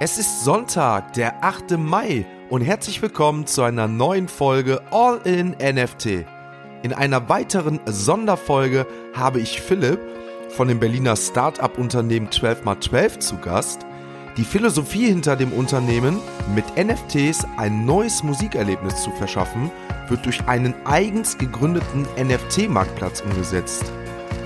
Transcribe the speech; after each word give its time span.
Es 0.00 0.16
ist 0.16 0.44
Sonntag, 0.44 1.14
der 1.14 1.42
8. 1.42 1.76
Mai 1.76 2.24
und 2.50 2.60
herzlich 2.60 3.02
willkommen 3.02 3.48
zu 3.48 3.62
einer 3.62 3.88
neuen 3.88 4.28
Folge 4.28 4.80
All 4.92 5.18
in 5.24 5.56
NFT. 5.58 6.24
In 6.84 6.92
einer 6.92 7.28
weiteren 7.28 7.80
Sonderfolge 7.84 8.86
habe 9.12 9.40
ich 9.40 9.60
Philipp 9.60 9.98
von 10.50 10.68
dem 10.68 10.78
Berliner 10.78 11.16
Startup-Unternehmen 11.16 12.28
12x12 12.28 13.18
zu 13.18 13.38
Gast. 13.38 13.80
Die 14.36 14.44
Philosophie 14.44 15.06
hinter 15.06 15.34
dem 15.34 15.52
Unternehmen, 15.52 16.20
mit 16.54 16.64
NFTs 16.76 17.44
ein 17.56 17.84
neues 17.84 18.22
Musikerlebnis 18.22 19.02
zu 19.02 19.10
verschaffen, 19.10 19.68
wird 20.06 20.24
durch 20.24 20.46
einen 20.46 20.74
eigens 20.84 21.36
gegründeten 21.38 22.06
NFT-Marktplatz 22.16 23.22
umgesetzt. 23.22 23.84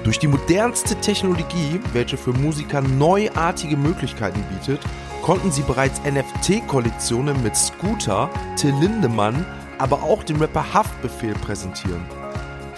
Durch 0.03 0.19
die 0.19 0.29
modernste 0.29 0.95
Technologie, 0.97 1.79
welche 1.93 2.17
für 2.17 2.33
Musiker 2.33 2.81
neuartige 2.81 3.77
Möglichkeiten 3.77 4.43
bietet, 4.45 4.81
konnten 5.23 5.51
sie 5.53 5.63
bereits 5.63 6.01
NFT-Kollektionen 6.03 7.43
mit 7.43 7.57
Scooter, 7.57 8.29
Till 8.57 8.75
Lindemann, 8.75 9.47
aber 9.79 10.03
auch 10.03 10.23
dem 10.25 10.41
Rapper 10.41 10.75
Haftbefehl 10.75 11.35
präsentieren. 11.35 12.05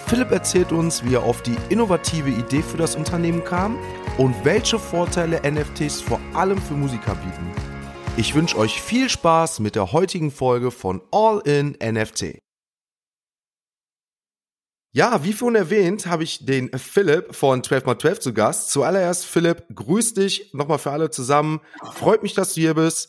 Philipp 0.07 0.31
erzählt 0.31 0.71
uns, 0.71 1.03
wie 1.05 1.15
er 1.15 1.25
auf 1.25 1.43
die 1.43 1.57
innovative 1.71 2.31
Idee 2.31 2.63
für 2.63 2.77
das 2.77 2.95
Unternehmen 2.95 3.43
kam 3.43 3.79
und 4.19 4.35
welche 4.45 4.79
Vorteile 4.79 5.41
NFTs 5.51 6.03
vor 6.03 6.21
allem 6.35 6.59
für 6.59 6.75
Musiker 6.75 7.15
bieten. 7.15 7.51
Ich 8.17 8.35
wünsche 8.35 8.59
euch 8.59 8.81
viel 8.81 9.09
Spaß 9.09 9.59
mit 9.59 9.75
der 9.75 9.93
heutigen 9.93 10.31
Folge 10.31 10.71
von 10.71 11.01
All 11.11 11.41
in 11.41 11.77
NFT. 11.83 12.44
Ja, 14.97 15.25
wie 15.25 15.33
vorhin 15.33 15.57
erwähnt, 15.57 16.07
habe 16.07 16.23
ich 16.23 16.47
den 16.47 16.71
Philipp 16.79 17.35
von 17.35 17.63
12x12 17.63 18.21
zu 18.21 18.33
Gast. 18.33 18.71
Zuallererst, 18.71 19.27
Philipp, 19.27 19.65
grüß 19.75 20.15
dich 20.15 20.55
nochmal 20.55 20.79
für 20.79 20.93
alle 20.93 21.11
zusammen. 21.11 21.61
Freut 21.95 22.23
mich, 22.23 22.35
dass 22.35 22.55
du 22.55 22.61
hier 22.61 22.75
bist. 22.75 23.09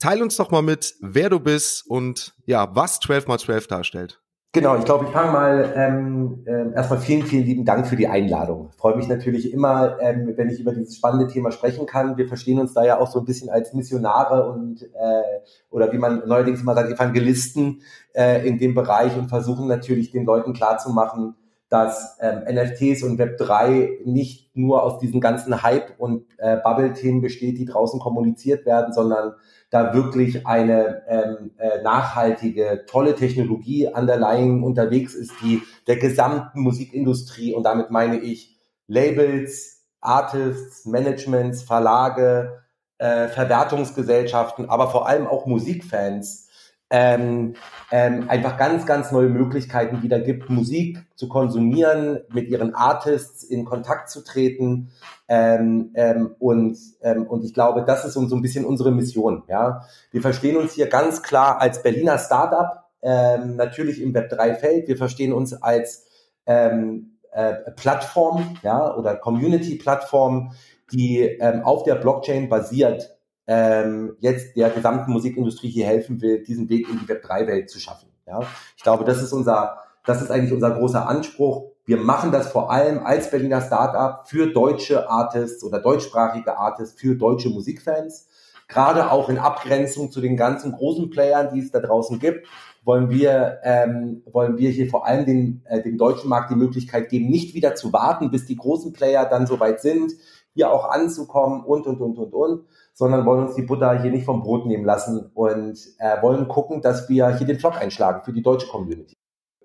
Teil 0.00 0.22
uns 0.22 0.34
doch 0.34 0.50
mal 0.50 0.62
mit, 0.62 0.96
wer 1.00 1.30
du 1.30 1.38
bist 1.38 1.86
und 1.86 2.34
ja, 2.46 2.74
was 2.74 3.00
12x12 3.00 3.68
darstellt. 3.68 4.20
Genau, 4.52 4.76
ich 4.76 4.84
glaube, 4.84 5.04
ich 5.04 5.12
fange 5.12 5.30
mal 5.30 5.72
ähm, 5.76 6.42
äh, 6.44 6.74
erstmal 6.74 6.98
vielen, 6.98 7.22
vielen 7.22 7.44
lieben 7.44 7.64
Dank 7.64 7.86
für 7.86 7.94
die 7.94 8.08
Einladung. 8.08 8.70
Freue 8.76 8.96
mich 8.96 9.06
natürlich 9.06 9.52
immer, 9.52 10.00
ähm, 10.00 10.32
wenn 10.34 10.50
ich 10.50 10.58
über 10.58 10.72
dieses 10.72 10.96
spannende 10.96 11.28
Thema 11.32 11.52
sprechen 11.52 11.86
kann. 11.86 12.16
Wir 12.16 12.26
verstehen 12.26 12.58
uns 12.58 12.74
da 12.74 12.84
ja 12.84 12.98
auch 12.98 13.06
so 13.06 13.20
ein 13.20 13.26
bisschen 13.26 13.48
als 13.48 13.74
Missionare 13.74 14.50
und 14.50 14.82
äh, 14.82 15.22
oder 15.70 15.92
wie 15.92 15.98
man 15.98 16.26
neuerdings 16.26 16.62
immer 16.62 16.74
sagt, 16.74 16.90
Evangelisten 16.90 17.82
äh, 18.12 18.44
in 18.44 18.58
dem 18.58 18.74
Bereich 18.74 19.16
und 19.16 19.28
versuchen 19.28 19.68
natürlich 19.68 20.10
den 20.10 20.24
Leuten 20.24 20.52
klarzumachen, 20.52 21.36
dass 21.70 22.18
ähm, 22.20 22.42
NFTs 22.52 23.04
und 23.04 23.18
Web3 23.18 24.04
nicht 24.04 24.54
nur 24.56 24.82
aus 24.82 24.98
diesen 24.98 25.20
ganzen 25.20 25.62
Hype- 25.62 25.94
und 25.98 26.26
äh, 26.38 26.56
Bubble-Themen 26.56 27.22
besteht, 27.22 27.58
die 27.58 27.64
draußen 27.64 28.00
kommuniziert 28.00 28.66
werden, 28.66 28.92
sondern 28.92 29.34
da 29.70 29.94
wirklich 29.94 30.48
eine 30.48 31.02
ähm, 31.08 31.52
äh, 31.58 31.80
nachhaltige, 31.82 32.84
tolle 32.88 33.14
Technologie 33.14 33.86
underlying 33.86 34.64
unterwegs 34.64 35.14
ist, 35.14 35.32
die 35.42 35.62
der 35.86 35.96
gesamten 35.96 36.60
Musikindustrie 36.60 37.54
und 37.54 37.62
damit 37.62 37.92
meine 37.92 38.18
ich 38.18 38.58
Labels, 38.88 39.84
Artists, 40.00 40.86
Managements, 40.86 41.62
Verlage, 41.62 42.62
äh, 42.98 43.28
Verwertungsgesellschaften, 43.28 44.68
aber 44.68 44.90
vor 44.90 45.06
allem 45.06 45.28
auch 45.28 45.46
Musikfans 45.46 46.49
ähm, 46.90 47.54
ähm, 47.92 48.28
einfach 48.28 48.56
ganz, 48.56 48.84
ganz 48.84 49.12
neue 49.12 49.28
Möglichkeiten 49.28 50.02
wieder 50.02 50.18
gibt, 50.18 50.50
Musik 50.50 50.98
zu 51.14 51.28
konsumieren, 51.28 52.20
mit 52.32 52.48
ihren 52.48 52.74
Artists 52.74 53.44
in 53.44 53.64
Kontakt 53.64 54.10
zu 54.10 54.24
treten. 54.24 54.90
Ähm, 55.28 55.92
ähm, 55.94 56.34
und, 56.40 56.76
ähm, 57.02 57.26
und 57.26 57.44
ich 57.44 57.54
glaube, 57.54 57.84
das 57.84 58.04
ist 58.04 58.14
so, 58.14 58.26
so 58.26 58.34
ein 58.34 58.42
bisschen 58.42 58.64
unsere 58.64 58.90
Mission. 58.90 59.44
Ja? 59.48 59.84
Wir 60.10 60.20
verstehen 60.20 60.56
uns 60.56 60.72
hier 60.72 60.88
ganz 60.88 61.22
klar 61.22 61.60
als 61.60 61.82
Berliner 61.82 62.18
Startup, 62.18 62.84
ähm, 63.02 63.54
natürlich 63.54 64.02
im 64.02 64.12
Web3-Feld. 64.12 64.88
Wir 64.88 64.96
verstehen 64.96 65.32
uns 65.32 65.52
als 65.54 66.06
ähm, 66.46 67.18
äh, 67.30 67.54
Plattform 67.76 68.58
ja, 68.64 68.96
oder 68.96 69.14
Community-Plattform, 69.14 70.52
die 70.92 71.20
ähm, 71.20 71.62
auf 71.62 71.84
der 71.84 71.94
Blockchain 71.94 72.48
basiert 72.48 73.16
ähm, 73.50 74.16
jetzt 74.20 74.56
der 74.56 74.70
gesamten 74.70 75.10
Musikindustrie 75.10 75.70
hier 75.70 75.84
helfen 75.84 76.22
will, 76.22 76.44
diesen 76.44 76.68
Weg 76.68 76.88
in 76.88 77.00
die 77.00 77.06
Web3-Welt 77.06 77.68
zu 77.68 77.80
schaffen. 77.80 78.08
Ja? 78.24 78.42
Ich 78.76 78.84
glaube, 78.84 79.04
das 79.04 79.20
ist 79.20 79.32
unser, 79.32 79.78
das 80.06 80.22
ist 80.22 80.30
eigentlich 80.30 80.52
unser 80.52 80.70
großer 80.70 81.08
Anspruch. 81.08 81.72
Wir 81.84 81.96
machen 81.96 82.30
das 82.30 82.52
vor 82.52 82.70
allem 82.70 83.04
als 83.04 83.28
Berliner 83.28 83.60
Startup 83.60 84.28
für 84.28 84.52
deutsche 84.52 85.10
Artists 85.10 85.64
oder 85.64 85.80
deutschsprachige 85.80 86.56
Artists, 86.56 87.00
für 87.00 87.16
deutsche 87.16 87.50
Musikfans. 87.50 88.28
Gerade 88.68 89.10
auch 89.10 89.28
in 89.28 89.38
Abgrenzung 89.38 90.12
zu 90.12 90.20
den 90.20 90.36
ganzen 90.36 90.70
großen 90.70 91.10
Playern, 91.10 91.52
die 91.52 91.58
es 91.58 91.72
da 91.72 91.80
draußen 91.80 92.20
gibt, 92.20 92.46
wollen 92.84 93.10
wir, 93.10 93.58
ähm, 93.64 94.22
wollen 94.30 94.58
wir 94.58 94.70
hier 94.70 94.88
vor 94.88 95.06
allem 95.06 95.26
den, 95.26 95.62
äh, 95.64 95.82
dem 95.82 95.98
deutschen 95.98 96.30
Markt 96.30 96.52
die 96.52 96.56
Möglichkeit 96.56 97.08
geben, 97.08 97.28
nicht 97.28 97.56
wieder 97.56 97.74
zu 97.74 97.92
warten, 97.92 98.30
bis 98.30 98.46
die 98.46 98.56
großen 98.56 98.92
Player 98.92 99.28
dann 99.28 99.48
soweit 99.48 99.80
sind, 99.80 100.12
hier 100.54 100.70
auch 100.70 100.88
anzukommen 100.88 101.64
und, 101.64 101.88
und, 101.88 102.00
und, 102.00 102.16
und, 102.16 102.32
und, 102.32 102.66
sondern 102.92 103.24
wollen 103.26 103.46
uns 103.46 103.54
die 103.54 103.62
Butter 103.62 104.00
hier 104.00 104.10
nicht 104.10 104.24
vom 104.24 104.42
Brot 104.42 104.66
nehmen 104.66 104.84
lassen 104.84 105.30
und 105.34 105.78
äh, 105.98 106.22
wollen 106.22 106.48
gucken, 106.48 106.82
dass 106.82 107.08
wir 107.08 107.36
hier 107.36 107.46
den 107.46 107.58
Flock 107.58 107.76
einschlagen 107.76 108.22
für 108.24 108.32
die 108.32 108.42
deutsche 108.42 108.68
Community. 108.68 109.16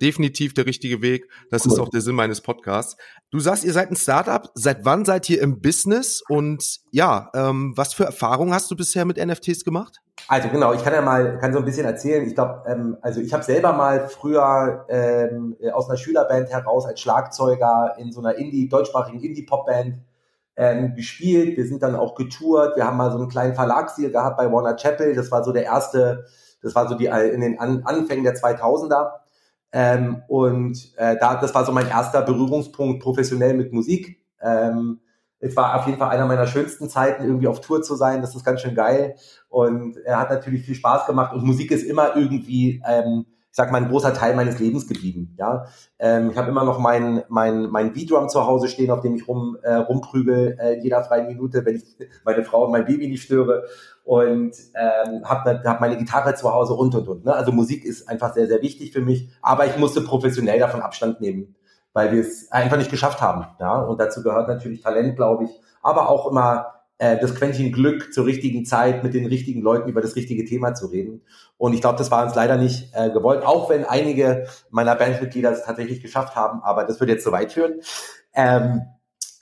Definitiv 0.01 0.53
der 0.53 0.65
richtige 0.65 1.01
Weg. 1.01 1.29
Das 1.49 1.65
cool. 1.65 1.71
ist 1.71 1.79
auch 1.79 1.87
der 1.87 2.01
Sinn 2.01 2.15
meines 2.15 2.41
Podcasts. 2.41 2.97
Du 3.31 3.39
sagst, 3.39 3.63
ihr 3.63 3.71
seid 3.71 3.89
ein 3.89 3.95
Startup. 3.95 4.49
Seit 4.53 4.83
wann 4.83 5.05
seid 5.05 5.29
ihr 5.29 5.41
im 5.41 5.61
Business? 5.61 6.21
Und 6.27 6.79
ja, 6.91 7.29
ähm, 7.33 7.71
was 7.77 7.93
für 7.93 8.03
Erfahrungen 8.03 8.53
hast 8.53 8.69
du 8.69 8.75
bisher 8.75 9.05
mit 9.05 9.17
NFTs 9.17 9.63
gemacht? 9.63 10.01
Also 10.27 10.49
genau, 10.49 10.73
ich 10.73 10.83
kann 10.83 10.93
ja 10.93 11.01
mal, 11.01 11.37
kann 11.39 11.53
so 11.53 11.59
ein 11.59 11.65
bisschen 11.65 11.85
erzählen. 11.85 12.27
Ich 12.27 12.35
glaube, 12.35 12.63
ähm, 12.67 12.97
also 13.01 13.21
ich 13.21 13.33
habe 13.33 13.43
selber 13.43 13.71
mal 13.71 14.09
früher 14.09 14.85
ähm, 14.89 15.55
aus 15.73 15.87
einer 15.87 15.97
Schülerband 15.97 16.49
heraus 16.49 16.85
als 16.85 16.99
Schlagzeuger 16.99 17.95
in 17.97 18.11
so 18.11 18.19
einer 18.19 18.35
Indie, 18.35 18.67
deutschsprachigen 18.67 19.21
Indie-Pop-Band 19.21 19.95
ähm, 20.55 20.95
gespielt. 20.95 21.57
Wir 21.57 21.65
sind 21.65 21.83
dann 21.83 21.95
auch 21.95 22.15
getourt. 22.15 22.75
Wir 22.75 22.85
haben 22.85 22.97
mal 22.97 23.11
so 23.11 23.17
einen 23.17 23.29
kleinen 23.29 23.55
Verlagsdeal 23.55 24.11
gehabt 24.11 24.37
bei 24.37 24.51
Warner 24.51 24.75
Chapel. 24.75 25.15
Das 25.15 25.31
war 25.31 25.43
so 25.43 25.51
der 25.51 25.63
erste, 25.63 26.25
das 26.61 26.75
war 26.75 26.87
so 26.87 26.95
die 26.95 27.05
in 27.05 27.41
den 27.41 27.59
An 27.59 27.83
Anfängen 27.83 28.23
der 28.23 28.35
2000er. 28.35 29.11
Ähm, 29.71 30.23
und 30.27 30.93
äh, 30.97 31.17
da, 31.19 31.35
das 31.35 31.53
war 31.53 31.65
so 31.65 31.71
mein 31.71 31.89
erster 31.89 32.21
Berührungspunkt 32.21 33.03
professionell 33.03 33.53
mit 33.53 33.73
Musik. 33.73 34.21
Ähm, 34.41 35.01
es 35.39 35.55
war 35.55 35.75
auf 35.75 35.85
jeden 35.85 35.99
Fall 35.99 36.09
einer 36.09 36.25
meiner 36.25 36.47
schönsten 36.47 36.89
Zeiten, 36.89 37.23
irgendwie 37.23 37.47
auf 37.47 37.59
Tour 37.59 37.81
zu 37.81 37.95
sein. 37.95 38.21
Das 38.21 38.35
ist 38.35 38.45
ganz 38.45 38.61
schön 38.61 38.73
geil. 38.73 39.15
Und 39.49 39.97
er 39.97 40.19
hat 40.19 40.29
natürlich 40.29 40.65
viel 40.65 40.75
Spaß 40.75 41.05
gemacht. 41.05 41.33
Und 41.33 41.43
Musik 41.43 41.71
ist 41.71 41.83
immer 41.83 42.15
irgendwie 42.15 42.81
ähm, 42.87 43.25
ich 43.55 43.57
sag 43.57 43.71
mal, 43.71 43.77
ein 43.81 43.87
großer 43.87 44.13
Teil 44.13 44.35
meines 44.35 44.59
Lebens 44.59 44.85
geblieben. 44.85 45.33
Ja, 45.39 45.67
ähm, 45.97 46.29
ich 46.29 46.37
habe 46.37 46.49
immer 46.49 46.65
noch 46.65 46.77
mein 46.77 47.23
mein 47.29 47.69
mein 47.69 47.95
V-Drum 47.95 48.27
zu 48.27 48.45
Hause 48.45 48.67
stehen, 48.67 48.91
auf 48.91 48.99
dem 48.99 49.15
ich 49.15 49.29
rum 49.29 49.55
äh, 49.63 49.75
rumprügel 49.75 50.57
äh, 50.59 50.79
jeder 50.81 51.01
freien 51.05 51.27
Minute, 51.27 51.65
wenn 51.65 51.77
ich 51.77 51.95
meine 52.25 52.43
Frau 52.43 52.65
und 52.65 52.73
mein 52.73 52.83
Baby 52.83 53.07
nicht 53.07 53.23
störe 53.23 53.63
und 54.03 54.57
ähm, 54.75 55.23
habe 55.23 55.63
hab 55.63 55.79
meine 55.79 55.95
Gitarre 55.95 56.35
zu 56.35 56.51
Hause 56.51 56.73
und 56.73 56.95
und 56.95 57.07
und. 57.07 57.23
Ne? 57.23 57.33
Also 57.33 57.53
Musik 57.53 57.85
ist 57.85 58.09
einfach 58.09 58.33
sehr 58.33 58.47
sehr 58.47 58.61
wichtig 58.61 58.91
für 58.91 58.99
mich, 58.99 59.29
aber 59.41 59.65
ich 59.65 59.77
musste 59.77 60.01
professionell 60.01 60.59
davon 60.59 60.81
Abstand 60.81 61.21
nehmen, 61.21 61.55
weil 61.93 62.11
wir 62.11 62.19
es 62.19 62.51
einfach 62.51 62.75
nicht 62.75 62.91
geschafft 62.91 63.21
haben. 63.21 63.47
Ja, 63.61 63.79
und 63.83 64.01
dazu 64.01 64.21
gehört 64.21 64.49
natürlich 64.49 64.81
Talent, 64.81 65.15
glaube 65.15 65.45
ich, 65.45 65.51
aber 65.81 66.09
auch 66.09 66.29
immer 66.29 66.74
äh, 66.97 67.17
das 67.19 67.35
Quäntchen 67.35 67.71
Glück 67.71 68.13
zur 68.13 68.25
richtigen 68.25 68.65
Zeit 68.65 69.03
mit 69.03 69.13
den 69.13 69.25
richtigen 69.25 69.61
Leuten 69.61 69.89
über 69.89 70.01
das 70.01 70.15
richtige 70.15 70.45
Thema 70.45 70.73
zu 70.73 70.87
reden. 70.87 71.21
Und 71.57 71.73
ich 71.73 71.81
glaube, 71.81 71.97
das 71.97 72.11
war 72.11 72.23
uns 72.25 72.35
leider 72.35 72.57
nicht 72.57 72.89
äh, 72.93 73.09
gewollt, 73.09 73.45
auch 73.45 73.69
wenn 73.69 73.85
einige 73.85 74.47
meiner 74.69 74.95
Bandmitglieder 74.95 75.51
es 75.51 75.63
tatsächlich 75.63 76.01
geschafft 76.01 76.35
haben, 76.35 76.61
aber 76.63 76.83
das 76.85 76.99
würde 76.99 77.13
jetzt 77.13 77.23
zu 77.23 77.31
weit 77.31 77.51
führen. 77.51 77.81
Ähm, 78.33 78.81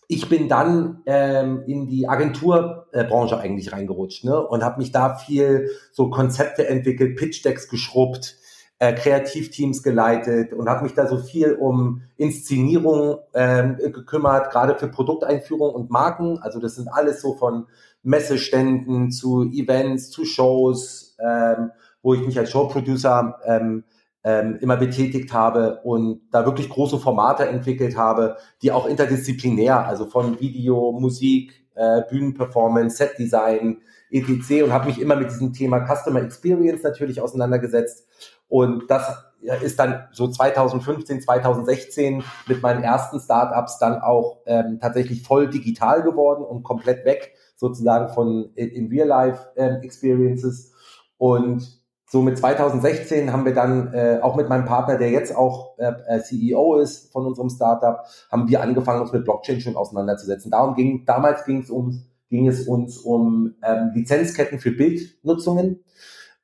ich 0.08 0.30
bin 0.30 0.50
dann 0.50 1.02
ähm, 1.06 1.64
in 1.66 1.88
die 1.88 2.08
Agenturbranche 2.08 3.40
eigentlich 3.40 3.72
reingerutscht 3.72 4.26
ne? 4.26 4.46
und 4.46 4.64
habe 4.64 4.80
mich 4.80 4.92
da 4.92 5.16
viel 5.16 5.70
so 5.92 6.10
Konzepte 6.10 6.68
entwickelt, 6.68 7.18
Pitch-Decks 7.18 7.70
geschrubbt, 7.70 8.38
äh, 8.84 8.94
Kreativteams 8.96 9.82
geleitet 9.82 10.52
und 10.52 10.68
habe 10.68 10.84
mich 10.84 10.94
da 10.94 11.08
so 11.08 11.18
viel 11.18 11.54
um 11.54 12.02
Inszenierung 12.18 13.20
ähm, 13.34 13.78
gekümmert, 13.78 14.52
gerade 14.52 14.76
für 14.78 14.90
Produkteinführung 14.90 15.74
und 15.74 15.90
Marken. 15.90 16.38
Also 16.40 16.60
das 16.60 16.76
sind 16.76 16.90
alles 16.90 17.22
so 17.22 17.36
von 17.36 17.68
Messeständen 18.02 19.10
zu 19.10 19.44
Events, 19.44 20.10
zu 20.10 20.26
Shows, 20.26 21.16
ähm, 21.26 21.72
wo 22.02 22.14
ich 22.14 22.26
mich 22.26 22.38
als 22.38 22.52
Showproducer 22.52 23.40
ähm, 23.46 23.86
ähm, 24.26 24.58
immer 24.60 24.76
betätigt 24.76 25.32
habe 25.32 25.80
und 25.86 26.20
da 26.32 26.46
wirklich 26.46 26.68
große 26.68 27.00
Formate 27.00 27.48
entwickelt 27.48 27.96
habe, 27.96 28.36
die 28.62 28.74
auch 28.74 28.86
interdisziplinär, 28.86 29.88
also 29.88 30.08
von 30.08 30.42
Video, 30.42 30.92
Musik, 30.92 31.54
äh, 31.76 32.02
Bühnenperformance, 32.10 32.98
Setdesign, 32.98 33.78
etc. 34.12 34.64
und 34.64 34.74
habe 34.74 34.88
mich 34.88 35.00
immer 35.00 35.16
mit 35.16 35.30
diesem 35.30 35.54
Thema 35.54 35.86
Customer 35.88 36.22
Experience 36.22 36.84
natürlich 36.84 37.22
auseinandergesetzt 37.22 38.08
und 38.54 38.84
das 38.88 39.18
ist 39.64 39.80
dann 39.80 40.08
so 40.12 40.28
2015, 40.28 41.22
2016 41.22 42.24
mit 42.48 42.62
meinen 42.62 42.84
ersten 42.84 43.20
Startups 43.20 43.80
dann 43.80 44.00
auch 44.00 44.44
ähm, 44.46 44.78
tatsächlich 44.80 45.24
voll 45.24 45.50
digital 45.50 46.04
geworden 46.04 46.44
und 46.44 46.62
komplett 46.62 47.04
weg 47.04 47.34
sozusagen 47.56 48.14
von 48.14 48.52
in 48.54 48.90
Real 48.90 49.08
Life 49.08 49.54
ähm, 49.56 49.82
Experiences 49.82 50.72
und 51.18 51.68
so 52.06 52.22
mit 52.22 52.38
2016 52.38 53.34
haben 53.34 53.44
wir 53.44 53.56
dann 53.56 53.92
äh, 53.92 54.20
auch 54.22 54.36
mit 54.36 54.50
meinem 54.50 54.66
Partner, 54.66 55.00
der 55.00 55.10
jetzt 55.10 55.36
auch 55.36 55.76
äh, 55.80 55.92
äh 56.08 56.22
CEO 56.22 56.76
ist 56.76 57.12
von 57.12 57.26
unserem 57.26 57.50
Startup, 57.50 58.06
haben 58.32 58.48
wir 58.48 58.62
angefangen, 58.62 59.02
uns 59.02 59.12
mit 59.14 59.24
Blockchain 59.24 59.62
schon 59.62 59.76
auseinanderzusetzen. 59.76 60.52
Darum 60.52 60.76
ging, 60.76 61.06
damals 61.08 61.44
ging 61.46 61.62
es 61.64 61.72
um, 61.72 62.04
ging 62.30 62.48
es 62.48 62.68
uns 62.68 63.00
um 63.00 63.56
ähm, 63.64 63.94
Lizenzketten 63.96 64.60
für 64.60 64.74
Bildnutzungen. 64.74 65.84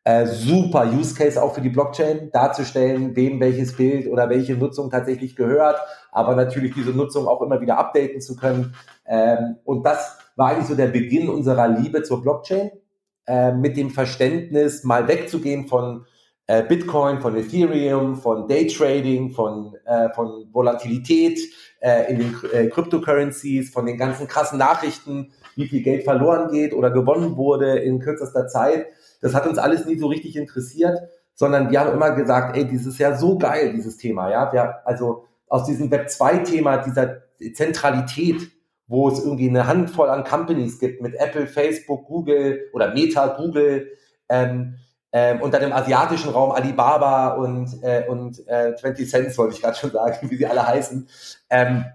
Äh, 0.09 0.25
super 0.25 0.91
Use 0.91 1.13
Case 1.13 1.39
auch 1.39 1.53
für 1.53 1.61
die 1.61 1.69
Blockchain, 1.69 2.31
darzustellen, 2.31 3.15
wem 3.15 3.39
welches 3.39 3.77
Bild 3.77 4.07
oder 4.07 4.27
welche 4.27 4.55
Nutzung 4.55 4.89
tatsächlich 4.89 5.35
gehört, 5.35 5.79
aber 6.11 6.35
natürlich 6.35 6.73
diese 6.73 6.89
Nutzung 6.89 7.27
auch 7.27 7.43
immer 7.43 7.61
wieder 7.61 7.77
updaten 7.77 8.19
zu 8.19 8.35
können. 8.35 8.73
Ähm, 9.05 9.57
und 9.65 9.85
das 9.85 10.17
war 10.35 10.47
eigentlich 10.49 10.65
so 10.65 10.73
der 10.73 10.87
Beginn 10.87 11.29
unserer 11.29 11.67
Liebe 11.67 12.01
zur 12.01 12.23
Blockchain 12.23 12.71
äh, 13.27 13.51
mit 13.51 13.77
dem 13.77 13.91
Verständnis, 13.91 14.83
mal 14.83 15.07
wegzugehen 15.07 15.67
von 15.67 16.05
äh, 16.47 16.63
Bitcoin, 16.63 17.21
von 17.21 17.37
Ethereum, 17.37 18.15
von 18.15 18.47
Daytrading, 18.47 19.33
von, 19.33 19.75
äh, 19.85 20.09
von 20.15 20.47
Volatilität 20.51 21.39
äh, 21.81 22.11
in 22.11 22.17
den 22.17 22.35
äh, 22.51 22.65
Cryptocurrencies, 22.65 23.69
von 23.69 23.85
den 23.85 23.99
ganzen 23.99 24.27
krassen 24.27 24.57
Nachrichten, 24.57 25.33
wie 25.55 25.67
viel 25.67 25.83
Geld 25.83 26.03
verloren 26.03 26.51
geht 26.51 26.73
oder 26.73 26.89
gewonnen 26.89 27.37
wurde 27.37 27.77
in 27.77 27.99
kürzester 27.99 28.47
Zeit. 28.47 28.87
Das 29.21 29.33
hat 29.33 29.47
uns 29.47 29.57
alles 29.57 29.85
nie 29.85 29.97
so 29.97 30.07
richtig 30.07 30.35
interessiert, 30.35 30.99
sondern 31.33 31.71
wir 31.71 31.79
haben 31.79 31.93
immer 31.93 32.11
gesagt, 32.11 32.57
ey, 32.57 32.65
dieses 32.65 32.87
ist 32.87 32.99
ja 32.99 33.15
so 33.15 33.37
geil, 33.37 33.73
dieses 33.73 33.97
Thema, 33.97 34.29
ja. 34.29 34.51
Wir, 34.51 34.85
also 34.85 35.25
aus 35.47 35.65
diesem 35.65 35.89
Web 35.91 36.07
2-Thema, 36.07 36.77
dieser 36.77 37.23
Zentralität, 37.53 38.51
wo 38.87 39.07
es 39.07 39.23
irgendwie 39.23 39.49
eine 39.49 39.67
Handvoll 39.67 40.09
an 40.09 40.23
Companies 40.23 40.79
gibt 40.79 41.01
mit 41.01 41.15
Apple, 41.15 41.47
Facebook, 41.47 42.05
Google 42.07 42.69
oder 42.73 42.93
Meta, 42.93 43.27
Google, 43.37 43.87
ähm, 44.29 44.75
ähm, 45.11 45.41
unter 45.41 45.59
dem 45.59 45.73
asiatischen 45.73 46.31
Raum 46.31 46.51
Alibaba 46.51 47.29
und, 47.29 47.81
äh, 47.81 48.05
und 48.07 48.47
äh, 48.47 48.75
20 48.75 49.09
Cents, 49.09 49.37
wollte 49.37 49.55
ich 49.55 49.61
gerade 49.61 49.77
schon 49.77 49.91
sagen, 49.91 50.17
wie 50.29 50.35
sie 50.35 50.45
alle 50.45 50.67
heißen, 50.67 51.07
ähm, 51.49 51.85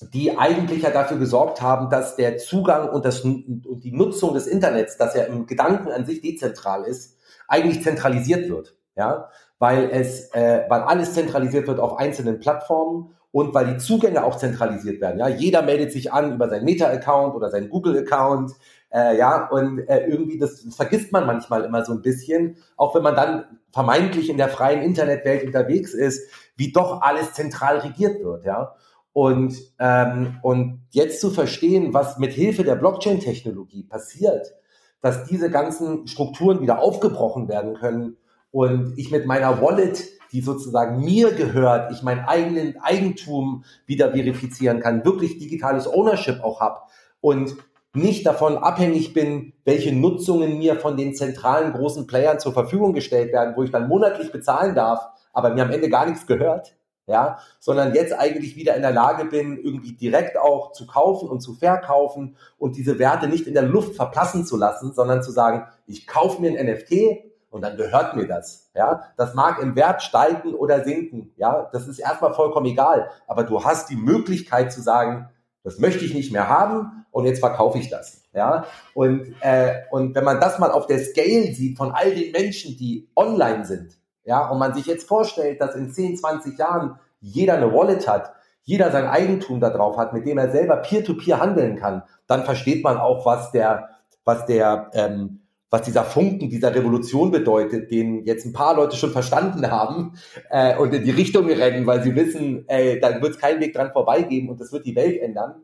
die 0.00 0.36
eigentlich 0.38 0.82
ja 0.82 0.90
dafür 0.90 1.18
gesorgt 1.18 1.60
haben, 1.60 1.90
dass 1.90 2.16
der 2.16 2.38
Zugang 2.38 2.88
und, 2.88 3.04
das, 3.04 3.20
und 3.20 3.80
die 3.82 3.92
Nutzung 3.92 4.34
des 4.34 4.46
Internets, 4.46 4.96
das 4.96 5.14
ja 5.14 5.24
im 5.24 5.46
Gedanken 5.46 5.90
an 5.90 6.06
sich 6.06 6.20
dezentral 6.20 6.84
ist, 6.84 7.16
eigentlich 7.46 7.82
zentralisiert 7.82 8.48
wird. 8.48 8.76
Ja, 8.94 9.30
weil 9.58 9.90
es, 9.92 10.32
äh, 10.34 10.64
weil 10.68 10.80
alles 10.82 11.14
zentralisiert 11.14 11.66
wird 11.66 11.80
auf 11.80 11.98
einzelnen 11.98 12.40
Plattformen 12.40 13.14
und 13.30 13.54
weil 13.54 13.66
die 13.66 13.78
Zugänge 13.78 14.24
auch 14.24 14.36
zentralisiert 14.36 15.00
werden. 15.00 15.18
Ja, 15.18 15.28
jeder 15.28 15.62
meldet 15.62 15.92
sich 15.92 16.12
an 16.12 16.34
über 16.34 16.48
seinen 16.48 16.64
Meta-Account 16.64 17.34
oder 17.34 17.50
seinen 17.50 17.68
Google-Account. 17.68 18.52
Äh, 18.90 19.18
ja, 19.18 19.48
und 19.48 19.80
äh, 19.80 20.06
irgendwie 20.06 20.38
das 20.38 20.64
vergisst 20.74 21.12
man 21.12 21.26
manchmal 21.26 21.64
immer 21.64 21.84
so 21.84 21.92
ein 21.92 22.02
bisschen, 22.02 22.56
auch 22.76 22.94
wenn 22.94 23.02
man 23.02 23.14
dann 23.14 23.44
vermeintlich 23.70 24.30
in 24.30 24.38
der 24.38 24.48
freien 24.48 24.82
Internetwelt 24.82 25.44
unterwegs 25.44 25.92
ist, 25.92 26.30
wie 26.56 26.72
doch 26.72 27.02
alles 27.02 27.34
zentral 27.34 27.78
regiert 27.78 28.24
wird. 28.24 28.44
Ja, 28.44 28.74
und 29.18 29.58
ähm, 29.80 30.38
und 30.42 30.86
jetzt 30.90 31.20
zu 31.20 31.30
verstehen, 31.30 31.92
was 31.92 32.18
mit 32.18 32.32
Hilfe 32.32 32.62
der 32.62 32.76
Blockchain-Technologie 32.76 33.82
passiert, 33.82 34.54
dass 35.00 35.24
diese 35.24 35.50
ganzen 35.50 36.06
Strukturen 36.06 36.60
wieder 36.60 36.78
aufgebrochen 36.78 37.48
werden 37.48 37.74
können 37.74 38.16
und 38.52 38.96
ich 38.96 39.10
mit 39.10 39.26
meiner 39.26 39.60
Wallet 39.60 40.04
die 40.30 40.40
sozusagen 40.40 41.00
mir 41.00 41.32
gehört, 41.32 41.90
ich 41.90 42.02
mein 42.02 42.20
eigenen 42.20 42.78
Eigentum 42.80 43.64
wieder 43.86 44.12
verifizieren 44.12 44.78
kann, 44.78 45.04
wirklich 45.04 45.38
digitales 45.38 45.88
Ownership 45.92 46.44
auch 46.44 46.60
habe 46.60 46.82
und 47.20 47.56
nicht 47.94 48.24
davon 48.24 48.56
abhängig 48.56 49.14
bin, 49.14 49.54
welche 49.64 49.92
Nutzungen 49.92 50.58
mir 50.58 50.76
von 50.76 50.96
den 50.96 51.14
zentralen 51.14 51.72
großen 51.72 52.06
Playern 52.06 52.38
zur 52.38 52.52
Verfügung 52.52 52.92
gestellt 52.92 53.32
werden, 53.32 53.54
wo 53.56 53.64
ich 53.64 53.72
dann 53.72 53.88
monatlich 53.88 54.30
bezahlen 54.30 54.76
darf, 54.76 55.00
aber 55.32 55.54
mir 55.54 55.64
am 55.64 55.72
Ende 55.72 55.88
gar 55.88 56.06
nichts 56.06 56.26
gehört, 56.26 56.77
ja, 57.08 57.38
sondern 57.58 57.94
jetzt 57.94 58.12
eigentlich 58.12 58.54
wieder 58.54 58.76
in 58.76 58.82
der 58.82 58.92
Lage 58.92 59.24
bin, 59.24 59.56
irgendwie 59.56 59.96
direkt 59.96 60.38
auch 60.38 60.72
zu 60.72 60.86
kaufen 60.86 61.28
und 61.28 61.40
zu 61.40 61.54
verkaufen 61.54 62.36
und 62.58 62.76
diese 62.76 62.98
Werte 63.00 63.26
nicht 63.26 63.48
in 63.48 63.54
der 63.54 63.64
Luft 63.64 63.96
verplassen 63.96 64.46
zu 64.46 64.56
lassen, 64.56 64.92
sondern 64.92 65.22
zu 65.22 65.32
sagen, 65.32 65.66
ich 65.86 66.06
kaufe 66.06 66.40
mir 66.40 66.56
ein 66.56 66.66
NFT, 66.66 67.24
und 67.50 67.62
dann 67.62 67.76
gehört 67.76 68.14
mir 68.14 68.26
das. 68.26 68.70
Ja, 68.74 69.04
das 69.16 69.34
mag 69.34 69.60
im 69.60 69.74
Wert 69.74 70.02
steigen 70.02 70.54
oder 70.54 70.84
sinken. 70.84 71.32
Ja, 71.36 71.68
das 71.72 71.88
ist 71.88 71.98
erstmal 71.98 72.34
vollkommen 72.34 72.66
egal. 72.66 73.10
Aber 73.26 73.44
du 73.44 73.64
hast 73.64 73.88
die 73.90 73.96
Möglichkeit 73.96 74.72
zu 74.72 74.82
sagen, 74.82 75.30
das 75.64 75.78
möchte 75.78 76.04
ich 76.04 76.14
nicht 76.14 76.32
mehr 76.32 76.48
haben 76.48 77.06
und 77.10 77.24
jetzt 77.24 77.40
verkaufe 77.40 77.78
ich 77.78 77.88
das. 77.88 78.22
Ja, 78.34 78.66
und 78.94 79.34
äh, 79.40 79.82
und 79.90 80.14
wenn 80.14 80.24
man 80.24 80.40
das 80.40 80.58
mal 80.58 80.70
auf 80.70 80.86
der 80.86 80.98
Scale 80.98 81.52
sieht 81.54 81.78
von 81.78 81.92
all 81.92 82.14
den 82.14 82.32
Menschen, 82.32 82.76
die 82.76 83.08
online 83.16 83.64
sind, 83.64 83.97
ja, 84.28 84.46
und 84.48 84.58
man 84.58 84.74
sich 84.74 84.84
jetzt 84.84 85.08
vorstellt, 85.08 85.60
dass 85.60 85.74
in 85.74 85.90
10, 85.90 86.18
20 86.18 86.58
Jahren 86.58 86.98
jeder 87.20 87.54
eine 87.54 87.72
Wallet 87.72 88.06
hat, 88.06 88.32
jeder 88.62 88.92
sein 88.92 89.06
Eigentum 89.06 89.58
da 89.58 89.70
drauf 89.70 89.96
hat, 89.96 90.12
mit 90.12 90.26
dem 90.26 90.36
er 90.36 90.50
selber 90.50 90.76
peer-to-peer 90.76 91.36
-peer 91.36 91.40
handeln 91.40 91.76
kann, 91.76 92.02
dann 92.26 92.44
versteht 92.44 92.84
man 92.84 92.98
auch, 92.98 93.24
was 93.24 93.50
der, 93.52 93.88
was 94.24 94.44
der 94.44 94.90
ähm, 94.92 95.40
was 95.70 95.82
dieser 95.82 96.04
Funken 96.04 96.48
dieser 96.48 96.74
Revolution 96.74 97.30
bedeutet, 97.30 97.90
den 97.90 98.24
jetzt 98.24 98.46
ein 98.46 98.52
paar 98.52 98.74
Leute 98.74 98.96
schon 98.96 99.10
verstanden 99.10 99.70
haben 99.70 100.14
äh, 100.50 100.76
und 100.76 100.94
in 100.94 101.04
die 101.04 101.10
Richtung 101.10 101.46
rennen, 101.46 101.86
weil 101.86 102.02
sie 102.02 102.14
wissen, 102.14 102.64
ey, 102.68 102.98
da 103.00 103.20
wird 103.20 103.34
es 103.34 103.38
keinen 103.38 103.60
Weg 103.60 103.74
dran 103.74 103.92
vorbeigeben 103.92 104.48
und 104.48 104.60
das 104.60 104.72
wird 104.72 104.86
die 104.86 104.96
Welt 104.96 105.20
ändern. 105.20 105.56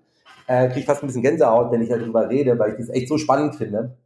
Äh, 0.47 0.67
kriege 0.67 0.81
ich 0.81 0.87
fast 0.87 1.03
ein 1.03 1.07
bisschen 1.07 1.23
Gänsehaut, 1.23 1.73
wenn 1.73 1.81
ich 1.81 1.89
darüber 1.89 2.29
rede, 2.29 2.59
weil 2.59 2.73
ich 2.73 2.79
das 2.79 2.91
echt 2.91 3.09
so 3.09 3.17
spannend 3.17 3.57
finde. 3.57 3.97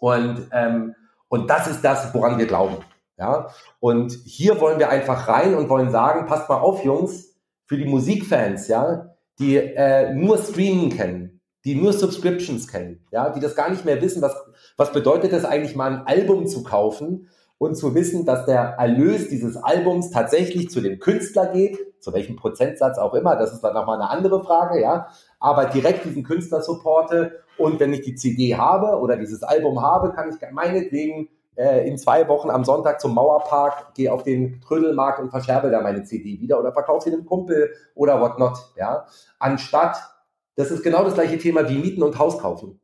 Und, 0.00 0.48
ähm, 0.52 0.94
und 1.28 1.48
das 1.48 1.66
ist 1.66 1.82
das, 1.82 2.12
woran 2.12 2.38
wir 2.38 2.46
glauben. 2.46 2.76
Ja? 3.18 3.48
Und 3.80 4.12
hier 4.24 4.60
wollen 4.60 4.78
wir 4.78 4.88
einfach 4.88 5.28
rein 5.28 5.54
und 5.54 5.68
wollen 5.68 5.90
sagen, 5.90 6.26
passt 6.26 6.48
mal 6.48 6.58
auf, 6.58 6.84
Jungs, 6.84 7.32
für 7.66 7.76
die 7.76 7.86
Musikfans, 7.86 8.68
ja, 8.68 9.14
die 9.38 9.56
äh, 9.56 10.12
nur 10.12 10.38
Streaming 10.38 10.90
kennen, 10.90 11.40
die 11.64 11.74
nur 11.74 11.92
Subscriptions 11.92 12.68
kennen, 12.68 13.06
ja, 13.10 13.30
die 13.30 13.40
das 13.40 13.54
gar 13.54 13.70
nicht 13.70 13.84
mehr 13.84 14.00
wissen, 14.02 14.20
was, 14.20 14.34
was 14.76 14.92
bedeutet 14.92 15.32
es 15.32 15.44
eigentlich 15.44 15.76
mal 15.76 15.92
ein 15.92 16.06
Album 16.06 16.46
zu 16.46 16.62
kaufen 16.62 17.28
und 17.58 17.76
zu 17.76 17.94
wissen, 17.94 18.26
dass 18.26 18.44
der 18.44 18.74
Erlös 18.78 19.28
dieses 19.28 19.56
Albums 19.56 20.10
tatsächlich 20.10 20.68
zu 20.68 20.80
dem 20.80 20.98
Künstler 20.98 21.46
geht, 21.46 21.78
zu 22.00 22.12
welchem 22.12 22.36
Prozentsatz 22.36 22.98
auch 22.98 23.14
immer, 23.14 23.36
das 23.36 23.52
ist 23.52 23.60
dann 23.60 23.74
nochmal 23.74 24.00
eine 24.00 24.10
andere 24.10 24.42
Frage, 24.44 24.80
ja, 24.80 25.06
aber 25.38 25.66
direkt 25.66 26.04
diesen 26.04 26.24
Künstler 26.24 26.60
supporte 26.60 27.40
und 27.56 27.78
wenn 27.78 27.92
ich 27.92 28.02
die 28.02 28.16
CD 28.16 28.56
habe 28.56 28.98
oder 29.00 29.16
dieses 29.16 29.42
Album 29.42 29.80
habe, 29.80 30.12
kann 30.12 30.28
ich 30.28 30.36
meinetwegen 30.52 31.28
äh, 31.56 31.86
in 31.86 31.98
zwei 31.98 32.28
Wochen 32.28 32.50
am 32.50 32.64
Sonntag 32.64 33.00
zum 33.00 33.14
Mauerpark, 33.14 33.94
gehe 33.94 34.12
auf 34.12 34.22
den 34.22 34.60
Trödelmarkt 34.60 35.20
und 35.20 35.30
verscherbe 35.30 35.70
da 35.70 35.80
meine 35.80 36.04
CD 36.04 36.40
wieder 36.40 36.58
oder 36.58 36.72
verkaufe 36.72 37.08
sie 37.08 37.14
einem 37.14 37.26
Kumpel 37.26 37.72
oder 37.94 38.20
whatnot, 38.20 38.58
ja, 38.76 39.06
anstatt 39.38 40.12
das 40.54 40.70
ist 40.70 40.82
genau 40.82 41.04
das 41.04 41.14
gleiche 41.14 41.38
Thema 41.38 41.68
wie 41.68 41.78
Mieten 41.78 42.02
und 42.02 42.18
Haus 42.18 42.38
kaufen. 42.38 42.80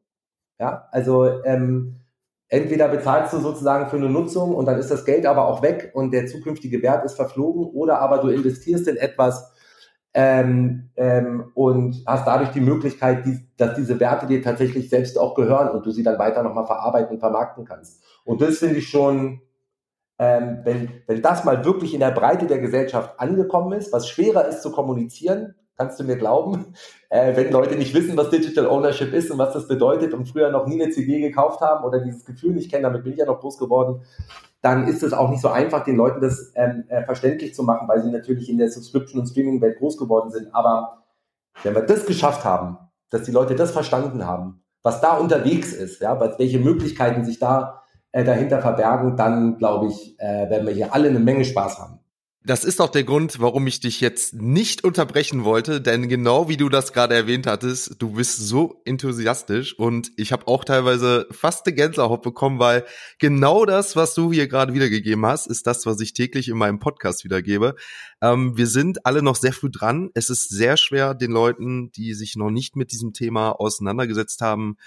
Ja, 0.58 0.88
also 0.90 1.44
ähm, 1.44 2.00
entweder 2.48 2.88
bezahlst 2.88 3.32
du 3.32 3.38
sozusagen 3.38 3.88
für 3.88 3.96
eine 3.96 4.08
Nutzung 4.08 4.54
und 4.54 4.66
dann 4.66 4.78
ist 4.78 4.90
das 4.90 5.04
Geld 5.04 5.26
aber 5.26 5.46
auch 5.46 5.62
weg 5.62 5.90
und 5.94 6.12
der 6.12 6.26
zukünftige 6.26 6.82
Wert 6.82 7.04
ist 7.04 7.14
verflogen, 7.14 7.66
oder 7.66 8.00
aber 8.00 8.18
du 8.18 8.28
investierst 8.28 8.88
in 8.88 8.96
etwas 8.96 9.52
ähm, 10.14 10.90
ähm, 10.96 11.52
und 11.54 12.02
hast 12.06 12.26
dadurch 12.26 12.50
die 12.50 12.60
Möglichkeit, 12.60 13.26
die, 13.26 13.46
dass 13.56 13.74
diese 13.76 14.00
Werte 14.00 14.26
dir 14.26 14.42
tatsächlich 14.42 14.88
selbst 14.88 15.18
auch 15.18 15.34
gehören 15.34 15.68
und 15.68 15.84
du 15.84 15.90
sie 15.90 16.02
dann 16.02 16.18
weiter 16.18 16.42
nochmal 16.42 16.66
verarbeiten 16.66 17.12
und 17.12 17.20
vermarkten 17.20 17.64
kannst. 17.64 18.02
Und 18.28 18.42
das 18.42 18.58
finde 18.58 18.76
ich 18.76 18.90
schon, 18.90 19.40
ähm, 20.18 20.58
wenn, 20.62 20.90
wenn 21.06 21.22
das 21.22 21.44
mal 21.44 21.64
wirklich 21.64 21.94
in 21.94 22.00
der 22.00 22.10
Breite 22.10 22.46
der 22.46 22.58
Gesellschaft 22.58 23.18
angekommen 23.18 23.72
ist, 23.72 23.90
was 23.90 24.06
schwerer 24.06 24.46
ist 24.46 24.60
zu 24.60 24.70
kommunizieren, 24.70 25.54
kannst 25.78 25.98
du 25.98 26.04
mir 26.04 26.16
glauben, 26.16 26.74
äh, 27.08 27.34
wenn 27.34 27.50
Leute 27.50 27.76
nicht 27.76 27.94
wissen, 27.94 28.18
was 28.18 28.28
Digital 28.28 28.66
Ownership 28.66 29.14
ist 29.14 29.30
und 29.30 29.38
was 29.38 29.54
das 29.54 29.66
bedeutet 29.66 30.12
und 30.12 30.28
früher 30.28 30.50
noch 30.50 30.66
nie 30.66 30.78
eine 30.78 30.92
CD 30.92 31.20
gekauft 31.20 31.62
haben 31.62 31.86
oder 31.86 32.00
dieses 32.00 32.26
Gefühl 32.26 32.52
nicht 32.52 32.70
kennen, 32.70 32.82
damit 32.82 33.02
bin 33.02 33.14
ich 33.14 33.18
ja 33.18 33.24
noch 33.24 33.40
groß 33.40 33.56
geworden, 33.56 34.02
dann 34.60 34.86
ist 34.88 35.02
es 35.02 35.14
auch 35.14 35.30
nicht 35.30 35.40
so 35.40 35.48
einfach, 35.48 35.84
den 35.84 35.96
Leuten 35.96 36.20
das 36.20 36.52
ähm, 36.54 36.84
äh, 36.88 37.04
verständlich 37.04 37.54
zu 37.54 37.62
machen, 37.62 37.88
weil 37.88 38.02
sie 38.02 38.10
natürlich 38.10 38.50
in 38.50 38.58
der 38.58 38.68
Subscription- 38.68 39.20
und 39.20 39.26
Streaming-Welt 39.28 39.78
groß 39.78 39.96
geworden 39.96 40.30
sind. 40.30 40.54
Aber 40.54 41.04
wenn 41.62 41.74
wir 41.74 41.80
das 41.80 42.04
geschafft 42.04 42.44
haben, 42.44 42.76
dass 43.08 43.22
die 43.22 43.32
Leute 43.32 43.54
das 43.54 43.70
verstanden 43.70 44.26
haben, 44.26 44.62
was 44.82 45.00
da 45.00 45.16
unterwegs 45.16 45.72
ist, 45.72 46.02
ja, 46.02 46.20
welche 46.38 46.58
Möglichkeiten 46.58 47.24
sich 47.24 47.38
da 47.38 47.84
äh, 48.12 48.24
dahinter 48.24 48.60
verbergen, 48.60 49.16
dann 49.16 49.58
glaube 49.58 49.88
ich, 49.88 50.18
äh, 50.18 50.50
werden 50.50 50.66
wir 50.66 50.74
hier 50.74 50.94
alle 50.94 51.08
eine 51.08 51.20
Menge 51.20 51.44
Spaß 51.44 51.78
haben. 51.78 52.00
Das 52.48 52.64
ist 52.64 52.80
auch 52.80 52.88
der 52.88 53.04
Grund, 53.04 53.40
warum 53.40 53.66
ich 53.66 53.80
dich 53.80 54.00
jetzt 54.00 54.32
nicht 54.32 54.82
unterbrechen 54.82 55.44
wollte, 55.44 55.82
denn 55.82 56.08
genau 56.08 56.48
wie 56.48 56.56
du 56.56 56.70
das 56.70 56.94
gerade 56.94 57.14
erwähnt 57.14 57.46
hattest, 57.46 58.00
du 58.00 58.12
bist 58.12 58.38
so 58.38 58.80
enthusiastisch 58.86 59.78
und 59.78 60.12
ich 60.16 60.32
habe 60.32 60.46
auch 60.46 60.64
teilweise 60.64 61.26
fast 61.30 61.66
eine 61.66 61.74
Gänsehaut 61.74 62.22
bekommen, 62.22 62.58
weil 62.58 62.86
genau 63.18 63.66
das, 63.66 63.96
was 63.96 64.14
du 64.14 64.32
hier 64.32 64.48
gerade 64.48 64.72
wiedergegeben 64.72 65.26
hast, 65.26 65.46
ist 65.46 65.66
das, 65.66 65.84
was 65.84 66.00
ich 66.00 66.14
täglich 66.14 66.48
in 66.48 66.56
meinem 66.56 66.78
Podcast 66.78 67.22
wiedergebe. 67.22 67.74
Ähm, 68.22 68.56
wir 68.56 68.68
sind 68.68 69.04
alle 69.04 69.20
noch 69.20 69.36
sehr 69.36 69.52
früh 69.52 69.70
dran. 69.70 70.08
Es 70.14 70.30
ist 70.30 70.48
sehr 70.48 70.78
schwer, 70.78 71.14
den 71.14 71.32
Leuten, 71.32 71.92
die 71.92 72.14
sich 72.14 72.34
noch 72.34 72.50
nicht 72.50 72.76
mit 72.76 72.92
diesem 72.92 73.12
Thema 73.12 73.50
auseinandergesetzt 73.50 74.40
haben, 74.40 74.78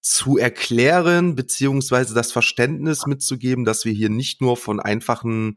zu 0.00 0.38
erklären, 0.38 1.34
beziehungsweise 1.34 2.14
das 2.14 2.32
Verständnis 2.32 3.06
mitzugeben, 3.06 3.64
dass 3.64 3.84
wir 3.84 3.92
hier 3.92 4.10
nicht 4.10 4.40
nur 4.40 4.56
von 4.56 4.80
einfachen 4.80 5.56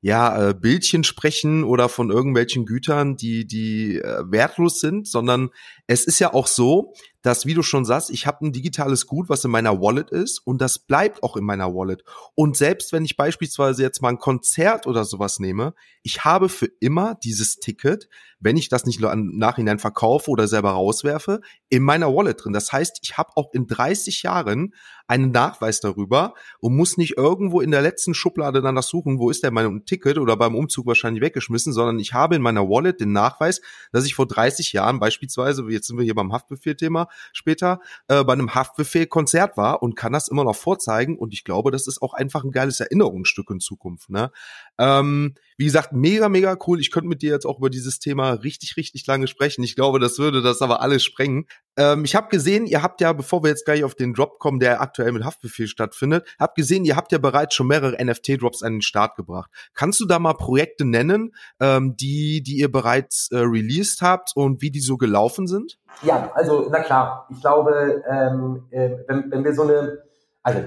ja, 0.00 0.50
äh, 0.50 0.54
Bildchen 0.54 1.02
sprechen 1.02 1.64
oder 1.64 1.88
von 1.88 2.10
irgendwelchen 2.10 2.66
Gütern, 2.66 3.16
die, 3.16 3.46
die 3.46 3.96
äh, 3.96 4.24
wertlos 4.30 4.80
sind, 4.80 5.08
sondern 5.08 5.48
es 5.86 6.04
ist 6.04 6.18
ja 6.18 6.34
auch 6.34 6.46
so, 6.46 6.92
dass, 7.24 7.46
wie 7.46 7.54
du 7.54 7.62
schon 7.62 7.86
sagst, 7.86 8.10
ich 8.10 8.26
habe 8.26 8.44
ein 8.44 8.52
digitales 8.52 9.06
Gut, 9.06 9.30
was 9.30 9.44
in 9.46 9.50
meiner 9.50 9.80
Wallet 9.80 10.10
ist 10.10 10.40
und 10.44 10.60
das 10.60 10.78
bleibt 10.78 11.22
auch 11.22 11.38
in 11.38 11.44
meiner 11.44 11.74
Wallet. 11.74 12.04
Und 12.34 12.54
selbst 12.54 12.92
wenn 12.92 13.06
ich 13.06 13.16
beispielsweise 13.16 13.82
jetzt 13.82 14.02
mal 14.02 14.10
ein 14.10 14.18
Konzert 14.18 14.86
oder 14.86 15.04
sowas 15.04 15.40
nehme, 15.40 15.72
ich 16.02 16.26
habe 16.26 16.50
für 16.50 16.68
immer 16.80 17.14
dieses 17.14 17.56
Ticket, 17.56 18.10
wenn 18.40 18.58
ich 18.58 18.68
das 18.68 18.84
nicht 18.84 19.00
im 19.00 19.38
Nachhinein 19.38 19.78
verkaufe 19.78 20.30
oder 20.30 20.46
selber 20.46 20.72
rauswerfe, 20.72 21.40
in 21.70 21.82
meiner 21.82 22.14
Wallet 22.14 22.44
drin. 22.44 22.52
Das 22.52 22.70
heißt, 22.70 22.98
ich 23.02 23.16
habe 23.16 23.30
auch 23.36 23.54
in 23.54 23.66
30 23.66 24.22
Jahren 24.22 24.74
einen 25.06 25.30
Nachweis 25.30 25.80
darüber 25.80 26.34
und 26.60 26.76
muss 26.76 26.98
nicht 26.98 27.16
irgendwo 27.16 27.62
in 27.62 27.70
der 27.70 27.80
letzten 27.80 28.12
Schublade 28.12 28.60
danach 28.60 28.82
suchen, 28.82 29.18
wo 29.18 29.30
ist 29.30 29.44
denn 29.44 29.54
mein 29.54 29.84
Ticket 29.86 30.18
oder 30.18 30.36
beim 30.36 30.54
Umzug 30.54 30.86
wahrscheinlich 30.86 31.22
weggeschmissen, 31.22 31.72
sondern 31.72 31.98
ich 31.98 32.12
habe 32.12 32.36
in 32.36 32.42
meiner 32.42 32.68
Wallet 32.68 33.00
den 33.00 33.12
Nachweis, 33.12 33.62
dass 33.92 34.04
ich 34.04 34.14
vor 34.14 34.26
30 34.26 34.72
Jahren 34.74 35.00
beispielsweise, 35.00 35.64
jetzt 35.70 35.86
sind 35.86 35.96
wir 35.96 36.04
hier 36.04 36.14
beim 36.14 36.32
Haftbefehl-Thema, 36.32 37.08
später 37.32 37.80
äh, 38.08 38.24
bei 38.24 38.32
einem 38.32 38.54
Haftbefehl-Konzert 38.54 39.56
war 39.56 39.82
und 39.82 39.96
kann 39.96 40.12
das 40.12 40.28
immer 40.28 40.44
noch 40.44 40.56
vorzeigen. 40.56 41.18
Und 41.18 41.32
ich 41.32 41.44
glaube, 41.44 41.70
das 41.70 41.86
ist 41.86 42.02
auch 42.02 42.14
einfach 42.14 42.44
ein 42.44 42.52
geiles 42.52 42.80
Erinnerungsstück 42.80 43.50
in 43.50 43.60
Zukunft. 43.60 44.10
Ne? 44.10 44.30
Ähm, 44.78 45.34
wie 45.56 45.64
gesagt, 45.64 45.92
mega, 45.92 46.28
mega 46.28 46.56
cool. 46.66 46.80
Ich 46.80 46.90
könnte 46.90 47.08
mit 47.08 47.22
dir 47.22 47.30
jetzt 47.30 47.46
auch 47.46 47.58
über 47.58 47.70
dieses 47.70 48.00
Thema 48.00 48.32
richtig, 48.32 48.76
richtig 48.76 49.06
lange 49.06 49.28
sprechen. 49.28 49.62
Ich 49.62 49.76
glaube, 49.76 50.00
das 50.00 50.18
würde 50.18 50.42
das 50.42 50.62
aber 50.62 50.80
alles 50.80 51.04
sprengen. 51.04 51.46
Ähm, 51.76 52.04
ich 52.04 52.16
habe 52.16 52.28
gesehen, 52.28 52.66
ihr 52.66 52.82
habt 52.82 53.00
ja, 53.00 53.12
bevor 53.12 53.42
wir 53.42 53.50
jetzt 53.50 53.64
gleich 53.64 53.84
auf 53.84 53.94
den 53.94 54.14
Drop 54.14 54.38
kommen, 54.38 54.58
der 54.58 54.80
aktuell 54.80 55.12
mit 55.12 55.24
Haftbefehl 55.24 55.68
stattfindet, 55.68 56.26
habt 56.38 56.56
gesehen, 56.56 56.84
ihr 56.84 56.96
habt 56.96 57.12
ja 57.12 57.18
bereits 57.18 57.54
schon 57.54 57.68
mehrere 57.68 58.02
NFT-Drops 58.04 58.62
an 58.62 58.74
den 58.74 58.82
Start 58.82 59.16
gebracht. 59.16 59.50
Kannst 59.74 60.00
du 60.00 60.06
da 60.06 60.18
mal 60.18 60.34
Projekte 60.34 60.84
nennen, 60.84 61.34
ähm, 61.60 61.96
die, 61.96 62.42
die 62.42 62.58
ihr 62.58 62.70
bereits 62.70 63.28
äh, 63.30 63.38
released 63.38 64.02
habt 64.02 64.32
und 64.34 64.60
wie 64.60 64.70
die 64.70 64.80
so 64.80 64.96
gelaufen 64.96 65.46
sind? 65.46 65.78
Ja, 66.02 66.32
also 66.34 66.68
na 66.70 66.80
klar. 66.80 67.28
Ich 67.30 67.40
glaube, 67.40 68.02
ähm, 68.10 68.66
äh, 68.70 68.90
wenn, 69.06 69.30
wenn 69.30 69.44
wir 69.44 69.54
so 69.54 69.62
eine, 69.62 69.98
also 70.42 70.60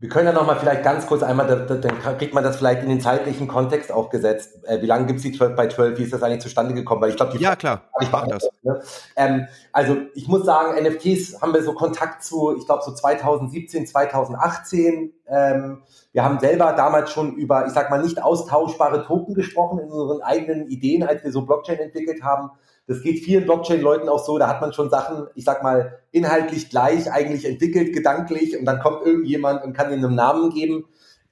wir 0.00 0.08
können 0.08 0.26
ja 0.26 0.32
nochmal 0.32 0.56
vielleicht 0.56 0.82
ganz 0.82 1.06
kurz 1.06 1.22
einmal, 1.22 1.46
dann 1.46 2.18
kriegt 2.18 2.32
man 2.32 2.42
das 2.42 2.56
vielleicht 2.56 2.82
in 2.82 2.88
den 2.88 3.02
zeitlichen 3.02 3.46
Kontext 3.46 3.92
auch 3.92 4.08
gesetzt. 4.08 4.58
Äh, 4.64 4.80
wie 4.80 4.86
lange 4.86 5.04
gibt's 5.04 5.22
die 5.22 5.32
12 5.32 5.54
bei 5.54 5.68
12? 5.68 5.98
Wie 5.98 6.04
ist 6.04 6.12
das 6.14 6.22
eigentlich 6.22 6.40
zustande 6.40 6.72
gekommen? 6.72 7.02
Weil 7.02 7.10
ich 7.10 7.16
glaube, 7.16 7.36
die 7.36 7.44
Ja, 7.44 7.54
klar. 7.54 7.82
Ich 8.00 8.10
mache 8.10 8.30
das. 8.30 8.48
Ne? 8.62 8.80
Ähm, 9.16 9.46
also 9.72 9.98
ich 10.14 10.26
muss 10.26 10.46
sagen, 10.46 10.82
NFTs 10.82 11.42
haben 11.42 11.52
wir 11.52 11.62
so 11.62 11.74
Kontakt 11.74 12.24
zu, 12.24 12.56
ich 12.56 12.64
glaube 12.64 12.82
so 12.82 12.94
2017, 12.94 13.86
2018. 13.86 15.12
Ähm, 15.28 15.82
wir 16.12 16.24
haben 16.24 16.40
selber 16.40 16.72
damals 16.72 17.12
schon 17.12 17.34
über, 17.34 17.66
ich 17.66 17.72
sag 17.72 17.90
mal, 17.90 18.02
nicht 18.02 18.22
austauschbare 18.22 19.04
Token 19.04 19.34
gesprochen 19.34 19.80
in 19.80 19.90
unseren 19.90 20.22
eigenen 20.22 20.66
Ideen, 20.68 21.02
als 21.02 21.22
wir 21.24 21.30
so 21.30 21.42
Blockchain 21.42 21.78
entwickelt 21.78 22.22
haben. 22.22 22.52
Das 22.90 23.02
geht 23.02 23.22
vielen 23.22 23.44
Blockchain-Leuten 23.44 24.08
auch 24.08 24.18
so, 24.18 24.36
da 24.36 24.48
hat 24.48 24.60
man 24.60 24.72
schon 24.72 24.90
Sachen, 24.90 25.28
ich 25.36 25.44
sag 25.44 25.62
mal, 25.62 26.00
inhaltlich 26.10 26.70
gleich 26.70 27.12
eigentlich 27.12 27.44
entwickelt, 27.44 27.92
gedanklich, 27.92 28.58
und 28.58 28.64
dann 28.64 28.80
kommt 28.80 29.06
irgendjemand 29.06 29.62
und 29.62 29.74
kann 29.74 29.92
ihnen 29.92 30.04
einen 30.04 30.16
Namen 30.16 30.50
geben. 30.50 30.86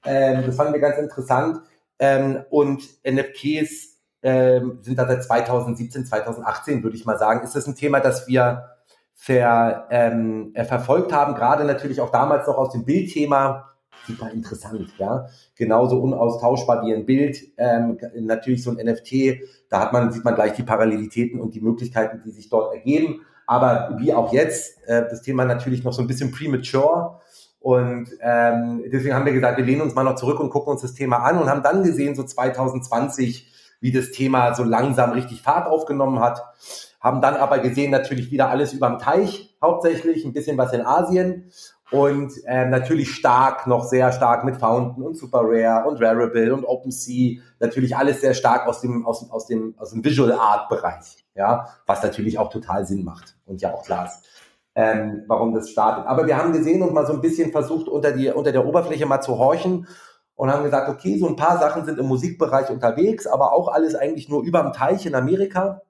Ähm, 0.05 0.45
das 0.45 0.55
fanden 0.55 0.71
wir 0.71 0.79
ganz 0.79 0.97
interessant. 0.97 1.59
Ähm, 1.99 2.45
und 2.49 2.83
NFTs 3.05 3.97
ähm, 4.23 4.79
sind 4.83 4.97
da 4.97 5.05
seit 5.05 5.21
2017, 5.21 6.05
2018, 6.05 6.81
würde 6.81 6.95
ich 6.95 7.05
mal 7.05 7.17
sagen. 7.17 7.43
Ist 7.43 7.57
das 7.57 7.67
ein 7.67 7.75
Thema, 7.75 7.99
das 7.99 8.25
wir 8.29 8.77
ver, 9.13 9.85
ähm, 9.89 10.51
äh, 10.53 10.63
verfolgt 10.63 11.11
haben, 11.11 11.35
gerade 11.35 11.65
natürlich 11.65 11.99
auch 11.99 12.09
damals 12.09 12.47
noch 12.47 12.57
aus 12.57 12.71
dem 12.71 12.85
Bildthema 12.85 13.69
super 14.07 14.31
interessant, 14.31 14.89
ja. 14.97 15.27
Genauso 15.55 15.99
unaustauschbar 15.99 16.85
wie 16.85 16.93
ein 16.93 17.05
Bild. 17.05 17.37
Ähm, 17.57 17.97
natürlich 18.15 18.63
so 18.63 18.71
ein 18.71 18.77
NFT, 18.77 19.41
da 19.69 19.81
hat 19.81 19.93
man, 19.93 20.11
sieht 20.11 20.23
man 20.23 20.35
gleich 20.35 20.53
die 20.53 20.63
Parallelitäten 20.63 21.39
und 21.39 21.55
die 21.55 21.61
Möglichkeiten, 21.61 22.21
die 22.25 22.31
sich 22.31 22.49
dort 22.49 22.73
ergeben. 22.73 23.21
Aber 23.45 23.95
wie 23.97 24.13
auch 24.13 24.31
jetzt, 24.31 24.77
äh, 24.87 25.03
das 25.09 25.21
Thema 25.21 25.45
natürlich 25.45 25.83
noch 25.83 25.93
so 25.93 26.01
ein 26.01 26.07
bisschen 26.07 26.31
premature. 26.31 27.19
Und 27.59 28.09
ähm, 28.21 28.83
deswegen 28.91 29.15
haben 29.15 29.25
wir 29.25 29.33
gesagt, 29.33 29.57
wir 29.57 29.65
lehnen 29.65 29.81
uns 29.81 29.95
mal 29.95 30.03
noch 30.03 30.15
zurück 30.15 30.39
und 30.39 30.49
gucken 30.49 30.71
uns 30.71 30.81
das 30.81 30.93
Thema 30.93 31.17
an 31.17 31.37
und 31.37 31.49
haben 31.49 31.63
dann 31.63 31.83
gesehen, 31.83 32.15
so 32.15 32.23
2020, 32.23 33.51
wie 33.81 33.91
das 33.91 34.11
Thema 34.11 34.53
so 34.53 34.63
langsam 34.63 35.11
richtig 35.11 35.41
Fahrt 35.41 35.67
aufgenommen 35.67 36.19
hat. 36.19 36.41
Haben 36.99 37.21
dann 37.21 37.35
aber 37.35 37.59
gesehen, 37.59 37.91
natürlich 37.91 38.31
wieder 38.31 38.49
alles 38.49 38.73
überm 38.73 38.99
Teich, 38.99 39.57
hauptsächlich, 39.61 40.25
ein 40.25 40.33
bisschen 40.33 40.57
was 40.57 40.73
in 40.73 40.85
Asien 40.85 41.49
und 41.91 42.33
ähm, 42.45 42.69
natürlich 42.69 43.11
stark, 43.15 43.65
noch 43.65 43.83
sehr 43.83 44.11
stark 44.11 44.43
mit 44.43 44.57
Fountain 44.57 45.03
und 45.03 45.17
Super 45.17 45.41
Rare 45.43 45.87
und 45.87 46.01
Rarible 46.01 46.53
und 46.53 46.63
OpenSea, 46.63 47.41
natürlich 47.59 47.95
alles 47.95 48.21
sehr 48.21 48.33
stark 48.33 48.67
aus 48.67 48.81
dem, 48.81 49.05
aus, 49.05 49.29
aus 49.31 49.47
dem, 49.47 49.73
aus 49.77 49.91
dem 49.91 50.03
Visual 50.03 50.31
Art 50.33 50.69
Bereich, 50.69 51.25
ja, 51.35 51.67
was 51.87 52.03
natürlich 52.03 52.37
auch 52.37 52.51
total 52.51 52.85
Sinn 52.85 53.03
macht 53.03 53.37
und 53.45 53.61
ja 53.61 53.73
auch 53.73 53.83
klar 53.83 54.05
ist, 54.05 54.23
ähm, 54.75 55.23
warum 55.27 55.53
das 55.53 55.69
startet. 55.69 56.05
Aber 56.05 56.27
wir 56.27 56.37
haben 56.37 56.53
gesehen 56.53 56.83
und 56.83 56.93
mal 56.93 57.07
so 57.07 57.13
ein 57.13 57.21
bisschen 57.21 57.51
versucht, 57.51 57.87
unter, 57.87 58.11
die, 58.11 58.29
unter 58.29 58.51
der 58.51 58.65
Oberfläche 58.65 59.07
mal 59.07 59.21
zu 59.21 59.39
horchen 59.39 59.87
und 60.35 60.53
haben 60.53 60.63
gesagt, 60.63 60.89
okay, 60.89 61.17
so 61.17 61.27
ein 61.27 61.35
paar 61.35 61.59
Sachen 61.59 61.85
sind 61.85 61.99
im 61.99 62.05
Musikbereich 62.05 62.69
unterwegs, 62.69 63.27
aber 63.27 63.51
auch 63.51 63.67
alles 63.67 63.95
eigentlich 63.95 64.29
nur 64.29 64.43
überm 64.43 64.73
Teich 64.73 65.05
in 65.05 65.15
Amerika. 65.15 65.81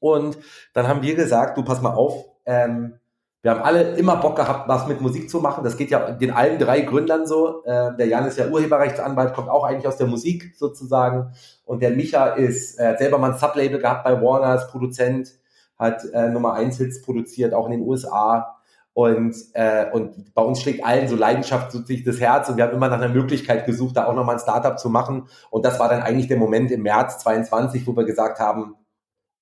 Und 0.00 0.38
dann 0.74 0.88
haben 0.88 1.02
wir 1.02 1.14
gesagt, 1.14 1.56
du 1.56 1.62
pass 1.62 1.80
mal 1.80 1.94
auf, 1.94 2.26
ähm, 2.46 2.99
wir 3.42 3.52
haben 3.52 3.62
alle 3.62 3.96
immer 3.96 4.16
Bock 4.16 4.36
gehabt, 4.36 4.68
was 4.68 4.86
mit 4.86 5.00
Musik 5.00 5.30
zu 5.30 5.40
machen. 5.40 5.64
Das 5.64 5.78
geht 5.78 5.90
ja 5.90 6.10
den 6.10 6.30
allen 6.30 6.58
drei 6.58 6.82
Gründern 6.82 7.26
so. 7.26 7.64
Äh, 7.64 7.96
der 7.96 8.06
Jan 8.06 8.26
ist 8.26 8.38
ja 8.38 8.48
Urheberrechtsanwalt, 8.48 9.32
kommt 9.32 9.48
auch 9.48 9.64
eigentlich 9.64 9.88
aus 9.88 9.96
der 9.96 10.06
Musik 10.06 10.52
sozusagen. 10.56 11.32
Und 11.64 11.82
der 11.82 11.90
Micha 11.90 12.26
ist 12.26 12.78
äh, 12.78 12.96
selber 12.98 13.16
mal 13.16 13.32
ein 13.32 13.38
Sublabel 13.38 13.78
gehabt 13.78 14.04
bei 14.04 14.20
Warner 14.20 14.48
als 14.48 14.68
Produzent, 14.68 15.30
hat 15.78 16.04
äh, 16.12 16.28
Nummer 16.28 16.52
1 16.52 16.76
Hits 16.76 17.00
produziert, 17.00 17.54
auch 17.54 17.64
in 17.64 17.72
den 17.72 17.82
USA. 17.82 18.56
Und, 18.92 19.34
äh, 19.54 19.90
und 19.90 20.34
bei 20.34 20.42
uns 20.42 20.60
schlägt 20.60 20.84
allen 20.84 21.08
so 21.08 21.16
Leidenschaft 21.16 21.72
sich 21.72 22.04
das 22.04 22.20
Herz 22.20 22.50
und 22.50 22.58
wir 22.58 22.64
haben 22.64 22.74
immer 22.74 22.88
nach 22.88 23.00
einer 23.00 23.08
Möglichkeit 23.08 23.64
gesucht, 23.64 23.96
da 23.96 24.06
auch 24.06 24.14
nochmal 24.14 24.34
ein 24.34 24.40
Startup 24.40 24.78
zu 24.78 24.90
machen. 24.90 25.28
Und 25.48 25.64
das 25.64 25.80
war 25.80 25.88
dann 25.88 26.02
eigentlich 26.02 26.28
der 26.28 26.36
Moment 26.36 26.70
im 26.72 26.82
März 26.82 27.18
22, 27.20 27.86
wo 27.86 27.96
wir 27.96 28.04
gesagt 28.04 28.40
haben, 28.40 28.74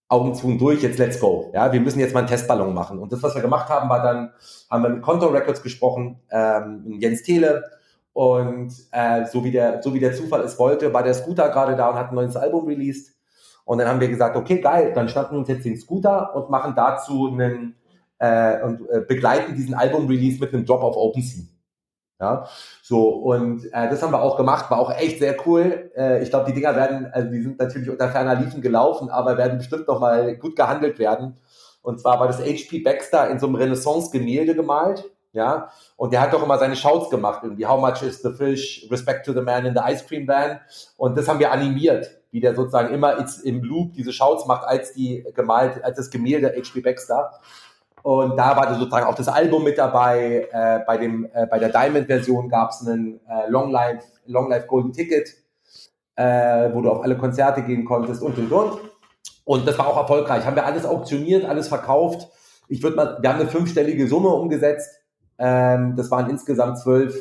Augen 0.08 0.34
zu 0.34 0.46
und 0.46 0.58
durch, 0.58 0.82
jetzt 0.82 0.98
let's 0.98 1.20
go. 1.20 1.50
Ja, 1.52 1.70
wir 1.72 1.80
müssen 1.80 2.00
jetzt 2.00 2.14
mal 2.14 2.20
einen 2.20 2.28
Testballon 2.28 2.72
machen. 2.72 2.98
Und 2.98 3.12
das, 3.12 3.22
was 3.22 3.34
wir 3.34 3.42
gemacht 3.42 3.68
haben, 3.68 3.90
war 3.90 4.02
dann, 4.02 4.32
haben 4.70 4.82
wir 4.82 4.88
mit 4.90 5.02
Conto 5.02 5.26
Records 5.26 5.62
gesprochen, 5.62 6.18
ähm, 6.30 6.84
mit 6.86 7.02
Jens 7.02 7.22
Tele. 7.22 7.64
Und 8.14 8.72
äh, 8.90 9.26
so, 9.26 9.44
wie 9.44 9.50
der, 9.50 9.82
so 9.82 9.92
wie 9.92 10.00
der 10.00 10.14
Zufall 10.14 10.40
es 10.40 10.58
wollte, 10.58 10.92
war 10.94 11.02
der 11.02 11.14
Scooter 11.14 11.50
gerade 11.50 11.76
da 11.76 11.90
und 11.90 11.96
hat 11.96 12.10
ein 12.10 12.14
neues 12.14 12.36
Album 12.36 12.66
released. 12.66 13.14
Und 13.64 13.78
dann 13.78 13.86
haben 13.86 14.00
wir 14.00 14.08
gesagt, 14.08 14.34
okay, 14.34 14.60
geil, 14.60 14.92
dann 14.94 15.10
schnappen 15.10 15.36
wir 15.36 15.40
uns 15.40 15.48
jetzt 15.48 15.66
den 15.66 15.76
Scooter 15.76 16.34
und 16.34 16.48
machen 16.48 16.72
dazu 16.74 17.28
einen 17.30 17.74
äh, 18.18 18.62
und 18.62 18.88
äh, 18.88 19.00
begleiten 19.06 19.54
diesen 19.54 19.74
Album-Release 19.74 20.40
mit 20.40 20.52
einem 20.52 20.64
Drop 20.64 20.82
auf 20.82 20.96
OpenSea. 20.96 21.44
Ja, 22.20 22.48
so 22.82 23.10
und 23.10 23.66
äh, 23.66 23.88
das 23.88 24.02
haben 24.02 24.12
wir 24.12 24.20
auch 24.20 24.36
gemacht, 24.36 24.70
war 24.72 24.80
auch 24.80 24.90
echt 24.90 25.20
sehr 25.20 25.36
cool. 25.46 25.92
Äh, 25.96 26.20
ich 26.22 26.30
glaube, 26.30 26.46
die 26.46 26.52
Dinger 26.52 26.74
werden, 26.74 27.08
also 27.12 27.30
die 27.30 27.40
sind 27.40 27.60
natürlich 27.60 27.88
unter 27.88 28.08
ferner 28.08 28.34
Liefen 28.34 28.60
gelaufen, 28.60 29.08
aber 29.08 29.36
werden 29.36 29.58
bestimmt 29.58 29.86
noch 29.86 30.00
mal 30.00 30.36
gut 30.36 30.56
gehandelt 30.56 30.98
werden. 30.98 31.36
Und 31.80 32.00
zwar 32.00 32.18
war 32.18 32.26
das 32.26 32.40
HP 32.40 32.80
Baxter 32.80 33.30
in 33.30 33.38
so 33.38 33.46
einem 33.46 33.54
Renaissance-Gemälde 33.54 34.56
gemalt, 34.56 35.04
ja, 35.32 35.70
und 35.96 36.12
der 36.12 36.20
hat 36.22 36.32
doch 36.32 36.42
immer 36.42 36.58
seine 36.58 36.74
Shouts 36.74 37.10
gemacht, 37.10 37.40
irgendwie 37.44 37.66
How 37.66 37.80
much 37.80 38.02
is 38.02 38.22
the 38.22 38.32
fish? 38.32 38.86
Respect 38.90 39.24
to 39.26 39.32
the 39.32 39.42
man 39.42 39.66
in 39.66 39.74
the 39.74 39.82
ice 39.84 40.04
cream 40.04 40.26
van. 40.26 40.60
Und 40.96 41.16
das 41.16 41.28
haben 41.28 41.38
wir 41.38 41.52
animiert, 41.52 42.10
wie 42.30 42.40
der 42.40 42.56
sozusagen 42.56 42.92
immer 42.92 43.24
im 43.44 43.62
Loop 43.62 43.92
diese 43.92 44.12
Shouts 44.12 44.46
macht, 44.46 44.66
als 44.66 44.92
die 44.94 45.24
gemalt, 45.34 45.84
als 45.84 45.98
das 45.98 46.10
Gemälde 46.10 46.54
HP 46.56 46.80
Baxter. 46.80 47.30
Und 48.02 48.36
da 48.36 48.56
war 48.56 48.74
sozusagen 48.74 49.06
auch 49.06 49.14
das 49.14 49.28
Album 49.28 49.64
mit 49.64 49.78
dabei. 49.78 50.48
Äh, 50.50 50.80
bei, 50.86 50.96
dem, 50.96 51.28
äh, 51.32 51.46
bei 51.46 51.58
der 51.58 51.70
Diamond-Version 51.70 52.48
gab 52.48 52.70
es 52.70 52.86
einen 52.86 53.20
äh, 53.28 53.48
Long, 53.48 53.70
Life, 53.70 54.04
Long 54.26 54.48
Life 54.48 54.66
Golden 54.66 54.92
Ticket, 54.92 55.28
äh, 56.16 56.72
wo 56.72 56.80
du 56.80 56.90
auf 56.90 57.02
alle 57.02 57.16
Konzerte 57.16 57.62
gehen 57.62 57.84
konntest 57.84 58.22
und 58.22 58.38
und 58.38 58.52
und. 58.52 58.78
Und 59.44 59.66
das 59.66 59.78
war 59.78 59.86
auch 59.88 59.96
erfolgreich. 59.96 60.44
Haben 60.44 60.56
wir 60.56 60.66
alles 60.66 60.84
auktioniert, 60.84 61.44
alles 61.44 61.68
verkauft. 61.68 62.28
Ich 62.68 62.82
würde 62.82 62.96
mal, 62.96 63.18
wir 63.20 63.30
haben 63.30 63.40
eine 63.40 63.48
fünfstellige 63.48 64.06
Summe 64.06 64.28
umgesetzt. 64.28 64.90
Ähm, 65.38 65.94
das 65.96 66.10
waren 66.10 66.28
insgesamt 66.28 66.78
zwölf 66.78 67.16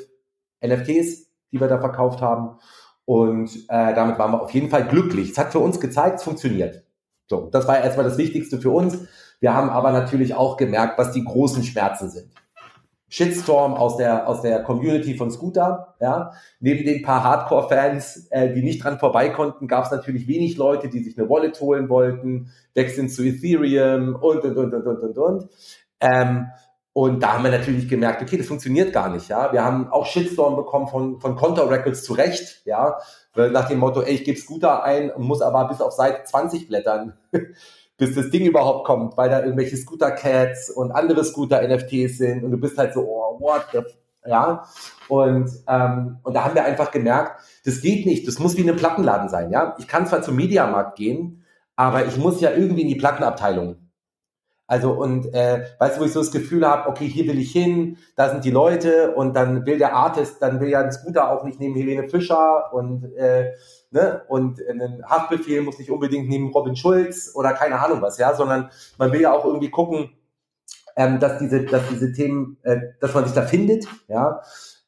NFTs, 0.65 1.27
die 1.51 1.59
wir 1.59 1.67
da 1.67 1.79
verkauft 1.79 2.21
haben. 2.21 2.57
Und 3.05 3.49
äh, 3.69 3.93
damit 3.93 4.19
waren 4.19 4.31
wir 4.31 4.41
auf 4.41 4.51
jeden 4.51 4.69
Fall 4.69 4.85
glücklich. 4.85 5.31
Es 5.31 5.37
hat 5.37 5.53
für 5.53 5.59
uns 5.59 5.79
gezeigt, 5.79 6.17
es 6.17 6.23
funktioniert. 6.23 6.83
So, 7.27 7.49
das 7.51 7.67
war 7.67 7.79
erstmal 7.79 8.05
das 8.05 8.17
Wichtigste 8.17 8.59
für 8.59 8.71
uns. 8.71 9.07
Wir 9.39 9.53
haben 9.53 9.69
aber 9.69 9.91
natürlich 9.91 10.33
auch 10.33 10.57
gemerkt, 10.57 10.97
was 10.97 11.11
die 11.11 11.23
großen 11.23 11.63
Schmerzen 11.63 12.09
sind. 12.09 12.31
Shitstorm 13.09 13.73
aus 13.73 13.95
der, 13.97 14.27
aus 14.27 14.41
der 14.41 14.63
Community 14.63 15.15
von 15.15 15.31
Scooter. 15.31 15.95
Ja. 16.01 16.33
Neben 16.59 16.85
den 16.85 17.03
paar 17.03 17.23
Hardcore-Fans, 17.23 18.27
äh, 18.31 18.53
die 18.53 18.63
nicht 18.63 18.83
dran 18.83 18.99
vorbei 18.99 19.29
konnten, 19.29 19.67
gab 19.67 19.85
es 19.85 19.91
natürlich 19.91 20.27
wenig 20.27 20.57
Leute, 20.57 20.89
die 20.89 21.01
sich 21.03 21.17
eine 21.17 21.29
Wallet 21.29 21.59
holen 21.61 21.87
wollten, 21.87 22.51
wechseln 22.73 23.07
zu 23.07 23.23
Ethereum 23.23 24.15
und, 24.15 24.43
und, 24.43 24.57
und, 24.57 24.73
und, 24.73 24.87
und, 24.87 24.99
und, 25.03 25.17
und. 25.17 25.49
Ähm, 26.01 26.47
Und 26.93 27.21
da 27.21 27.33
haben 27.33 27.43
wir 27.43 27.51
natürlich 27.51 27.87
gemerkt, 27.87 28.23
okay, 28.23 28.37
das 28.37 28.47
funktioniert 28.47 28.91
gar 28.91 29.09
nicht, 29.09 29.29
ja. 29.29 29.53
Wir 29.53 29.63
haben 29.63 29.87
auch 29.91 30.07
Shitstorm 30.07 30.55
bekommen 30.55 30.87
von, 30.87 31.21
von 31.21 31.35
Contour 31.35 31.69
Records 31.69 32.03
zu 32.03 32.13
Recht, 32.13 32.63
ja. 32.65 32.97
Nach 33.35 33.67
dem 33.67 33.77
Motto, 33.77 34.01
ey, 34.01 34.15
ich 34.15 34.23
gebe 34.23 34.39
Scooter 34.39 34.83
ein 34.83 35.11
und 35.11 35.23
muss 35.23 35.43
aber 35.43 35.67
bis 35.67 35.79
auf 35.79 35.93
Seite 35.93 36.23
20 36.23 36.67
blättern, 36.67 37.13
bis 37.97 38.13
das 38.15 38.29
Ding 38.29 38.45
überhaupt 38.45 38.85
kommt, 38.85 39.17
weil 39.17 39.29
da 39.29 39.43
irgendwelche 39.43 39.75
Scooter 39.75 40.11
Cats 40.11 40.69
und 40.69 40.91
andere 40.91 41.23
Scooter 41.23 41.61
NFTs 41.67 42.17
sind 42.17 42.43
und 42.43 42.51
du 42.51 42.57
bist 42.57 42.77
halt 42.77 42.93
so, 42.93 43.01
oh, 43.01 43.39
what 43.39 43.65
the, 43.73 43.79
ja. 44.29 44.63
Und, 45.07 45.49
ähm, 45.67 46.17
und 46.23 46.33
da 46.33 46.43
haben 46.43 46.55
wir 46.55 46.63
einfach 46.63 46.91
gemerkt, 46.91 47.41
das 47.65 47.81
geht 47.81 48.05
nicht, 48.05 48.27
das 48.27 48.39
muss 48.39 48.55
wie 48.57 48.69
ein 48.69 48.75
Plattenladen 48.75 49.29
sein, 49.29 49.51
ja. 49.51 49.75
Ich 49.79 49.87
kann 49.87 50.05
zwar 50.05 50.21
zum 50.21 50.35
Mediamarkt 50.35 50.97
gehen, 50.97 51.43
aber 51.75 52.05
ich 52.05 52.17
muss 52.17 52.39
ja 52.39 52.51
irgendwie 52.51 52.81
in 52.83 52.89
die 52.89 52.95
Plattenabteilung. 52.95 53.77
Also 54.67 54.91
und 54.91 55.33
äh, 55.33 55.63
weißt 55.79 55.95
du, 55.95 56.01
wo 56.01 56.05
ich 56.05 56.11
so 56.11 56.19
das 56.19 56.31
Gefühl 56.31 56.67
habe, 56.67 56.89
okay, 56.89 57.07
hier 57.07 57.25
will 57.25 57.39
ich 57.39 57.53
hin, 57.53 57.97
da 58.17 58.29
sind 58.29 58.43
die 58.43 58.51
Leute 58.51 59.13
und 59.15 59.33
dann 59.33 59.65
will 59.65 59.77
der 59.77 59.95
Artist, 59.95 60.41
dann 60.41 60.59
will 60.59 60.67
ja 60.67 60.81
ein 60.81 60.91
Scooter 60.91 61.31
auch 61.31 61.45
nicht 61.45 61.61
neben 61.61 61.73
Helene 61.73 62.09
Fischer 62.09 62.73
und 62.73 63.15
äh, 63.15 63.53
ne 63.91 64.23
und 64.27 64.59
ein 64.59 65.03
Haftbefehl 65.05 65.61
muss 65.61 65.79
nicht 65.79 65.89
unbedingt 65.89 66.27
neben 66.27 66.51
Robin 66.51 66.75
Schulz 66.75 67.31
oder 67.33 67.53
keine 67.53 67.79
Ahnung 67.79 68.01
was, 68.01 68.17
ja, 68.17 68.35
sondern 68.35 68.69
man 68.97 69.13
will 69.13 69.21
ja 69.21 69.31
auch 69.31 69.45
irgendwie 69.45 69.71
gucken, 69.71 70.09
ähm, 70.97 71.21
dass 71.21 71.39
diese, 71.39 71.63
dass 71.63 71.87
diese 71.89 72.11
Themen, 72.11 72.57
äh, 72.63 72.77
dass 72.99 73.13
man 73.13 73.23
sich 73.23 73.33
da 73.33 73.43
findet, 73.43 73.87
ja, 74.09 74.41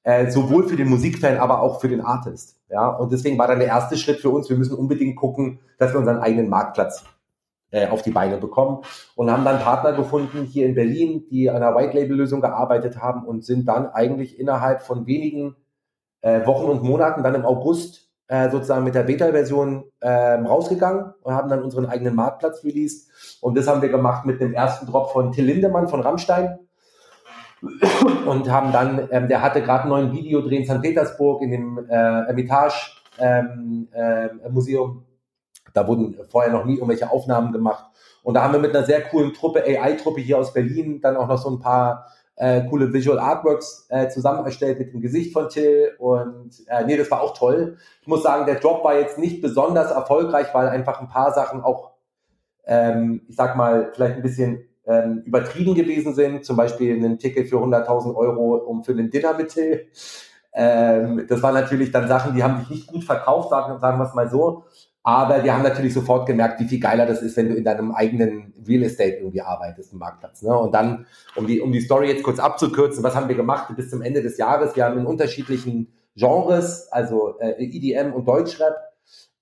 äh, 0.04 0.30
sowohl 0.30 0.68
für 0.68 0.76
den 0.76 0.90
Musikfan, 0.90 1.38
aber 1.38 1.62
auch 1.62 1.80
für 1.80 1.88
den 1.88 2.02
Artist, 2.02 2.58
ja. 2.70 2.90
Und 2.90 3.14
deswegen 3.14 3.38
war 3.38 3.48
dann 3.48 3.60
der 3.60 3.70
erste 3.70 3.96
Schritt 3.96 4.20
für 4.20 4.30
uns, 4.30 4.50
wir 4.50 4.58
müssen 4.58 4.76
unbedingt 4.76 5.16
gucken, 5.16 5.60
dass 5.78 5.94
wir 5.94 6.00
unseren 6.00 6.18
eigenen 6.18 6.50
Marktplatz 6.50 7.06
äh, 7.72 7.88
auf 7.88 8.02
die 8.02 8.12
Beine 8.12 8.38
bekommen 8.38 8.84
und 9.16 9.32
haben 9.32 9.46
dann 9.46 9.60
Partner 9.60 9.94
gefunden 9.94 10.44
hier 10.44 10.66
in 10.66 10.76
Berlin, 10.76 11.26
die 11.30 11.50
an 11.50 11.58
einer 11.58 11.76
White-Label-Lösung 11.76 12.42
gearbeitet 12.42 13.02
haben 13.02 13.26
und 13.26 13.46
sind 13.46 13.68
dann 13.68 13.88
eigentlich 13.88 14.40
innerhalb 14.40 14.82
von 14.82 15.06
wenigen 15.06 15.56
äh, 16.22 16.46
Wochen 16.46 16.70
und 16.70 16.84
Monaten 16.84 17.24
dann 17.24 17.36
im 17.36 17.46
August 17.46 18.10
äh, 18.28 18.50
sozusagen 18.50 18.84
mit 18.84 18.96
der 18.96 19.04
Beta-Version 19.04 19.86
ähm, 20.02 20.46
rausgegangen 20.46 21.14
und 21.22 21.34
haben 21.34 21.50
dann 21.50 21.64
unseren 21.64 21.86
eigenen 21.88 22.16
Marktplatz 22.16 22.64
released. 22.64 23.10
Und 23.42 23.58
das 23.58 23.68
haben 23.68 23.82
wir 23.82 23.90
gemacht 23.90 24.26
mit 24.26 24.40
dem 24.40 24.54
ersten 24.54 24.86
Drop 24.86 25.12
von 25.12 25.32
Till 25.32 25.46
Lindemann 25.46 25.88
von 25.88 26.02
Rammstein. 26.02 26.60
Und 28.26 28.50
haben 28.50 28.72
dann, 28.72 29.10
ähm, 29.12 29.28
der 29.28 29.42
hatte 29.42 29.62
gerade 29.62 29.82
einen 29.82 29.90
neuen 29.90 30.12
Videodreh 30.14 30.58
in 30.58 30.66
St. 30.66 30.82
Petersburg 30.82 31.42
in 31.42 31.52
dem 31.52 31.78
äh, 31.90 31.92
Hermitage 31.92 32.92
ähm, 33.18 33.90
äh, 33.92 34.30
Museum 34.50 35.04
da 35.74 35.88
wurden 35.88 36.18
vorher 36.30 36.52
noch 36.52 36.66
nie 36.66 36.76
irgendwelche 36.76 37.12
Aufnahmen 37.12 37.52
gemacht. 37.52 37.86
Und 38.24 38.34
da 38.34 38.44
haben 38.44 38.54
wir 38.54 38.60
mit 38.60 38.76
einer 38.76 38.86
sehr 38.86 39.02
coolen 39.02 39.34
Truppe, 39.34 39.64
AI-Truppe 39.64 40.22
hier 40.22 40.38
aus 40.38 40.54
Berlin, 40.54 41.02
dann 41.02 41.18
auch 41.18 41.28
noch 41.28 41.38
so 41.38 41.50
ein 41.50 41.60
paar 41.60 42.08
äh, 42.36 42.64
coole 42.70 42.92
Visual 42.94 43.20
Artworks 43.20 43.86
äh, 43.90 44.08
zusammen 44.10 44.46
erstellt 44.46 44.80
mit 44.80 44.94
dem 44.94 45.02
Gesicht 45.02 45.34
von 45.34 45.50
Till. 45.50 45.92
Und 46.00 46.52
äh, 46.68 46.86
nee, 46.86 46.98
das 46.98 47.12
war 47.12 47.22
auch 47.22 47.38
toll. 47.38 47.78
Ich 48.02 48.08
muss 48.08 48.24
sagen, 48.24 48.46
der 48.46 48.56
Drop 48.56 48.84
war 48.84 48.98
jetzt 48.98 49.18
nicht 49.18 49.42
besonders 49.42 49.92
erfolgreich, 49.92 50.48
weil 50.54 50.68
einfach 50.70 51.02
ein 51.02 51.10
paar 51.10 51.34
Sachen 51.34 51.62
auch, 51.62 51.92
ähm, 52.66 53.22
ich 53.28 53.36
sag 53.36 53.56
mal, 53.56 53.92
vielleicht 53.94 54.16
ein 54.16 54.22
bisschen 54.22 54.66
ähm, 54.88 55.24
übertrieben 55.26 55.76
gewesen 55.76 56.14
sind. 56.16 56.46
Zum 56.46 56.56
Beispiel 56.56 57.04
ein 57.04 57.20
Ticket 57.20 57.50
für 57.50 57.58
100.000 57.58 58.16
Euro 58.16 58.56
um 58.56 58.84
für 58.84 58.96
den 58.96 59.12
Dinner 59.12 59.34
mit 59.34 59.50
Till. 59.50 59.88
Ähm, 60.54 61.26
das 61.28 61.44
waren 61.44 61.54
natürlich 61.54 61.92
dann 61.92 62.08
Sachen, 62.08 62.36
die 62.36 62.44
haben 62.44 62.60
sich 62.60 62.70
nicht 62.70 62.88
gut 62.88 63.04
verkauft, 63.04 63.50
sagen, 63.50 63.80
sagen 63.80 64.00
wir 64.00 64.08
es 64.08 64.14
mal 64.14 64.30
so. 64.30 64.64
Aber 65.10 65.44
wir 65.44 65.56
haben 65.56 65.64
natürlich 65.64 65.96
sofort 65.96 66.28
gemerkt, 66.28 66.60
wie 66.60 66.68
viel 66.68 66.80
geiler 66.80 67.08
das 67.08 67.24
ist, 67.24 67.36
wenn 67.36 67.50
du 67.50 67.56
in 67.56 67.64
deinem 67.64 67.92
eigenen 67.96 68.54
Real 68.68 68.84
Estate 68.84 69.16
irgendwie 69.16 69.42
arbeitest, 69.42 69.92
im 69.92 69.98
Marktplatz. 69.98 70.44
Ne? 70.44 70.56
Und 70.56 70.72
dann, 70.72 71.08
um 71.36 71.48
die, 71.48 71.62
um 71.62 71.72
die 71.72 71.82
Story 71.82 72.10
jetzt 72.10 72.22
kurz 72.22 72.38
abzukürzen, 72.38 73.04
was 73.04 73.16
haben 73.16 73.28
wir 73.28 73.36
gemacht 73.36 73.74
bis 73.76 73.90
zum 73.90 74.04
Ende 74.04 74.22
des 74.22 74.38
Jahres? 74.38 74.76
Wir 74.76 74.86
haben 74.86 75.00
in 75.00 75.08
unterschiedlichen 75.08 75.92
Genres, 76.16 76.90
also 76.92 77.40
äh, 77.40 77.56
EDM 77.58 78.14
und 78.14 78.28
Deutschrap, 78.28 78.76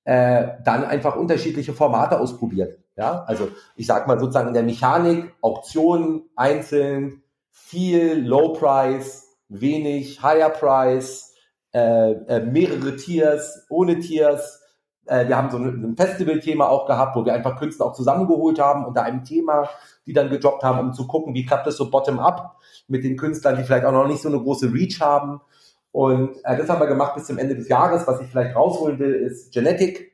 äh, 0.05 0.47
dann 0.63 0.85
einfach 0.85 1.17
unterschiedliche 1.17 1.73
Formate 1.73 2.17
ausprobiert. 2.17 2.79
Ja, 2.95 3.25
also 3.27 3.49
ich 3.75 3.87
sag 3.87 4.07
mal 4.07 4.21
sozusagen 4.21 4.47
in 4.47 4.53
der 4.53 4.63
Mechanik, 4.63 5.33
Auktionen 5.41 6.29
einzeln, 6.37 7.23
viel 7.51 8.25
Low 8.25 8.53
Price, 8.53 9.35
wenig 9.49 10.23
Higher 10.23 10.49
Price, 10.49 11.33
äh, 11.73 12.11
äh, 12.11 12.45
mehrere 12.45 12.95
Tiers, 12.95 13.65
ohne 13.69 13.99
Tiers, 13.99 14.61
äh, 15.07 15.27
wir 15.27 15.37
haben 15.37 15.49
so 15.49 15.57
ein, 15.57 15.95
Festival-Thema 15.95 16.69
auch 16.69 16.85
gehabt, 16.85 17.15
wo 17.15 17.25
wir 17.25 17.33
einfach 17.33 17.57
Künstler 17.57 17.87
auch 17.87 17.93
zusammengeholt 17.93 18.59
haben 18.59 18.85
unter 18.85 19.03
einem 19.03 19.23
Thema, 19.23 19.69
die 20.05 20.13
dann 20.13 20.29
gedroppt 20.29 20.63
haben, 20.63 20.79
um 20.79 20.93
zu 20.93 21.07
gucken, 21.07 21.33
wie 21.33 21.45
klappt 21.45 21.67
das 21.67 21.77
so 21.77 21.89
bottom-up 21.89 22.57
mit 22.87 23.03
den 23.03 23.17
Künstlern, 23.17 23.57
die 23.57 23.63
vielleicht 23.63 23.85
auch 23.85 23.91
noch 23.91 24.07
nicht 24.07 24.21
so 24.21 24.29
eine 24.29 24.39
große 24.39 24.71
Reach 24.73 25.01
haben. 25.01 25.41
Und 25.91 26.37
äh, 26.43 26.57
das 26.57 26.69
haben 26.69 26.79
wir 26.79 26.87
gemacht 26.87 27.15
bis 27.15 27.25
zum 27.25 27.37
Ende 27.37 27.55
des 27.55 27.67
Jahres. 27.67 28.07
Was 28.07 28.21
ich 28.21 28.27
vielleicht 28.27 28.55
rausholen 28.55 28.99
will, 28.99 29.13
ist 29.13 29.53
Genetic, 29.53 30.13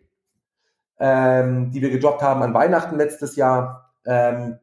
ähm, 0.99 1.71
die 1.71 1.82
wir 1.82 1.89
gedroppt 1.89 2.21
haben 2.21 2.41
an 2.41 2.53
Weihnachten 2.53 2.97
letztes 2.97 3.36
Jahr. 3.36 3.91
Ähm, 4.06 4.60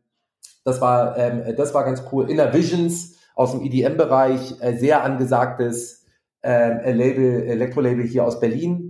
das 0.64 0.80
war 0.80 1.16
ähm, 1.16 1.54
das 1.56 1.74
war 1.74 1.84
ganz 1.84 2.02
cool. 2.12 2.30
Inner 2.30 2.52
Visions 2.52 3.16
aus 3.34 3.52
dem 3.52 3.62
EDM-Bereich, 3.62 4.60
äh, 4.60 4.76
sehr 4.76 5.02
angesagtes 5.02 6.06
äh, 6.42 6.92
Label, 6.92 7.44
Elektrolabel 7.44 8.04
hier 8.04 8.24
aus 8.24 8.40
Berlin, 8.40 8.89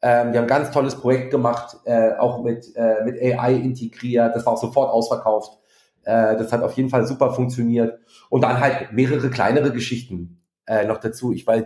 ähm, 0.00 0.32
wir 0.32 0.38
haben 0.38 0.44
ein 0.44 0.46
ganz 0.46 0.70
tolles 0.70 0.94
Projekt 0.94 1.30
gemacht, 1.30 1.76
äh, 1.84 2.12
auch 2.18 2.42
mit, 2.42 2.74
äh, 2.76 3.04
mit 3.04 3.20
AI 3.20 3.54
integriert. 3.54 4.34
Das 4.34 4.46
war 4.46 4.54
auch 4.54 4.60
sofort 4.60 4.90
ausverkauft. 4.90 5.58
Äh, 6.04 6.36
das 6.36 6.52
hat 6.52 6.62
auf 6.62 6.72
jeden 6.74 6.88
Fall 6.88 7.06
super 7.06 7.32
funktioniert. 7.32 7.98
Und 8.28 8.42
dann 8.42 8.60
halt 8.60 8.92
mehrere 8.92 9.30
kleinere 9.30 9.72
Geschichten 9.72 10.40
äh, 10.66 10.84
noch 10.84 10.98
dazu. 10.98 11.32
Ich 11.32 11.46
weiß, 11.46 11.64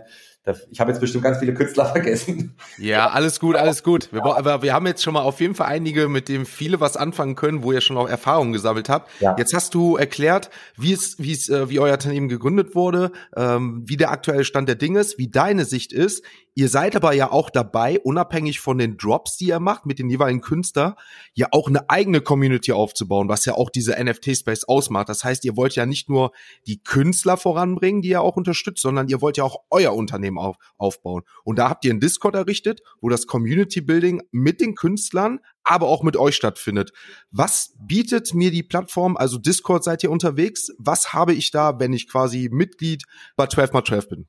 ich 0.71 0.79
habe 0.79 0.91
jetzt 0.91 0.99
bestimmt 0.99 1.23
ganz 1.23 1.37
viele 1.37 1.53
Künstler 1.53 1.85
vergessen. 1.91 2.55
Ja, 2.77 3.09
alles 3.09 3.39
gut, 3.39 3.55
alles 3.55 3.81
gut. 3.83 4.11
Wir, 4.11 4.23
aber 4.25 4.61
wir 4.61 4.73
haben 4.73 4.85
jetzt 4.87 5.01
schon 5.01 5.13
mal 5.13 5.21
auf 5.21 5.39
jeden 5.39 5.55
Fall 5.55 5.67
einige, 5.67 6.09
mit 6.09 6.27
denen 6.27 6.45
viele 6.45 6.81
was 6.81 6.97
anfangen 6.97 7.35
können, 7.35 7.63
wo 7.63 7.71
ihr 7.71 7.79
schon 7.79 7.97
auch 7.97 8.09
Erfahrungen 8.09 8.51
gesammelt 8.51 8.89
habt. 8.89 9.09
Ja. 9.21 9.35
Jetzt 9.37 9.53
hast 9.53 9.73
du 9.73 9.95
erklärt, 9.95 10.49
wie 10.75 10.91
es, 10.91 11.17
wie 11.17 11.31
es, 11.31 11.47
äh, 11.47 11.69
wie 11.69 11.79
euer 11.79 11.93
Unternehmen 11.93 12.27
gegründet 12.27 12.75
wurde, 12.75 13.11
ähm, 13.37 13.83
wie 13.85 13.95
der 13.95 14.11
aktuelle 14.11 14.43
Stand 14.43 14.67
der 14.67 14.75
Dinge 14.75 14.99
ist, 14.99 15.17
wie 15.17 15.29
deine 15.29 15.63
Sicht 15.63 15.93
ist. 15.93 16.23
Ihr 16.55 16.69
seid 16.69 16.95
aber 16.95 17.13
ja 17.13 17.31
auch 17.31 17.49
dabei, 17.49 17.99
unabhängig 17.99 18.59
von 18.59 18.77
den 18.77 18.97
Drops, 18.97 19.37
die 19.37 19.47
ihr 19.47 19.59
macht 19.59 19.87
mit 19.87 19.97
den 19.97 20.09
jeweiligen 20.09 20.41
Künstlern, 20.41 20.93
ja 21.33 21.47
auch 21.51 21.67
eine 21.67 21.89
eigene 21.89 22.21
Community 22.21 22.73
aufzubauen, 22.73 23.27
was 23.27 23.45
ja 23.45 23.55
auch 23.55 23.71
diese 23.71 23.93
NFT-Space 23.93 24.65
ausmacht. 24.65 25.09
Das 25.09 25.23
heißt, 25.23 25.45
ihr 25.45 25.57
wollt 25.57 25.75
ja 25.75 25.87
nicht 25.87 26.09
nur 26.09 26.31
die 26.67 26.83
Künstler 26.83 27.37
voranbringen, 27.37 28.03
die 28.03 28.09
ihr 28.09 28.21
auch 28.21 28.35
unterstützt, 28.35 28.83
sondern 28.83 29.07
ihr 29.07 29.19
wollt 29.21 29.37
ja 29.37 29.43
auch 29.43 29.61
euer 29.71 29.95
Unternehmen 29.95 30.32
auf, 30.37 30.57
aufbauen. 30.77 31.23
Und 31.43 31.59
da 31.59 31.69
habt 31.69 31.85
ihr 31.85 31.91
einen 31.91 31.99
Discord 31.99 32.35
errichtet, 32.35 32.81
wo 33.01 33.09
das 33.09 33.27
Community 33.27 33.81
Building 33.81 34.21
mit 34.31 34.61
den 34.61 34.75
Künstlern, 34.75 35.39
aber 35.63 35.87
auch 35.87 36.03
mit 36.03 36.17
euch 36.17 36.35
stattfindet. 36.35 36.91
Was 37.31 37.73
bietet 37.79 38.33
mir 38.33 38.51
die 38.51 38.63
Plattform? 38.63 39.17
Also 39.17 39.37
Discord 39.37 39.83
seid 39.83 40.03
ihr 40.03 40.11
unterwegs. 40.11 40.71
Was 40.77 41.13
habe 41.13 41.33
ich 41.33 41.51
da, 41.51 41.79
wenn 41.79 41.93
ich 41.93 42.09
quasi 42.09 42.49
Mitglied 42.51 43.03
bei 43.35 43.45
12x12 43.45 44.09
bin? 44.09 44.27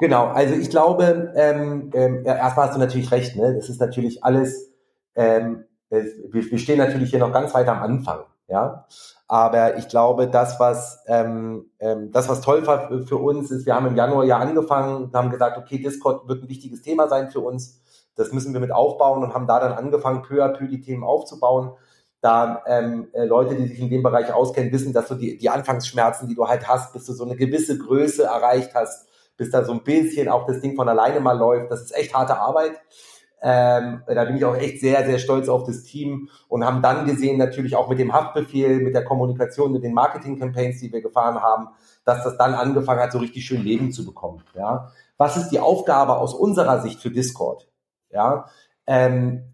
Genau, 0.00 0.28
also 0.28 0.54
ich 0.54 0.70
glaube, 0.70 1.32
ähm, 1.36 1.90
ähm, 1.92 2.24
ja, 2.24 2.34
erstmal 2.34 2.66
hast 2.66 2.74
du 2.74 2.80
natürlich 2.80 3.10
recht, 3.10 3.36
ne? 3.36 3.54
Das 3.54 3.68
ist 3.68 3.80
natürlich 3.80 4.24
alles, 4.24 4.72
ähm, 5.14 5.64
wir, 5.90 6.50
wir 6.50 6.58
stehen 6.58 6.78
natürlich 6.78 7.10
hier 7.10 7.18
noch 7.18 7.32
ganz 7.34 7.52
weit 7.52 7.68
am 7.68 7.82
Anfang, 7.82 8.24
ja. 8.50 8.86
Aber 9.28 9.76
ich 9.78 9.88
glaube, 9.88 10.26
das, 10.26 10.58
was 10.58 11.04
ähm, 11.06 11.70
ähm, 11.78 12.10
das, 12.10 12.28
was 12.28 12.40
toll 12.40 12.66
war 12.66 12.88
für 13.06 13.16
uns, 13.16 13.50
ist, 13.50 13.64
wir 13.64 13.74
haben 13.74 13.86
im 13.86 13.96
Januar 13.96 14.24
ja 14.24 14.38
angefangen 14.38 15.04
und 15.04 15.14
haben 15.14 15.30
gesagt, 15.30 15.56
okay, 15.56 15.78
Discord 15.78 16.28
wird 16.28 16.42
ein 16.42 16.48
wichtiges 16.48 16.82
Thema 16.82 17.08
sein 17.08 17.30
für 17.30 17.40
uns. 17.40 17.80
Das 18.16 18.32
müssen 18.32 18.52
wir 18.52 18.60
mit 18.60 18.72
aufbauen 18.72 19.22
und 19.22 19.32
haben 19.32 19.46
da 19.46 19.60
dann 19.60 19.72
angefangen, 19.72 20.22
peu 20.22 20.44
à 20.44 20.48
peu 20.48 20.66
die 20.66 20.80
Themen 20.80 21.04
aufzubauen. 21.04 21.72
Da 22.20 22.62
ähm, 22.66 23.08
äh, 23.12 23.24
Leute, 23.24 23.54
die 23.54 23.68
sich 23.68 23.78
in 23.78 23.88
dem 23.88 24.02
Bereich 24.02 24.32
auskennen, 24.32 24.72
wissen, 24.72 24.92
dass 24.92 25.08
du 25.08 25.14
die, 25.14 25.38
die 25.38 25.48
Anfangsschmerzen, 25.48 26.28
die 26.28 26.34
du 26.34 26.46
halt 26.48 26.68
hast, 26.68 26.92
bis 26.92 27.06
du 27.06 27.12
so 27.12 27.24
eine 27.24 27.36
gewisse 27.36 27.78
Größe 27.78 28.24
erreicht 28.24 28.74
hast, 28.74 29.08
bis 29.36 29.50
da 29.50 29.64
so 29.64 29.72
ein 29.72 29.84
bisschen 29.84 30.28
auch 30.28 30.46
das 30.46 30.60
Ding 30.60 30.76
von 30.76 30.88
alleine 30.88 31.20
mal 31.20 31.38
läuft. 31.38 31.70
Das 31.70 31.80
ist 31.80 31.96
echt 31.96 32.14
harte 32.14 32.36
Arbeit. 32.36 32.72
Ähm, 33.42 34.02
da 34.06 34.24
bin 34.24 34.36
ich 34.36 34.44
auch 34.44 34.56
echt 34.56 34.80
sehr, 34.80 35.04
sehr 35.06 35.18
stolz 35.18 35.48
auf 35.48 35.64
das 35.64 35.82
Team 35.82 36.28
und 36.48 36.64
haben 36.64 36.82
dann 36.82 37.06
gesehen, 37.06 37.38
natürlich 37.38 37.74
auch 37.74 37.88
mit 37.88 37.98
dem 37.98 38.12
Haftbefehl, 38.12 38.80
mit 38.80 38.94
der 38.94 39.04
Kommunikation, 39.04 39.72
mit 39.72 39.82
den 39.82 39.94
Marketing-Campaigns, 39.94 40.80
die 40.80 40.92
wir 40.92 41.00
gefahren 41.00 41.40
haben, 41.40 41.68
dass 42.04 42.22
das 42.22 42.36
dann 42.36 42.54
angefangen 42.54 43.00
hat, 43.00 43.12
so 43.12 43.18
richtig 43.18 43.46
schön 43.46 43.62
Leben 43.62 43.92
zu 43.92 44.04
bekommen. 44.04 44.42
Ja, 44.54 44.92
was 45.16 45.36
ist 45.36 45.48
die 45.48 45.60
Aufgabe 45.60 46.18
aus 46.18 46.34
unserer 46.34 46.80
Sicht 46.82 47.00
für 47.00 47.10
Discord? 47.10 47.68
Ja, 48.10 48.46
ähm, 48.86 49.44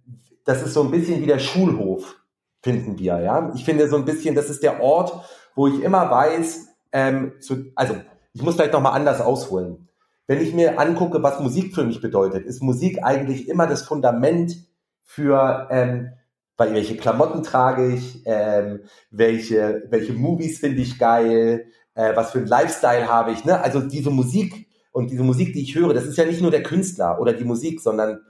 das 0.45 0.63
ist 0.63 0.75
so 0.75 0.83
ein 0.83 0.91
bisschen 0.91 1.23
wie 1.23 1.27
der 1.27 1.39
Schulhof, 1.39 2.17
finden 2.63 2.99
wir. 2.99 3.21
Ja, 3.21 3.53
ich 3.55 3.65
finde 3.65 3.89
so 3.89 3.97
ein 3.97 4.05
bisschen, 4.05 4.35
das 4.35 4.51
ist 4.51 4.63
der 4.63 4.81
Ort, 4.81 5.13
wo 5.55 5.69
ich 5.69 5.83
immer 5.83 6.11
weiß, 6.11 6.69
ähm, 6.93 7.35
zu, 7.41 7.67
also 7.75 7.95
ich 8.33 8.43
muss 8.43 8.55
vielleicht 8.55 8.73
nochmal 8.73 8.93
anders 8.93 9.21
ausholen. 9.21 9.86
Wenn 10.27 10.41
ich 10.41 10.53
mir 10.53 10.81
angucke, 10.81 11.23
was 11.23 11.41
Musik 11.41 11.75
für 11.75 11.85
mich 11.85 12.01
bedeutet, 12.01 12.47
ist 12.47 12.63
Musik 12.63 13.03
eigentlich 13.03 13.49
immer 13.49 13.67
das 13.67 13.83
Fundament 13.83 14.57
für, 15.05 15.69
ähm, 15.71 16.11
welche 16.59 16.97
Klamotten 16.97 17.43
trage 17.43 17.93
ich, 17.93 18.23
ähm, 18.25 18.81
welche, 19.11 19.85
welche 19.91 20.15
Movies 20.15 20.59
finde 20.59 20.83
ich 20.83 20.99
geil, 20.99 21.67
äh, 21.95 22.17
was 22.17 22.33
für 22.33 22.39
ein 22.39 22.47
Lifestyle 22.47 23.09
habe 23.09 23.33
ich, 23.33 23.45
ne? 23.45 23.61
Also 23.63 23.81
diese 23.81 24.11
Musik 24.11 24.67
und 24.91 25.11
diese 25.11 25.23
Musik, 25.23 25.53
die 25.53 25.63
ich 25.63 25.75
höre, 25.75 25.95
das 25.95 26.07
ist 26.07 26.17
ja 26.17 26.25
nicht 26.25 26.43
nur 26.43 26.51
der 26.51 26.63
Künstler 26.63 27.21
oder 27.21 27.33
die 27.33 27.45
Musik, 27.45 27.81
sondern 27.81 28.21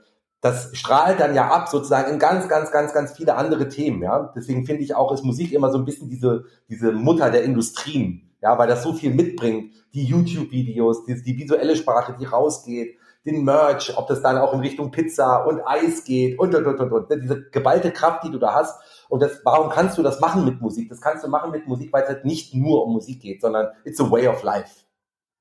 das 0.41 0.69
strahlt 0.77 1.19
dann 1.19 1.33
ja 1.33 1.49
ab 1.49 1.67
sozusagen 1.67 2.13
in 2.13 2.19
ganz, 2.19 2.47
ganz, 2.47 2.71
ganz, 2.71 2.93
ganz 2.93 3.13
viele 3.13 3.35
andere 3.35 3.69
Themen, 3.69 4.03
ja. 4.03 4.31
Deswegen 4.35 4.65
finde 4.65 4.83
ich 4.83 4.93
auch, 4.93 5.11
ist 5.11 5.23
Musik 5.23 5.51
immer 5.51 5.71
so 5.71 5.79
ein 5.79 5.85
bisschen 5.85 6.09
diese, 6.09 6.45
diese 6.69 6.91
Mutter 6.91 7.31
der 7.31 7.43
Industrien, 7.43 8.26
ja, 8.41 8.57
weil 8.57 8.67
das 8.67 8.83
so 8.83 8.93
viel 8.93 9.13
mitbringt. 9.13 9.73
Die 9.93 10.03
YouTube-Videos, 10.03 11.05
die, 11.05 11.21
die 11.21 11.37
visuelle 11.37 11.75
Sprache, 11.75 12.15
die 12.19 12.25
rausgeht, 12.25 12.97
den 13.25 13.43
Merch, 13.43 13.97
ob 13.97 14.07
das 14.07 14.21
dann 14.21 14.37
auch 14.37 14.53
in 14.53 14.61
Richtung 14.61 14.91
Pizza 14.91 15.45
und 15.45 15.61
Eis 15.65 16.03
geht 16.03 16.39
und, 16.39 16.55
und, 16.55 16.65
und, 16.65 16.79
und, 16.79 16.91
und. 16.91 17.09
Ne, 17.09 17.19
diese 17.19 17.49
geballte 17.49 17.91
Kraft, 17.91 18.23
die 18.23 18.31
du 18.31 18.39
da 18.39 18.53
hast. 18.53 18.79
Und 19.09 19.21
das, 19.21 19.41
warum 19.43 19.69
kannst 19.69 19.97
du 19.97 20.03
das 20.03 20.19
machen 20.19 20.45
mit 20.45 20.61
Musik? 20.61 20.89
Das 20.89 21.01
kannst 21.01 21.23
du 21.23 21.27
machen 21.27 21.51
mit 21.51 21.67
Musik, 21.67 21.91
weil 21.91 22.03
es 22.03 22.09
halt 22.09 22.25
nicht 22.25 22.53
nur 22.53 22.85
um 22.85 22.93
Musik 22.93 23.21
geht, 23.21 23.41
sondern 23.41 23.67
it's 23.83 23.99
a 23.99 24.09
way 24.09 24.27
of 24.27 24.43
life. 24.43 24.85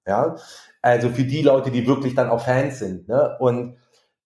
Ja, 0.06 0.36
also 0.82 1.08
für 1.08 1.24
die 1.24 1.42
Leute, 1.42 1.70
die 1.70 1.86
wirklich 1.86 2.14
dann 2.14 2.30
auch 2.30 2.44
Fans 2.44 2.78
sind. 2.78 3.08
Ne? 3.08 3.36
Und 3.40 3.76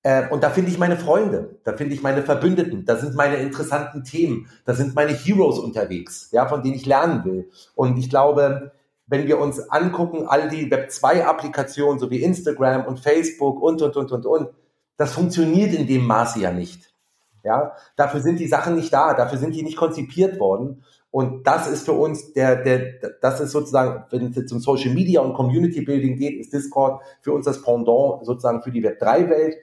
äh, 0.03 0.29
und 0.29 0.43
da 0.43 0.51
finde 0.51 0.71
ich 0.71 0.79
meine 0.79 0.97
Freunde, 0.97 1.59
da 1.65 1.77
finde 1.77 1.95
ich 1.95 2.03
meine 2.03 2.23
Verbündeten, 2.23 2.87
da 2.87 2.97
sind 2.97 3.15
meine 3.15 3.37
interessanten 3.37 4.03
Themen, 4.03 4.49
da 4.65 4.75
sind 4.75 4.95
meine 4.95 5.13
Heroes 5.13 5.59
unterwegs, 5.59 6.31
ja, 6.33 6.47
von 6.47 6.63
denen 6.63 6.75
ich 6.75 6.87
lernen 6.87 7.25
will. 7.25 7.51
Und 7.75 7.99
ich 7.99 8.09
glaube, 8.09 8.73
wenn 9.07 9.27
wir 9.27 9.39
uns 9.39 9.59
angucken, 9.69 10.27
all 10.27 10.49
die 10.49 10.71
Web2-Applikationen, 10.71 11.99
so 11.99 12.11
wie 12.11 12.23
Instagram 12.23 12.87
und 12.87 13.01
Facebook 13.01 13.61
und, 13.61 13.83
und, 13.83 13.97
und, 13.97 14.13
und, 14.13 14.27
und, 14.27 14.49
das 14.97 15.13
funktioniert 15.13 15.75
in 15.75 15.87
dem 15.87 16.07
Maße 16.07 16.41
ja 16.41 16.53
nicht. 16.53 16.95
Ja, 17.43 17.73
dafür 17.97 18.21
sind 18.21 18.39
die 18.39 18.49
Sachen 18.49 18.77
nicht 18.77 18.93
da, 18.93 19.15
dafür 19.15 19.39
sind 19.39 19.55
die 19.55 19.63
nicht 19.63 19.79
konzipiert 19.79 20.39
worden. 20.39 20.85
Und 21.11 21.47
das 21.47 21.69
ist 21.69 21.85
für 21.85 21.93
uns 21.93 22.33
der, 22.35 22.63
der, 22.63 23.01
das 23.21 23.41
ist 23.41 23.51
sozusagen, 23.51 24.05
wenn 24.11 24.31
es 24.31 24.37
jetzt 24.37 24.53
um 24.53 24.61
Social 24.61 24.95
Media 24.95 25.21
und 25.21 25.35
Community 25.35 25.81
Building 25.81 26.17
geht, 26.17 26.39
ist 26.39 26.53
Discord 26.53 27.03
für 27.21 27.33
uns 27.33 27.47
das 27.47 27.63
Pendant 27.63 28.25
sozusagen 28.25 28.63
für 28.63 28.71
die 28.71 28.83
Web 28.83 29.01
3 29.01 29.29
Welt, 29.29 29.57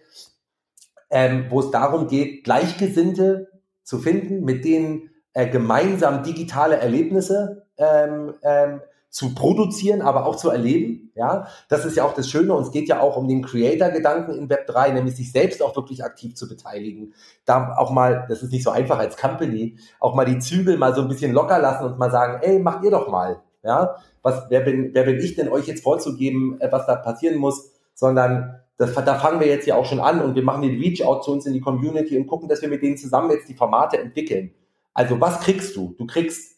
ähm, 1.09 1.45
wo 1.49 1.61
es 1.61 1.71
darum 1.71 2.07
geht, 2.07 2.43
Gleichgesinnte 2.43 3.49
zu 3.83 3.99
finden, 3.99 4.43
mit 4.43 4.65
denen 4.65 5.09
äh, 5.31 5.47
gemeinsam 5.47 6.23
digitale 6.23 6.77
Erlebnisse 6.77 7.65
ähm, 7.77 8.33
ähm, 8.43 8.81
zu 9.09 9.33
produzieren, 9.33 10.01
aber 10.01 10.25
auch 10.25 10.35
zu 10.35 10.49
erleben. 10.49 11.11
Ja, 11.15 11.47
das 11.69 11.85
ist 11.85 11.95
ja 11.97 12.03
auch 12.03 12.13
das 12.13 12.29
Schöne. 12.29 12.53
Und 12.53 12.63
es 12.63 12.71
geht 12.71 12.87
ja 12.87 12.99
auch 12.99 13.17
um 13.17 13.27
den 13.27 13.41
Creator-Gedanken 13.41 14.33
in 14.33 14.49
Web 14.49 14.67
3, 14.67 14.91
nämlich 14.91 15.15
sich 15.15 15.31
selbst 15.31 15.63
auch 15.63 15.75
wirklich 15.75 16.03
aktiv 16.03 16.35
zu 16.35 16.47
beteiligen. 16.47 17.13
Da 17.45 17.75
auch 17.77 17.91
mal, 17.91 18.25
das 18.29 18.43
ist 18.43 18.51
nicht 18.51 18.63
so 18.63 18.69
einfach 18.69 18.99
als 18.99 19.17
Company, 19.17 19.77
auch 19.99 20.13
mal 20.13 20.25
die 20.25 20.39
Zügel 20.39 20.77
mal 20.77 20.93
so 20.93 21.01
ein 21.01 21.07
bisschen 21.07 21.33
locker 21.33 21.59
lassen 21.59 21.85
und 21.85 21.97
mal 21.97 22.11
sagen, 22.11 22.39
ey, 22.41 22.59
macht 22.59 22.83
ihr 22.83 22.91
doch 22.91 23.09
mal. 23.09 23.41
Ja, 23.63 23.95
was, 24.21 24.45
wer 24.49 24.61
bin, 24.61 24.93
wer 24.93 25.03
bin 25.03 25.19
ich 25.19 25.35
denn 25.35 25.49
euch 25.49 25.67
jetzt 25.67 25.83
vorzugeben, 25.83 26.59
äh, 26.61 26.71
was 26.71 26.85
da 26.85 26.95
passieren 26.95 27.37
muss, 27.37 27.71
sondern 27.93 28.61
das, 28.77 28.93
da 28.93 29.15
fangen 29.15 29.39
wir 29.39 29.47
jetzt 29.47 29.65
ja 29.65 29.75
auch 29.75 29.85
schon 29.85 29.99
an 29.99 30.21
und 30.21 30.35
wir 30.35 30.43
machen 30.43 30.61
den 30.61 30.79
Reach-out 30.79 31.23
zu 31.23 31.31
uns 31.31 31.45
in 31.45 31.53
die 31.53 31.61
Community 31.61 32.17
und 32.17 32.27
gucken, 32.27 32.47
dass 32.47 32.61
wir 32.61 32.69
mit 32.69 32.83
denen 32.83 32.97
zusammen 32.97 33.31
jetzt 33.31 33.49
die 33.49 33.55
Formate 33.55 33.97
entwickeln. 33.97 34.53
Also 34.93 35.19
was 35.19 35.41
kriegst 35.41 35.75
du? 35.75 35.95
Du 35.97 36.05
kriegst 36.05 36.56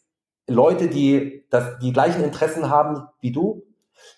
Leute, 0.49 0.87
die 0.87 1.43
das, 1.49 1.79
die 1.79 1.93
gleichen 1.93 2.23
Interessen 2.23 2.69
haben 2.69 3.07
wie 3.21 3.31
du, 3.31 3.63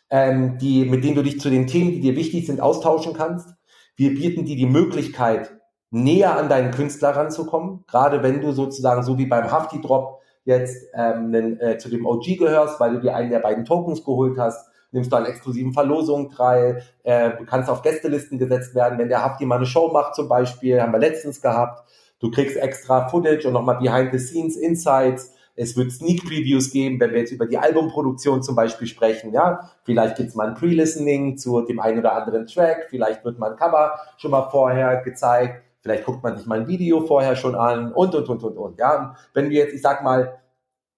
ähm, 0.10 0.58
die, 0.58 0.86
mit 0.86 1.04
denen 1.04 1.16
du 1.16 1.24
dich 1.24 1.40
zu 1.40 1.50
den 1.50 1.68
Themen, 1.68 1.92
die 1.92 2.02
dir 2.02 2.16
wichtig 2.16 2.46
sind, 2.46 2.62
austauschen 2.62 3.14
kannst. 3.14 3.50
Wir 3.96 4.14
bieten 4.14 4.46
dir 4.46 4.56
die 4.56 4.66
Möglichkeit, 4.66 5.52
näher 5.92 6.38
an 6.38 6.50
deinen 6.50 6.72
Künstler 6.72 7.10
ranzukommen, 7.10 7.84
gerade 7.88 8.24
wenn 8.24 8.42
du 8.42 8.52
sozusagen 8.52 9.04
so 9.04 9.18
wie 9.18 9.26
beim 9.26 9.52
Hafti 9.52 9.82
Drop 9.82 10.22
jetzt 10.46 10.88
ähm, 10.94 11.30
nen, 11.30 11.60
äh, 11.60 11.78
zu 11.78 11.90
dem 11.90 12.06
OG 12.06 12.38
gehörst, 12.38 12.80
weil 12.80 12.94
du 12.94 13.02
dir 13.02 13.16
einen 13.16 13.30
der 13.30 13.40
beiden 13.40 13.66
Tokens 13.66 14.04
geholt 14.04 14.38
hast, 14.40 14.68
nimmst 14.92 15.12
du 15.12 15.16
an 15.16 15.26
exklusiven 15.26 15.74
Verlosungen 15.74 16.30
teil, 16.30 16.84
äh, 17.04 17.32
kannst 17.46 17.70
auf 17.70 17.82
Gästelisten 17.82 18.40
gesetzt 18.40 18.74
werden, 18.74 18.98
wenn 18.98 19.10
der 19.10 19.24
Hafti 19.24 19.46
mal 19.46 19.58
eine 19.58 19.66
Show 19.66 19.90
macht 19.92 20.16
zum 20.16 20.28
Beispiel, 20.28 20.82
haben 20.82 20.94
wir 20.94 21.00
letztens 21.00 21.42
gehabt, 21.42 21.84
du 22.20 22.32
kriegst 22.32 22.58
extra 22.58 23.08
Footage 23.08 23.48
und 23.48 23.54
nochmal 23.54 23.78
Behind 23.78 24.12
the 24.12 24.20
Scenes 24.20 24.58
Insights, 24.58 25.34
es 25.56 25.76
wird 25.78 25.92
Sneak 25.92 26.24
Previews 26.24 26.72
geben, 26.72 27.00
wenn 27.00 27.12
wir 27.12 27.20
jetzt 27.20 27.32
über 27.32 27.46
die 27.46 27.58
Albumproduktion 27.58 28.42
zum 28.42 28.56
Beispiel 28.56 28.88
sprechen. 28.88 29.34
Ja, 29.34 29.72
vielleicht 29.84 30.18
gibt 30.18 30.30
es 30.30 30.36
mal 30.36 30.48
ein 30.48 30.56
Pre-Listening 30.56 31.38
zu 31.38 31.62
dem 31.62 31.80
einen 31.80 32.00
oder 32.00 32.14
anderen 32.14 32.48
Track. 32.48 32.88
Vielleicht 32.90 33.24
wird 33.26 33.40
mal 33.40 33.52
ein 33.52 33.58
Cover 33.58 34.00
schon 34.18 34.32
mal 34.32 34.50
vorher 34.50 35.02
gezeigt. 35.04 35.64
Vielleicht 35.82 36.06
guckt 36.06 36.24
man 36.24 36.38
sich 36.38 36.46
mal 36.46 36.60
ein 36.60 36.68
Video 36.68 37.02
vorher 37.06 37.36
schon 37.36 37.56
an 37.56 37.92
und, 37.92 38.14
und, 38.16 38.30
und, 38.30 38.44
und, 38.44 38.58
und. 38.58 38.80
Ja, 38.80 39.16
wenn 39.34 39.50
wir 39.50 39.60
jetzt, 39.60 39.74
ich 39.74 39.82
sag 39.82 40.04
mal, 40.04 40.40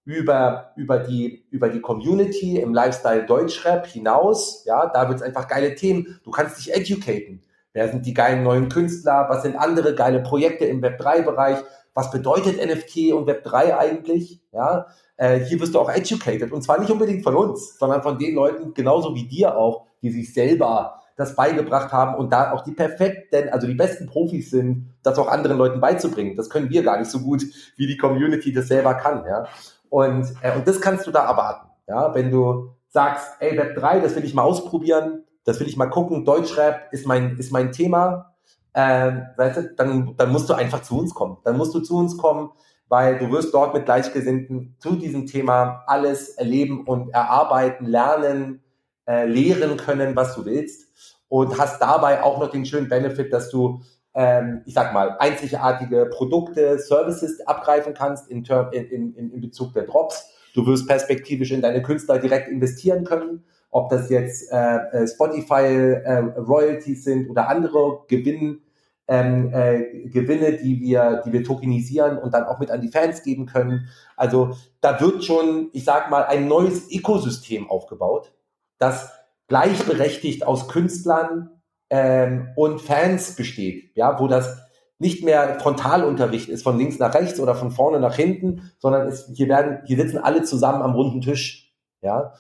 über, 0.06 0.74
über 0.76 1.00
die, 1.00 1.46
über 1.50 1.70
die 1.70 1.80
Community 1.80 2.60
im 2.60 2.74
Lifestyle 2.74 3.26
Deutschrap 3.26 3.88
hinaus, 3.88 4.66
ja, 4.66 4.88
da 4.88 5.08
wird 5.08 5.20
es 5.20 5.24
einfach 5.24 5.48
geile 5.48 5.76
Themen. 5.76 6.20
Du 6.24 6.32
kannst 6.32 6.58
dich 6.58 6.74
educaten. 6.74 7.42
Wer 7.72 7.90
sind 7.90 8.06
die 8.06 8.14
geilen 8.14 8.44
neuen 8.44 8.70
Künstler? 8.70 9.28
Was 9.30 9.44
sind 9.44 9.56
andere 9.56 9.96
geile 9.96 10.22
Projekte 10.22 10.66
im 10.66 10.82
Web3-Bereich? 10.82 11.58
Was 11.94 12.12
bedeutet 12.12 12.58
NFT 12.58 13.14
und 13.14 13.30
Web3 13.30 13.78
eigentlich? 13.78 14.42
Ja, 14.52 14.88
äh, 15.18 15.40
hier 15.40 15.60
wirst 15.60 15.76
du 15.76 15.80
auch 15.80 15.90
educated 15.90 16.52
und 16.52 16.62
zwar 16.62 16.80
nicht 16.80 16.92
unbedingt 16.92 17.24
von 17.24 17.36
uns, 17.36 17.78
sondern 17.78 18.02
von 18.02 18.18
den 18.18 18.36
Leuten 18.36 18.74
genauso 18.74 19.16
wie 19.16 19.28
dir 19.28 19.56
auch, 19.56 19.86
die 20.02 20.12
sich 20.12 20.34
selber 20.34 21.00
das 21.16 21.36
beigebracht 21.36 21.92
haben 21.92 22.16
und 22.16 22.34
da 22.34 22.54
auch 22.54 22.64
die 22.64 22.72
perfekten, 22.72 23.50
also 23.50 23.68
die 23.68 23.76
besten 23.76 24.08
Profis 24.08 24.50
sind, 24.50 24.90
das 25.04 25.20
auch 25.20 25.28
anderen 25.28 25.58
Leuten 25.58 25.80
beizubringen. 25.80 26.36
Das 26.36 26.50
können 26.50 26.70
wir 26.70 26.84
gar 26.84 26.98
nicht 26.98 27.12
so 27.12 27.20
gut, 27.20 27.44
wie 27.78 27.88
die 27.88 27.98
Community 27.98 28.52
das 28.52 28.68
selber 28.68 28.96
kann. 28.96 29.24
Ja, 29.26 29.46
und 29.90 30.34
äh, 30.42 30.56
und 30.56 30.68
das 30.68 30.82
kannst 30.82 31.06
du 31.06 31.12
da 31.12 31.28
erwarten. 31.28 31.70
Ja, 31.88 32.16
wenn 32.16 32.32
du 32.32 32.70
sagst, 32.90 33.28
ey 33.40 33.58
Web 33.58 33.76
3, 33.76 34.00
das 34.00 34.16
will 34.16 34.24
ich 34.24 34.34
mal 34.34 34.44
ausprobieren, 34.44 35.24
das 35.46 35.60
will 35.60 35.68
ich 35.68 35.78
mal 35.78 35.88
gucken, 35.88 36.26
Deutschrap 36.26 36.92
ist 36.92 37.06
mein 37.06 37.38
ist 37.38 37.52
mein 37.52 37.72
Thema, 37.72 38.33
äh, 38.74 39.12
weißt 39.38 39.58
du, 39.58 39.74
dann, 39.76 40.16
dann 40.18 40.32
musst 40.32 40.50
du 40.50 40.54
einfach 40.54 40.82
zu 40.82 40.98
uns 40.98 41.14
kommen. 41.14 41.38
Dann 41.44 41.58
musst 41.58 41.74
du 41.74 41.80
zu 41.80 41.98
uns 41.98 42.18
kommen, 42.18 42.52
weil 42.88 43.18
du 43.18 43.32
wirst 43.32 43.54
dort 43.54 43.74
mit 43.74 43.86
Gleichgesinnten 43.86 44.76
zu 44.80 44.96
diesem 44.96 45.26
Thema 45.28 45.84
alles 45.88 46.30
erleben 46.30 46.86
und 46.86 47.10
erarbeiten, 47.10 47.86
lernen, 47.86 48.64
äh, 49.08 49.26
lehren 49.26 49.78
können, 49.78 50.16
was 50.16 50.36
du 50.36 50.46
willst. 50.46 50.92
Und 51.28 51.58
hast 51.58 51.82
dabei 51.82 52.22
auch 52.22 52.40
noch 52.40 52.52
den 52.52 52.66
schönen 52.66 52.90
Benefit, 52.90 53.34
dass 53.34 53.50
du, 53.50 53.82
ähm, 54.14 54.62
ich 54.66 54.74
sag 54.74 54.94
mal, 54.94 55.18
einzigartige 55.20 56.06
Produkte, 56.08 56.78
Services 56.78 57.42
abgreifen 57.48 57.94
kannst 57.94 58.30
in, 58.30 58.44
Term, 58.44 58.72
in, 58.72 59.14
in, 59.16 59.32
in 59.32 59.42
Bezug 59.42 59.74
der 59.74 59.84
Drops. 59.84 60.30
Du 60.54 60.66
wirst 60.68 60.88
perspektivisch 60.88 61.52
in 61.52 61.62
deine 61.62 61.82
Künstler 61.82 62.20
direkt 62.20 62.48
investieren 62.48 63.06
können 63.06 63.44
ob 63.74 63.90
das 63.90 64.10
jetzt 64.10 64.52
äh, 64.52 64.78
äh, 64.92 65.08
Spotify 65.08 65.66
äh, 65.66 66.20
Royalties 66.38 67.04
sind 67.04 67.30
oder 67.30 67.50
andere 67.50 68.04
Gewinn, 68.08 68.62
ähm, 69.08 69.52
äh, 69.52 70.08
Gewinne, 70.10 70.54
die 70.54 70.80
wir, 70.80 71.24
die 71.26 71.34
wir 71.34 71.44
tokenisieren 71.44 72.18
und 72.18 72.34
dann 72.34 72.46
auch 72.46 72.60
mit 72.60 72.72
an 72.72 72.82
die 72.82 72.90
Fans 72.90 73.24
geben 73.24 73.48
können. 73.48 73.90
Also 74.16 74.56
da 74.80 75.02
wird 75.02 75.24
schon, 75.24 75.70
ich 75.74 75.84
sag 75.84 76.10
mal, 76.10 76.24
ein 76.24 76.48
neues 76.48 76.90
Ökosystem 76.92 77.70
aufgebaut, 77.70 78.32
das 78.78 79.12
gleichberechtigt 79.48 80.46
aus 80.46 80.68
Künstlern 80.68 81.50
ähm, 81.90 82.50
und 82.56 82.80
Fans 82.80 83.36
besteht, 83.36 83.92
ja, 83.96 84.20
wo 84.20 84.28
das 84.28 84.62
nicht 85.00 85.24
mehr 85.24 85.60
Frontalunterricht 85.60 86.48
ist 86.48 86.64
von 86.64 86.78
links 86.78 87.00
nach 87.00 87.14
rechts 87.14 87.40
oder 87.40 87.56
von 87.56 87.72
vorne 87.72 88.00
nach 88.00 88.16
hinten, 88.16 88.72
sondern 88.78 89.08
es, 89.08 89.30
hier 89.34 89.50
werden, 89.50 89.80
hier 89.86 89.98
sitzen 89.98 90.20
alle 90.20 90.44
zusammen 90.44 90.82
am 90.82 90.94
runden 90.94 91.22
Tisch, 91.22 91.74
ja. 92.02 92.34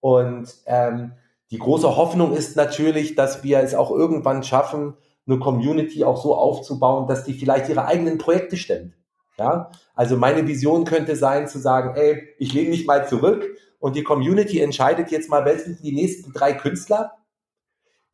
Und 0.00 0.54
ähm, 0.66 1.12
die 1.50 1.58
große 1.58 1.96
Hoffnung 1.96 2.32
ist 2.32 2.56
natürlich, 2.56 3.14
dass 3.14 3.42
wir 3.42 3.60
es 3.60 3.74
auch 3.74 3.90
irgendwann 3.90 4.42
schaffen, 4.42 4.94
eine 5.26 5.38
Community 5.38 6.04
auch 6.04 6.20
so 6.22 6.34
aufzubauen, 6.34 7.06
dass 7.06 7.24
die 7.24 7.34
vielleicht 7.34 7.68
ihre 7.68 7.84
eigenen 7.84 8.18
Projekte 8.18 8.56
stemmt. 8.56 8.94
Ja, 9.38 9.70
also 9.94 10.16
meine 10.18 10.46
Vision 10.46 10.84
könnte 10.84 11.16
sein 11.16 11.48
zu 11.48 11.58
sagen, 11.58 11.94
ey, 11.96 12.28
ich 12.38 12.52
lehne 12.52 12.70
mich 12.70 12.86
mal 12.86 13.08
zurück 13.08 13.46
und 13.78 13.96
die 13.96 14.02
Community 14.02 14.60
entscheidet 14.60 15.10
jetzt 15.10 15.30
mal, 15.30 15.46
welche 15.46 15.64
sind 15.64 15.82
die 15.82 15.92
nächsten 15.92 16.32
drei 16.32 16.52
Künstler, 16.52 17.12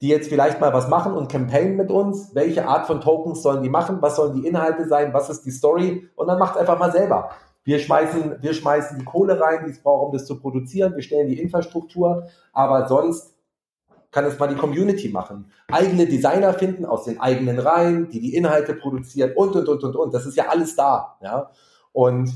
die 0.00 0.08
jetzt 0.08 0.28
vielleicht 0.28 0.60
mal 0.60 0.72
was 0.72 0.88
machen 0.88 1.14
und 1.14 1.30
campaignen 1.30 1.76
mit 1.76 1.90
uns. 1.90 2.34
Welche 2.34 2.68
Art 2.68 2.86
von 2.86 3.00
Tokens 3.00 3.42
sollen 3.42 3.62
die 3.62 3.70
machen? 3.70 4.02
Was 4.02 4.16
sollen 4.16 4.40
die 4.40 4.46
Inhalte 4.46 4.86
sein? 4.86 5.12
Was 5.14 5.30
ist 5.30 5.42
die 5.44 5.50
Story? 5.50 6.08
Und 6.14 6.28
dann 6.28 6.38
macht 6.38 6.56
einfach 6.56 6.78
mal 6.78 6.92
selber. 6.92 7.30
Wir 7.66 7.80
schmeißen, 7.80 8.36
wir 8.40 8.54
schmeißen 8.54 8.98
die 8.98 9.04
Kohle 9.04 9.40
rein, 9.40 9.64
die 9.66 9.72
es 9.72 9.82
braucht, 9.82 10.06
um 10.06 10.12
das 10.12 10.24
zu 10.24 10.38
produzieren. 10.38 10.94
Wir 10.94 11.02
stellen 11.02 11.28
die 11.28 11.40
Infrastruktur. 11.40 12.28
Aber 12.52 12.86
sonst 12.86 13.34
kann 14.12 14.24
es 14.24 14.38
mal 14.38 14.46
die 14.46 14.54
Community 14.54 15.08
machen. 15.08 15.50
Eigene 15.66 16.06
Designer 16.06 16.54
finden 16.54 16.86
aus 16.86 17.04
den 17.04 17.20
eigenen 17.20 17.58
Reihen, 17.58 18.08
die 18.08 18.20
die 18.20 18.36
Inhalte 18.36 18.72
produzieren 18.74 19.32
und, 19.34 19.56
und, 19.56 19.68
und, 19.68 19.82
und, 19.82 19.96
und. 19.96 20.14
Das 20.14 20.26
ist 20.26 20.36
ja 20.36 20.48
alles 20.48 20.76
da. 20.76 21.18
Ja? 21.20 21.50
Und 21.92 22.32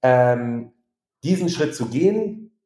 ähm, 0.00 0.72
diesen 1.22 1.50
Schritt 1.50 1.76
zu 1.76 1.86
gehen, 1.86 2.58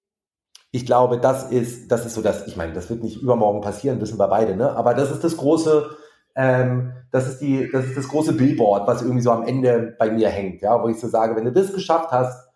ich 0.70 0.86
glaube, 0.86 1.18
das 1.18 1.50
ist, 1.50 1.90
das 1.90 2.06
ist 2.06 2.14
so 2.14 2.22
das, 2.22 2.46
ich 2.46 2.56
meine, 2.56 2.72
das 2.72 2.88
wird 2.88 3.02
nicht 3.02 3.20
übermorgen 3.20 3.62
passieren, 3.62 4.00
wissen 4.00 4.18
wir 4.18 4.28
beide, 4.28 4.54
ne? 4.54 4.70
Aber 4.76 4.94
das 4.94 5.10
ist 5.10 5.24
das 5.24 5.36
große, 5.36 5.90
ähm, 6.37 6.92
das 7.11 7.27
ist 7.29 7.40
die, 7.40 7.68
das 7.72 7.87
ist 7.87 7.96
das 7.96 8.09
große 8.09 8.35
Billboard, 8.35 8.87
was 8.87 9.03
irgendwie 9.03 9.22
so 9.22 9.31
am 9.33 9.46
Ende 9.46 9.96
bei 9.99 10.11
mir 10.11 10.29
hängt, 10.29 10.61
ja, 10.61 10.81
wo 10.83 10.88
ich 10.88 11.01
so 11.01 11.09
sage, 11.09 11.35
wenn 11.35 11.46
du 11.46 11.53
das 11.53 11.72
geschafft 11.72 12.11
hast, 12.12 12.46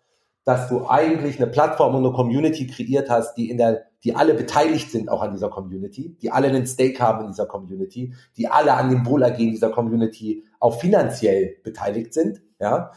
dass 0.43 0.69
du 0.69 0.87
eigentlich 0.87 1.41
eine 1.41 1.51
Plattform 1.51 1.95
und 1.95 2.05
eine 2.05 2.13
Community 2.13 2.67
kreiert 2.67 3.09
hast, 3.09 3.35
die 3.35 3.49
in 3.49 3.57
der, 3.57 3.85
die 4.03 4.15
alle 4.15 4.33
beteiligt 4.33 4.91
sind 4.91 5.09
auch 5.09 5.21
an 5.21 5.31
dieser 5.31 5.49
Community, 5.49 6.15
die 6.21 6.31
alle 6.31 6.47
einen 6.47 6.65
Stake 6.65 6.99
haben 6.99 7.25
in 7.25 7.31
dieser 7.31 7.47
Community, 7.47 8.13
die 8.37 8.47
alle 8.47 8.73
an 8.73 8.89
dem 8.89 9.05
Wohlergehen 9.05 9.51
dieser 9.51 9.69
Community 9.69 10.43
auch 10.59 10.79
finanziell 10.79 11.57
beteiligt 11.63 12.13
sind, 12.13 12.41
ja. 12.59 12.91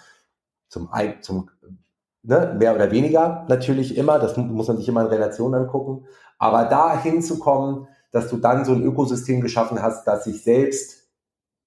Zum, 0.68 0.88
zum 1.20 1.50
ne, 2.22 2.56
mehr 2.58 2.74
oder 2.74 2.90
weniger 2.90 3.44
natürlich 3.48 3.96
immer, 3.96 4.18
das 4.18 4.36
muss 4.36 4.68
man 4.68 4.76
sich 4.76 4.88
immer 4.88 5.02
in 5.02 5.06
Relation 5.06 5.54
angucken, 5.54 6.06
aber 6.38 6.64
da 6.64 7.00
hinzukommen, 7.00 7.86
dass 8.14 8.30
du 8.30 8.36
dann 8.36 8.64
so 8.64 8.72
ein 8.72 8.82
Ökosystem 8.84 9.40
geschaffen 9.40 9.82
hast, 9.82 10.06
das 10.06 10.24
sich 10.24 10.44
selbst 10.44 11.08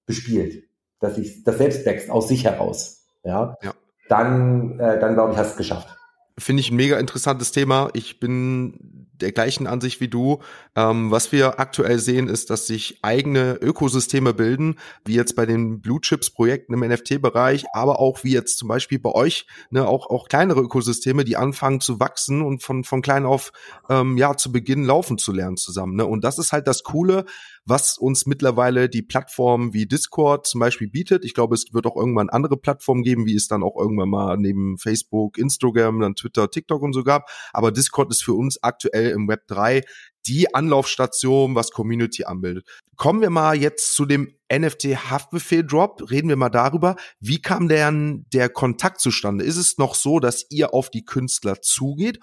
bespielt, 0.06 0.64
dass 0.98 1.16
sich 1.16 1.44
das 1.44 1.58
selbst 1.58 1.84
wächst 1.84 2.08
aus 2.08 2.26
sich 2.26 2.44
heraus, 2.44 3.04
ja, 3.22 3.54
ja. 3.62 3.74
dann, 4.08 4.80
äh, 4.80 4.98
dann 4.98 5.12
glaube 5.12 5.32
ich, 5.32 5.38
hast 5.38 5.48
du 5.48 5.52
es 5.52 5.56
geschafft. 5.58 5.94
Finde 6.38 6.60
ich 6.60 6.70
ein 6.70 6.76
mega 6.76 6.98
interessantes 6.98 7.52
Thema. 7.52 7.90
Ich 7.92 8.18
bin 8.18 9.07
der 9.20 9.32
gleichen 9.32 9.66
Ansicht 9.66 10.00
wie 10.00 10.08
du. 10.08 10.40
Ähm, 10.76 11.10
was 11.10 11.32
wir 11.32 11.60
aktuell 11.60 11.98
sehen, 11.98 12.28
ist, 12.28 12.50
dass 12.50 12.66
sich 12.66 12.98
eigene 13.02 13.54
Ökosysteme 13.60 14.34
bilden, 14.34 14.76
wie 15.04 15.14
jetzt 15.14 15.36
bei 15.36 15.46
den 15.46 15.80
Blue 15.80 16.00
Chips 16.00 16.30
Projekten 16.30 16.74
im 16.74 16.80
NFT-Bereich, 16.80 17.66
aber 17.72 18.00
auch 18.00 18.24
wie 18.24 18.32
jetzt 18.32 18.58
zum 18.58 18.68
Beispiel 18.68 18.98
bei 18.98 19.12
euch, 19.12 19.46
ne, 19.70 19.86
auch, 19.86 20.08
auch 20.10 20.28
kleinere 20.28 20.60
Ökosysteme, 20.60 21.24
die 21.24 21.36
anfangen 21.36 21.80
zu 21.80 22.00
wachsen 22.00 22.42
und 22.42 22.62
von, 22.62 22.84
von 22.84 23.02
klein 23.02 23.26
auf, 23.26 23.52
ähm, 23.88 24.16
ja, 24.16 24.36
zu 24.36 24.52
Beginn 24.52 24.84
laufen 24.84 25.18
zu 25.18 25.32
lernen 25.32 25.56
zusammen. 25.56 25.96
Ne? 25.96 26.06
Und 26.06 26.24
das 26.24 26.38
ist 26.38 26.52
halt 26.52 26.66
das 26.66 26.82
Coole, 26.82 27.24
was 27.68 27.98
uns 27.98 28.26
mittlerweile 28.26 28.88
die 28.88 29.02
Plattform 29.02 29.74
wie 29.74 29.86
Discord 29.86 30.46
zum 30.46 30.60
Beispiel 30.60 30.88
bietet. 30.88 31.24
Ich 31.24 31.34
glaube, 31.34 31.54
es 31.54 31.66
wird 31.72 31.86
auch 31.86 31.96
irgendwann 31.96 32.30
andere 32.30 32.56
Plattformen 32.56 33.02
geben, 33.02 33.26
wie 33.26 33.34
es 33.34 33.46
dann 33.46 33.62
auch 33.62 33.76
irgendwann 33.76 34.08
mal 34.08 34.36
neben 34.38 34.78
Facebook, 34.78 35.36
Instagram, 35.36 36.00
dann 36.00 36.14
Twitter, 36.14 36.50
TikTok 36.50 36.82
und 36.82 36.94
so 36.94 37.04
gab. 37.04 37.28
Aber 37.52 37.70
Discord 37.70 38.10
ist 38.10 38.24
für 38.24 38.32
uns 38.32 38.62
aktuell 38.62 39.07
im 39.10 39.28
Web 39.28 39.46
3 39.48 39.82
die 40.26 40.54
Anlaufstation, 40.54 41.54
was 41.54 41.70
Community 41.70 42.24
anbildet. 42.24 42.66
Kommen 42.96 43.20
wir 43.20 43.30
mal 43.30 43.56
jetzt 43.56 43.94
zu 43.94 44.04
dem 44.04 44.34
NFT-Haftbefehl-Drop. 44.52 46.10
Reden 46.10 46.28
wir 46.28 46.36
mal 46.36 46.50
darüber. 46.50 46.96
Wie 47.20 47.40
kam 47.40 47.68
denn 47.68 48.26
der 48.32 48.48
Kontakt 48.48 49.00
zustande? 49.00 49.44
Ist 49.44 49.56
es 49.56 49.78
noch 49.78 49.94
so, 49.94 50.20
dass 50.20 50.46
ihr 50.50 50.74
auf 50.74 50.90
die 50.90 51.04
Künstler 51.04 51.62
zugeht? 51.62 52.20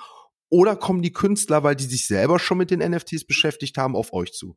Oder 0.50 0.76
kommen 0.76 1.02
die 1.02 1.14
Künstler, 1.14 1.64
weil 1.64 1.76
die 1.76 1.86
sich 1.86 2.08
selber 2.08 2.40
schon 2.40 2.58
mit 2.58 2.72
den 2.72 2.80
NFTs 2.80 3.26
beschäftigt 3.26 3.78
haben, 3.78 3.96
auf 3.96 4.14
euch 4.14 4.34
zu? 4.34 4.56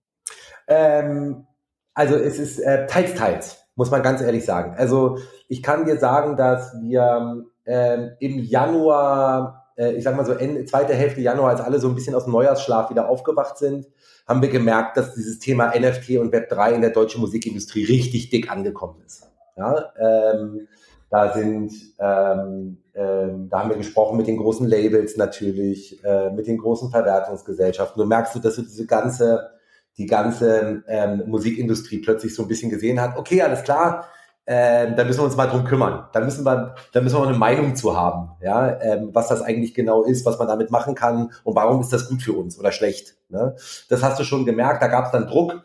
Ähm, 0.67 1.47
also 1.95 2.17
es 2.17 2.39
ist 2.39 2.59
äh, 2.59 2.87
teils, 2.87 3.15
teils, 3.15 3.57
muss 3.75 3.91
man 3.91 4.03
ganz 4.03 4.21
ehrlich 4.21 4.45
sagen. 4.45 4.75
Also 4.77 5.19
ich 5.49 5.63
kann 5.63 5.87
dir 5.87 5.99
sagen, 5.99 6.37
dass 6.37 6.75
wir 6.81 7.45
ähm, 7.65 8.11
im 8.21 8.39
Januar, 8.39 9.58
ich 9.79 10.05
sag 10.05 10.17
mal 10.17 10.25
so 10.25 10.33
Ende, 10.33 10.65
zweite 10.65 10.95
Hälfte 10.95 11.21
Januar, 11.21 11.51
als 11.51 11.61
alle 11.61 11.79
so 11.79 11.89
ein 11.89 11.95
bisschen 11.95 12.15
aus 12.15 12.25
dem 12.25 12.33
Neujahrsschlaf 12.33 12.91
wieder 12.91 13.09
aufgewacht 13.09 13.59
sind, 13.59 13.87
haben 14.27 14.43
wir 14.43 14.49
gemerkt, 14.49 14.97
dass 14.97 15.15
dieses 15.15 15.39
Thema 15.39 15.73
NFT 15.79 16.19
und 16.19 16.35
Web3 16.35 16.73
in 16.73 16.81
der 16.81 16.91
deutschen 16.91 17.21
Musikindustrie 17.21 17.85
richtig 17.85 18.31
dick 18.31 18.51
angekommen 18.51 19.01
ist. 19.07 19.29
Ja, 19.57 19.93
ähm, 19.99 20.69
da 21.11 21.33
sind, 21.33 21.73
ähm, 21.99 22.79
ähm, 22.95 23.49
da 23.49 23.61
haben 23.61 23.71
wir 23.71 23.77
gesprochen 23.77 24.19
mit 24.19 24.27
den 24.27 24.37
großen 24.37 24.67
Labels 24.67 25.17
natürlich, 25.17 26.03
äh, 26.05 26.31
mit 26.31 26.47
den 26.47 26.59
großen 26.59 26.91
Verwertungsgesellschaften. 26.91 28.01
Du 28.01 28.07
merkst 28.07 28.45
dass 28.45 28.57
du 28.57 28.63
diese 28.63 28.87
ganze 28.87 29.51
die 29.99 30.07
ganze 30.07 30.85
ähm, 30.87 31.25
Musikindustrie 31.27 31.99
plötzlich 31.99 32.35
so 32.35 32.43
ein 32.43 32.49
bisschen 32.49 32.71
gesehen 32.71 33.01
hat, 33.01 33.19
okay, 33.19 33.43
alles 33.43 33.65
klar, 33.65 34.09
ähm, 34.51 34.97
da 34.97 35.05
müssen 35.05 35.21
wir 35.21 35.25
uns 35.27 35.37
mal 35.37 35.47
drum 35.47 35.65
kümmern. 35.65 36.09
Da 36.15 36.21
müssen 36.21 36.43
wir, 36.43 36.75
da 36.93 37.03
müssen 37.03 37.19
wir 37.19 37.29
eine 37.29 37.37
Meinung 37.37 37.77
zu 37.77 37.95
haben, 37.95 38.31
ja, 38.41 38.81
ähm, 38.81 39.11
was 39.13 39.29
das 39.29 39.43
eigentlich 39.43 39.75
genau 39.75 40.05
ist, 40.05 40.25
was 40.25 40.39
man 40.39 40.49
damit 40.49 40.71
machen 40.71 40.95
kann 40.95 41.33
und 41.45 41.55
warum 41.55 41.83
ist 41.83 41.93
das 41.93 42.09
gut 42.09 42.23
für 42.23 42.33
uns 42.33 42.59
oder 42.59 42.73
schlecht. 42.73 43.19
Ne? 43.29 43.57
Das 43.91 44.03
hast 44.03 44.19
du 44.19 44.25
schon 44.25 44.47
gemerkt, 44.47 44.83
da 44.83 44.87
gab 44.87 45.05
es 45.05 45.11
dann 45.11 45.27
Druck. 45.27 45.63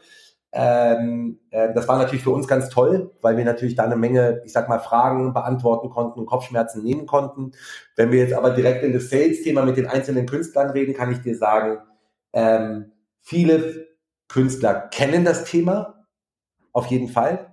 Ähm, 0.52 1.40
äh, 1.50 1.74
das 1.74 1.88
war 1.88 1.98
natürlich 1.98 2.26
für 2.26 2.32
uns 2.32 2.46
ganz 2.46 2.68
toll, 2.68 3.12
weil 3.22 3.38
wir 3.38 3.46
natürlich 3.46 3.76
da 3.76 3.86
eine 3.86 3.96
Menge, 3.96 4.42
ich 4.44 4.52
sag 4.52 4.68
mal, 4.68 4.80
Fragen 4.80 5.34
beantworten 5.34 5.90
konnten 5.90 6.20
und 6.20 6.26
Kopfschmerzen 6.26 6.84
nehmen 6.84 7.06
konnten. 7.06 7.54
Wenn 7.96 8.12
wir 8.12 8.20
jetzt 8.20 8.34
aber 8.34 8.50
direkt 8.50 8.84
in 8.84 8.92
das 8.92 9.10
Sales-Thema 9.10 9.64
mit 9.64 9.78
den 9.78 9.88
einzelnen 9.88 10.26
Künstlern 10.26 10.72
reden, 10.72 10.94
kann 10.94 11.10
ich 11.10 11.22
dir 11.22 11.38
sagen, 11.38 11.78
ähm, 12.34 12.92
viele 13.22 13.88
Künstler 14.28 14.90
kennen 14.92 15.24
das 15.24 15.46
Thema, 15.46 16.06
auf 16.74 16.88
jeden 16.88 17.08
Fall. 17.08 17.53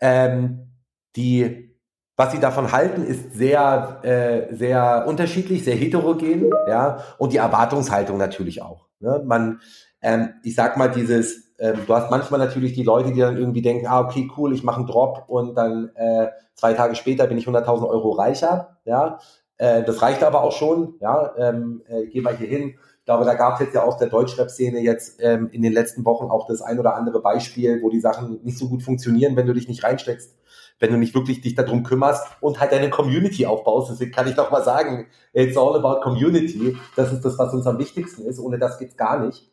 Ähm, 0.00 0.68
die, 1.16 1.74
was 2.16 2.32
sie 2.32 2.40
davon 2.40 2.72
halten, 2.72 3.04
ist 3.04 3.34
sehr, 3.34 4.00
äh, 4.02 4.54
sehr 4.54 5.04
unterschiedlich, 5.06 5.64
sehr 5.64 5.76
heterogen, 5.76 6.50
ja, 6.68 6.98
und 7.18 7.32
die 7.32 7.38
Erwartungshaltung 7.38 8.18
natürlich 8.18 8.62
auch. 8.62 8.86
Ne? 9.00 9.22
Man, 9.24 9.60
ähm, 10.02 10.34
ich 10.42 10.54
sag 10.54 10.76
mal, 10.76 10.90
dieses, 10.90 11.54
ähm, 11.58 11.80
du 11.86 11.94
hast 11.94 12.10
manchmal 12.10 12.40
natürlich 12.40 12.72
die 12.72 12.82
Leute, 12.82 13.12
die 13.12 13.20
dann 13.20 13.36
irgendwie 13.36 13.62
denken, 13.62 13.86
ah, 13.86 14.00
okay, 14.00 14.30
cool, 14.36 14.52
ich 14.52 14.62
mache 14.62 14.78
einen 14.78 14.86
Drop 14.86 15.24
und 15.28 15.54
dann 15.54 15.90
äh, 15.94 16.28
zwei 16.54 16.72
Tage 16.72 16.94
später 16.94 17.26
bin 17.26 17.38
ich 17.38 17.46
100.000 17.46 17.88
Euro 17.88 18.12
reicher, 18.12 18.78
ja. 18.84 19.18
Äh, 19.56 19.82
das 19.82 20.02
reicht 20.02 20.22
aber 20.22 20.42
auch 20.42 20.52
schon, 20.52 20.94
ja. 21.00 21.32
Ähm, 21.36 21.82
äh, 21.88 22.06
geh 22.06 22.20
mal 22.20 22.36
hier 22.36 22.48
hin, 22.48 22.74
glaube, 23.08 23.24
da 23.24 23.32
gab 23.32 23.54
es 23.54 23.60
jetzt 23.60 23.74
ja 23.74 23.84
aus 23.84 23.96
der 23.96 24.08
Deutschrap-Szene 24.08 24.80
jetzt 24.80 25.18
ähm, 25.22 25.48
in 25.50 25.62
den 25.62 25.72
letzten 25.72 26.04
Wochen 26.04 26.26
auch 26.26 26.46
das 26.46 26.60
ein 26.60 26.78
oder 26.78 26.94
andere 26.94 27.22
Beispiel, 27.22 27.80
wo 27.80 27.88
die 27.88 28.00
Sachen 28.00 28.38
nicht 28.44 28.58
so 28.58 28.68
gut 28.68 28.82
funktionieren, 28.82 29.34
wenn 29.34 29.46
du 29.46 29.54
dich 29.54 29.66
nicht 29.66 29.82
reinsteckst, 29.82 30.36
wenn 30.78 30.92
du 30.92 30.98
nicht 30.98 31.14
wirklich 31.14 31.40
dich 31.40 31.54
darum 31.54 31.84
kümmerst 31.84 32.26
und 32.42 32.60
halt 32.60 32.70
deine 32.70 32.90
Community 32.90 33.46
aufbaust. 33.46 33.90
Deswegen 33.90 34.12
kann 34.12 34.28
ich 34.28 34.34
doch 34.34 34.50
mal 34.50 34.62
sagen, 34.62 35.06
it's 35.32 35.56
all 35.56 35.74
about 35.74 36.02
Community. 36.02 36.76
Das 36.96 37.10
ist 37.10 37.24
das, 37.24 37.38
was 37.38 37.54
uns 37.54 37.66
am 37.66 37.78
wichtigsten 37.78 38.26
ist. 38.26 38.38
Ohne 38.38 38.58
das 38.58 38.78
geht's 38.78 38.98
gar 38.98 39.24
nicht. 39.24 39.50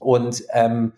Und 0.00 0.42
ähm, 0.52 0.92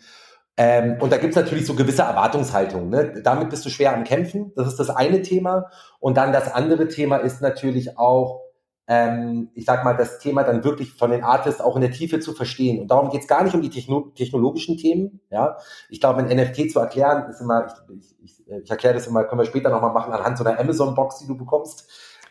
ähm, 0.56 0.96
und 0.98 1.12
da 1.12 1.18
gibt's 1.18 1.36
natürlich 1.36 1.66
so 1.66 1.74
gewisse 1.74 2.02
Erwartungshaltungen. 2.02 2.88
Ne? 2.88 3.20
Damit 3.22 3.50
bist 3.50 3.66
du 3.66 3.68
schwer 3.68 3.94
am 3.94 4.04
Kämpfen. 4.04 4.52
Das 4.56 4.66
ist 4.66 4.78
das 4.78 4.88
eine 4.88 5.20
Thema. 5.20 5.70
Und 6.00 6.16
dann 6.16 6.32
das 6.32 6.50
andere 6.50 6.88
Thema 6.88 7.18
ist 7.18 7.42
natürlich 7.42 7.98
auch, 7.98 8.40
ähm, 8.88 9.50
ich 9.54 9.64
sag 9.64 9.84
mal, 9.84 9.96
das 9.96 10.18
Thema 10.18 10.42
dann 10.42 10.64
wirklich 10.64 10.92
von 10.92 11.10
den 11.10 11.22
Artists 11.22 11.60
auch 11.60 11.76
in 11.76 11.82
der 11.82 11.92
Tiefe 11.92 12.20
zu 12.20 12.32
verstehen. 12.32 12.80
Und 12.80 12.88
darum 12.88 13.10
geht 13.10 13.22
es 13.22 13.28
gar 13.28 13.44
nicht 13.44 13.54
um 13.54 13.62
die 13.62 13.70
Techno 13.70 14.12
technologischen 14.14 14.76
Themen. 14.76 15.20
Ja, 15.30 15.56
ich 15.88 16.00
glaube, 16.00 16.20
ein 16.20 16.36
NFT 16.36 16.72
zu 16.72 16.80
erklären 16.80 17.30
ist 17.30 17.40
immer, 17.40 17.66
ich, 17.98 18.14
ich, 18.22 18.48
ich 18.48 18.70
erkläre 18.70 18.94
das 18.94 19.06
immer, 19.06 19.24
können 19.24 19.40
wir 19.40 19.46
später 19.46 19.70
nochmal 19.70 19.92
machen 19.92 20.12
anhand 20.12 20.36
so 20.36 20.44
einer 20.44 20.58
Amazon-Box, 20.58 21.20
die 21.20 21.26
du 21.26 21.36
bekommst. 21.36 21.88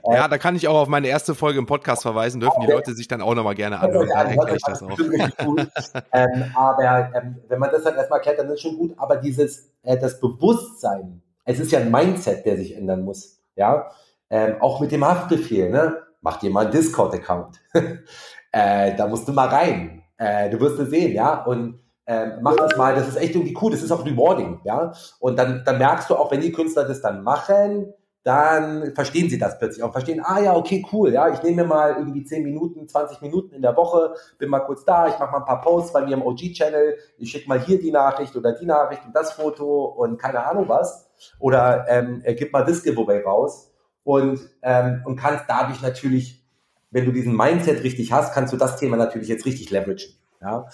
Ja, 0.09 0.27
da 0.27 0.37
kann 0.37 0.55
ich 0.55 0.67
auch 0.67 0.79
auf 0.79 0.87
meine 0.87 1.07
erste 1.07 1.35
Folge 1.35 1.59
im 1.59 1.67
Podcast 1.67 2.01
verweisen, 2.01 2.39
dürfen 2.39 2.57
okay. 2.57 2.67
die 2.67 2.73
Leute 2.73 2.93
sich 2.95 3.07
dann 3.07 3.21
auch 3.21 3.35
nochmal 3.35 3.55
gerne 3.55 3.79
anhören, 3.79 4.09
dann 4.09 4.27
erkläre 4.27 4.55
ich 4.55 4.63
das 4.63 4.81
auch. 4.81 4.97
ähm, 6.11 6.51
aber 6.55 7.11
ähm, 7.13 7.39
wenn 7.47 7.59
man 7.59 7.69
das 7.71 7.83
dann 7.83 7.95
erstmal 7.95 8.17
erklärt, 8.17 8.39
dann 8.39 8.49
ist 8.49 8.61
schon 8.61 8.77
gut, 8.77 8.93
aber 8.97 9.17
dieses, 9.17 9.71
äh, 9.83 9.97
das 9.97 10.19
Bewusstsein, 10.19 11.21
es 11.45 11.59
ist 11.59 11.71
ja 11.71 11.79
ein 11.79 11.91
Mindset, 11.91 12.45
der 12.45 12.57
sich 12.57 12.75
ändern 12.75 13.03
muss, 13.03 13.39
ja, 13.55 13.91
ähm, 14.29 14.55
auch 14.59 14.79
mit 14.79 14.91
dem 14.91 15.05
Haftbefehl, 15.05 15.69
ne, 15.69 16.01
mach 16.21 16.37
dir 16.37 16.51
mal 16.51 16.65
einen 16.65 16.71
Discord-Account. 16.71 17.59
äh, 18.51 18.95
da 18.95 19.07
musst 19.07 19.27
du 19.27 19.33
mal 19.33 19.47
rein. 19.47 20.03
Äh, 20.17 20.49
du 20.49 20.59
wirst 20.59 20.79
es 20.79 20.89
sehen, 20.89 21.13
ja. 21.13 21.43
Und 21.43 21.79
äh, 22.05 22.37
mach 22.41 22.55
das 22.55 22.77
mal, 22.77 22.95
das 22.95 23.07
ist 23.07 23.17
echt 23.17 23.35
irgendwie 23.35 23.57
cool, 23.61 23.71
das 23.71 23.83
ist 23.83 23.91
auch 23.91 24.05
rewarding, 24.05 24.59
ja. 24.63 24.93
Und 25.19 25.37
dann, 25.37 25.63
dann 25.65 25.77
merkst 25.77 26.09
du 26.09 26.15
auch, 26.15 26.31
wenn 26.31 26.41
die 26.41 26.51
Künstler 26.51 26.83
das 26.85 27.01
dann 27.01 27.23
machen, 27.23 27.93
dann 28.23 28.93
verstehen 28.93 29.29
sie 29.29 29.39
das 29.39 29.57
plötzlich 29.57 29.83
auch. 29.83 29.91
Verstehen, 29.91 30.21
ah 30.23 30.39
ja, 30.39 30.55
okay, 30.55 30.85
cool, 30.91 31.11
ja, 31.11 31.29
ich 31.29 31.41
nehme 31.41 31.63
mir 31.63 31.67
mal 31.67 31.95
irgendwie 31.97 32.23
10 32.23 32.43
Minuten, 32.43 32.87
20 32.87 33.21
Minuten 33.21 33.55
in 33.55 33.61
der 33.63 33.75
Woche, 33.75 34.13
bin 34.37 34.49
mal 34.49 34.59
kurz 34.59 34.85
da, 34.85 35.07
ich 35.07 35.17
mache 35.17 35.31
mal 35.31 35.39
ein 35.39 35.45
paar 35.45 35.61
Posts 35.61 35.93
bei 35.93 36.05
mir 36.05 36.13
im 36.13 36.21
OG-Channel, 36.21 36.97
ich 37.17 37.31
schicke 37.31 37.49
mal 37.49 37.59
hier 37.59 37.79
die 37.79 37.91
Nachricht 37.91 38.35
oder 38.35 38.53
die 38.53 38.65
Nachricht 38.65 39.05
und 39.05 39.15
das 39.15 39.33
Foto 39.33 39.85
und 39.85 40.19
keine 40.19 40.45
Ahnung 40.45 40.67
was. 40.67 41.09
Oder 41.39 41.85
ähm, 41.87 42.23
gib 42.35 42.51
mal 42.51 42.65
das 42.65 42.83
Giveaway 42.83 43.23
raus 43.23 43.70
und, 44.03 44.39
ähm, 44.61 45.01
und 45.05 45.15
kannst 45.15 45.45
dadurch 45.47 45.81
natürlich, 45.81 46.43
wenn 46.89 47.05
du 47.05 47.11
diesen 47.11 47.35
Mindset 47.35 47.83
richtig 47.83 48.11
hast, 48.11 48.33
kannst 48.33 48.53
du 48.53 48.57
das 48.57 48.77
Thema 48.77 48.97
natürlich 48.97 49.27
jetzt 49.27 49.45
richtig 49.45 49.69
leveragen. 49.69 50.15
Ja? 50.41 50.67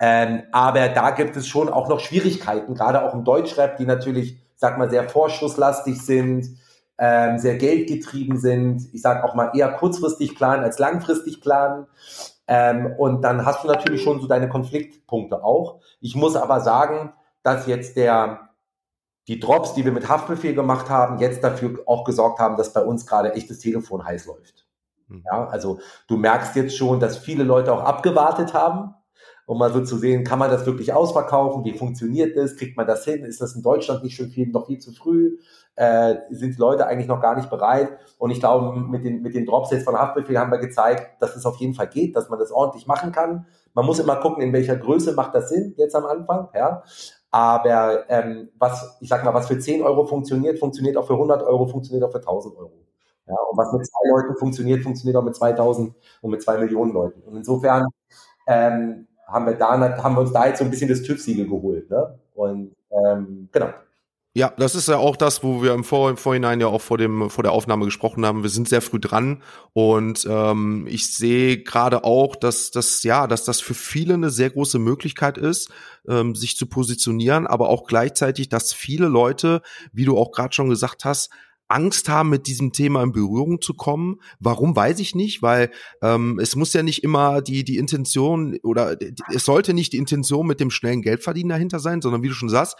Ähm, 0.00 0.42
aber 0.50 0.88
da 0.88 1.10
gibt 1.10 1.36
es 1.36 1.46
schon 1.46 1.68
auch 1.68 1.88
noch 1.88 2.00
Schwierigkeiten, 2.00 2.74
gerade 2.74 3.04
auch 3.04 3.14
im 3.14 3.24
Deutschrap, 3.24 3.76
die 3.76 3.86
natürlich, 3.86 4.36
sag 4.56 4.76
mal, 4.76 4.90
sehr 4.90 5.08
vorschusslastig 5.08 6.02
sind, 6.02 6.58
ähm, 6.98 7.38
sehr 7.38 7.56
geldgetrieben 7.56 8.36
sind. 8.36 8.92
Ich 8.92 9.02
sag 9.02 9.24
auch 9.24 9.34
mal 9.34 9.52
eher 9.54 9.72
kurzfristig 9.72 10.34
planen 10.34 10.64
als 10.64 10.78
langfristig 10.78 11.40
planen. 11.40 11.86
Ähm, 12.48 12.94
und 12.98 13.22
dann 13.22 13.46
hast 13.46 13.64
du 13.64 13.68
natürlich 13.68 14.02
schon 14.02 14.20
so 14.20 14.26
deine 14.26 14.48
Konfliktpunkte 14.48 15.42
auch. 15.42 15.80
Ich 16.00 16.14
muss 16.16 16.36
aber 16.36 16.60
sagen, 16.60 17.12
dass 17.42 17.66
jetzt 17.66 17.96
der, 17.96 18.50
die 19.28 19.38
Drops, 19.38 19.74
die 19.74 19.84
wir 19.84 19.92
mit 19.92 20.08
Haftbefehl 20.08 20.54
gemacht 20.54 20.90
haben, 20.90 21.18
jetzt 21.18 21.44
dafür 21.44 21.80
auch 21.86 22.04
gesorgt 22.04 22.40
haben, 22.40 22.56
dass 22.56 22.72
bei 22.72 22.82
uns 22.82 23.06
gerade 23.06 23.34
echt 23.34 23.50
das 23.50 23.58
Telefon 23.58 24.04
heiß 24.04 24.26
läuft. 24.26 24.66
Mhm. 25.08 25.22
Ja, 25.24 25.46
also 25.46 25.78
du 26.08 26.16
merkst 26.16 26.56
jetzt 26.56 26.76
schon, 26.76 27.00
dass 27.00 27.18
viele 27.18 27.44
Leute 27.44 27.72
auch 27.72 27.82
abgewartet 27.82 28.54
haben 28.54 28.94
um 29.46 29.58
mal 29.58 29.72
so 29.72 29.84
zu 29.84 29.98
sehen, 29.98 30.24
kann 30.24 30.38
man 30.38 30.50
das 30.50 30.66
wirklich 30.66 30.92
ausverkaufen? 30.92 31.64
Wie 31.64 31.76
funktioniert 31.76 32.36
das? 32.36 32.56
Kriegt 32.56 32.76
man 32.76 32.86
das 32.86 33.04
hin? 33.04 33.24
Ist 33.24 33.40
das 33.40 33.54
in 33.54 33.62
Deutschland 33.62 34.02
nicht 34.04 34.16
schon 34.16 34.30
viel, 34.30 34.48
noch 34.48 34.66
viel 34.66 34.78
zu 34.78 34.92
früh? 34.92 35.38
Äh, 35.74 36.16
sind 36.30 36.54
die 36.54 36.60
Leute 36.60 36.86
eigentlich 36.86 37.08
noch 37.08 37.20
gar 37.20 37.34
nicht 37.34 37.48
bereit? 37.48 37.88
Und 38.18 38.30
ich 38.30 38.40
glaube, 38.40 38.78
mit 38.78 39.04
den, 39.04 39.22
mit 39.22 39.34
den 39.34 39.46
Drops 39.46 39.70
jetzt 39.70 39.84
von 39.84 39.98
Haftbefehl 39.98 40.38
haben 40.38 40.50
wir 40.50 40.58
gezeigt, 40.58 41.22
dass 41.22 41.34
es 41.34 41.46
auf 41.46 41.56
jeden 41.56 41.74
Fall 41.74 41.88
geht, 41.88 42.14
dass 42.14 42.28
man 42.28 42.38
das 42.38 42.52
ordentlich 42.52 42.86
machen 42.86 43.12
kann. 43.12 43.46
Man 43.74 43.86
muss 43.86 43.98
immer 43.98 44.16
gucken, 44.16 44.42
in 44.42 44.52
welcher 44.52 44.76
Größe 44.76 45.14
macht 45.14 45.34
das 45.34 45.48
Sinn 45.48 45.74
jetzt 45.76 45.96
am 45.96 46.04
Anfang, 46.04 46.48
ja. 46.54 46.82
Aber 47.30 48.04
ähm, 48.10 48.50
was, 48.58 48.98
ich 49.00 49.08
sag 49.08 49.24
mal, 49.24 49.32
was 49.32 49.48
für 49.48 49.58
10 49.58 49.82
Euro 49.82 50.04
funktioniert, 50.04 50.58
funktioniert 50.58 50.98
auch 50.98 51.06
für 51.06 51.14
100 51.14 51.42
Euro, 51.42 51.66
funktioniert 51.66 52.04
auch 52.04 52.12
für 52.12 52.18
1000 52.18 52.56
Euro. 52.58 52.72
Ja, 53.26 53.34
und 53.50 53.56
was 53.56 53.72
mit 53.72 53.86
zwei 53.86 54.08
Leuten 54.10 54.36
funktioniert, 54.36 54.82
funktioniert 54.82 55.16
auch 55.16 55.24
mit 55.24 55.34
2000 55.36 55.94
und 56.20 56.30
mit 56.30 56.42
zwei 56.42 56.58
Millionen 56.58 56.92
Leuten. 56.92 57.22
Und 57.22 57.36
insofern 57.36 57.86
ähm, 58.46 59.06
haben 59.26 59.46
wir 59.46 59.54
da, 59.54 59.78
haben 60.02 60.14
wir 60.14 60.20
uns 60.20 60.32
da 60.32 60.46
jetzt 60.46 60.58
so 60.58 60.64
ein 60.64 60.70
bisschen 60.70 60.88
das 60.88 61.02
TÜV-Siegel 61.02 61.48
geholt. 61.48 61.88
Ne? 61.90 62.18
Und 62.34 62.76
ähm, 62.90 63.48
genau. 63.52 63.68
Ja, 64.34 64.50
das 64.56 64.74
ist 64.74 64.88
ja 64.88 64.96
auch 64.96 65.16
das, 65.16 65.42
wo 65.42 65.62
wir 65.62 65.74
im, 65.74 65.84
Vor 65.84 66.08
im 66.08 66.16
Vorhinein 66.16 66.58
ja 66.58 66.66
auch 66.66 66.80
vor 66.80 66.96
dem 66.96 67.28
vor 67.28 67.44
der 67.44 67.52
Aufnahme 67.52 67.84
gesprochen 67.84 68.24
haben. 68.24 68.42
Wir 68.42 68.48
sind 68.48 68.66
sehr 68.66 68.80
früh 68.80 68.98
dran 68.98 69.42
und 69.74 70.26
ähm, 70.28 70.86
ich 70.88 71.14
sehe 71.14 71.62
gerade 71.62 72.04
auch, 72.04 72.34
dass 72.34 72.70
das 72.70 73.02
ja, 73.02 73.26
dass 73.26 73.44
das 73.44 73.60
für 73.60 73.74
viele 73.74 74.14
eine 74.14 74.30
sehr 74.30 74.48
große 74.48 74.78
Möglichkeit 74.78 75.36
ist, 75.36 75.70
ähm, 76.08 76.34
sich 76.34 76.56
zu 76.56 76.64
positionieren, 76.64 77.46
aber 77.46 77.68
auch 77.68 77.84
gleichzeitig, 77.84 78.48
dass 78.48 78.72
viele 78.72 79.06
Leute, 79.06 79.60
wie 79.92 80.06
du 80.06 80.16
auch 80.16 80.32
gerade 80.32 80.54
schon 80.54 80.70
gesagt 80.70 81.04
hast, 81.04 81.28
Angst 81.72 82.08
haben, 82.08 82.28
mit 82.28 82.46
diesem 82.46 82.72
Thema 82.72 83.02
in 83.02 83.12
Berührung 83.12 83.62
zu 83.62 83.74
kommen. 83.74 84.20
Warum 84.38 84.76
weiß 84.76 85.00
ich 85.00 85.14
nicht, 85.14 85.42
weil 85.42 85.70
ähm, 86.02 86.38
es 86.38 86.54
muss 86.54 86.72
ja 86.74 86.82
nicht 86.82 87.02
immer 87.02 87.40
die 87.40 87.64
die 87.64 87.78
Intention 87.78 88.58
oder 88.62 88.96
es 89.32 89.44
sollte 89.44 89.72
nicht 89.72 89.94
die 89.94 89.96
Intention 89.96 90.46
mit 90.46 90.60
dem 90.60 90.70
schnellen 90.70 91.02
Geldverdienen 91.02 91.48
dahinter 91.48 91.78
sein, 91.78 92.02
sondern 92.02 92.22
wie 92.22 92.28
du 92.28 92.34
schon 92.34 92.50
sagst, 92.50 92.76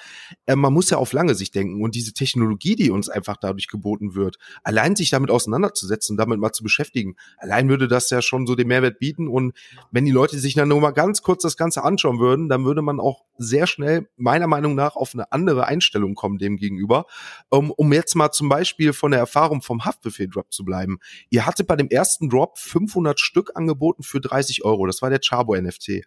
äh, 0.46 0.56
man 0.56 0.72
muss 0.72 0.90
ja 0.90 0.98
auf 0.98 1.12
lange 1.12 1.34
Sicht 1.34 1.54
denken 1.54 1.82
und 1.82 1.94
diese 1.94 2.12
Technologie, 2.12 2.76
die 2.76 2.90
uns 2.90 3.08
einfach 3.08 3.38
dadurch 3.38 3.68
geboten 3.68 4.14
wird, 4.14 4.36
allein 4.62 4.94
sich 4.94 5.10
damit 5.10 5.30
auseinanderzusetzen, 5.30 6.16
damit 6.16 6.38
mal 6.38 6.52
zu 6.52 6.62
beschäftigen, 6.62 7.16
allein 7.38 7.68
würde 7.70 7.88
das 7.88 8.10
ja 8.10 8.20
schon 8.20 8.46
so 8.46 8.54
den 8.54 8.68
Mehrwert 8.68 8.98
bieten 8.98 9.26
und 9.26 9.56
wenn 9.90 10.04
die 10.04 10.10
Leute 10.10 10.38
sich 10.38 10.54
dann 10.54 10.68
nur 10.68 10.80
mal 10.80 10.90
ganz 10.90 11.22
kurz 11.22 11.42
das 11.42 11.56
Ganze 11.56 11.82
anschauen 11.82 12.18
würden, 12.20 12.50
dann 12.50 12.64
würde 12.64 12.82
man 12.82 13.00
auch 13.00 13.24
sehr 13.38 13.66
schnell 13.66 14.08
meiner 14.16 14.46
Meinung 14.46 14.74
nach 14.74 14.96
auf 14.96 15.14
eine 15.14 15.32
andere 15.32 15.66
Einstellung 15.66 16.14
kommen 16.14 16.38
dem 16.38 16.56
gegenüber, 16.56 17.06
um, 17.48 17.70
um 17.70 17.92
jetzt 17.92 18.14
mal 18.14 18.30
zum 18.30 18.48
Beispiel 18.48 18.81
Beispiel 18.82 18.92
von 18.92 19.12
der 19.12 19.20
Erfahrung 19.20 19.62
vom 19.62 19.84
Haftbefehl-Drop 19.84 20.52
zu 20.52 20.64
bleiben. 20.64 20.98
Ihr 21.30 21.46
hattet 21.46 21.66
bei 21.66 21.76
dem 21.76 21.88
ersten 21.88 22.28
Drop 22.28 22.58
500 22.58 23.20
Stück 23.20 23.52
angeboten 23.54 24.02
für 24.02 24.20
30 24.20 24.64
Euro. 24.64 24.86
Das 24.86 25.02
war 25.02 25.10
der 25.10 25.20
Chabo-NFT. 25.20 26.04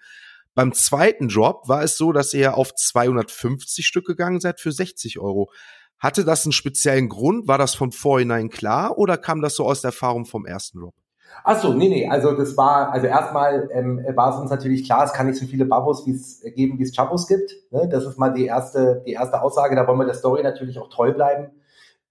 Beim 0.53 0.73
zweiten 0.73 1.29
Drop 1.29 1.67
war 1.67 1.83
es 1.83 1.97
so, 1.97 2.11
dass 2.11 2.33
ihr 2.33 2.57
auf 2.57 2.73
250 2.75 3.85
Stück 3.85 4.05
gegangen 4.05 4.39
seid 4.39 4.59
für 4.59 4.71
60 4.71 5.19
Euro. 5.19 5.51
Hatte 5.99 6.25
das 6.25 6.45
einen 6.45 6.51
speziellen 6.51 7.07
Grund? 7.07 7.47
War 7.47 7.57
das 7.57 7.75
von 7.75 7.91
vorhinein 7.91 8.49
klar 8.49 8.97
oder 8.97 9.17
kam 9.17 9.41
das 9.41 9.55
so 9.55 9.65
aus 9.65 9.81
der 9.81 9.89
Erfahrung 9.89 10.25
vom 10.25 10.45
ersten 10.45 10.79
Drop? 10.79 10.95
Ach 11.43 11.59
so, 11.59 11.73
nee, 11.73 11.89
nee, 11.89 12.07
also 12.07 12.33
das 12.33 12.55
war, 12.55 12.91
also 12.91 13.07
erstmal 13.07 13.69
ähm, 13.73 14.05
war 14.15 14.33
es 14.33 14.39
uns 14.39 14.51
natürlich 14.51 14.85
klar, 14.85 15.03
es 15.03 15.11
kann 15.11 15.27
nicht 15.27 15.39
so 15.39 15.45
viele 15.45 15.65
Babos 15.65 16.05
wie 16.05 16.11
es 16.11 16.41
geben, 16.55 16.77
wie 16.77 16.83
es 16.83 16.95
Chabos 16.95 17.27
gibt. 17.27 17.51
Ne? 17.71 17.89
Das 17.89 18.05
ist 18.05 18.17
mal 18.17 18.31
die 18.31 18.45
erste, 18.45 19.03
die 19.05 19.13
erste 19.13 19.41
Aussage, 19.41 19.75
da 19.75 19.87
wollen 19.87 19.99
wir 19.99 20.05
der 20.05 20.13
Story 20.13 20.43
natürlich 20.43 20.79
auch 20.79 20.89
treu 20.89 21.11
bleiben. 21.13 21.51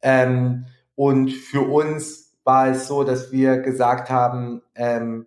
Ähm, 0.05 0.67
und 0.95 1.33
für 1.33 1.63
uns 1.63 2.37
war 2.45 2.69
es 2.69 2.87
so, 2.87 3.03
dass 3.03 3.33
wir 3.33 3.59
gesagt 3.59 4.11
haben, 4.11 4.63
ähm, 4.77 5.27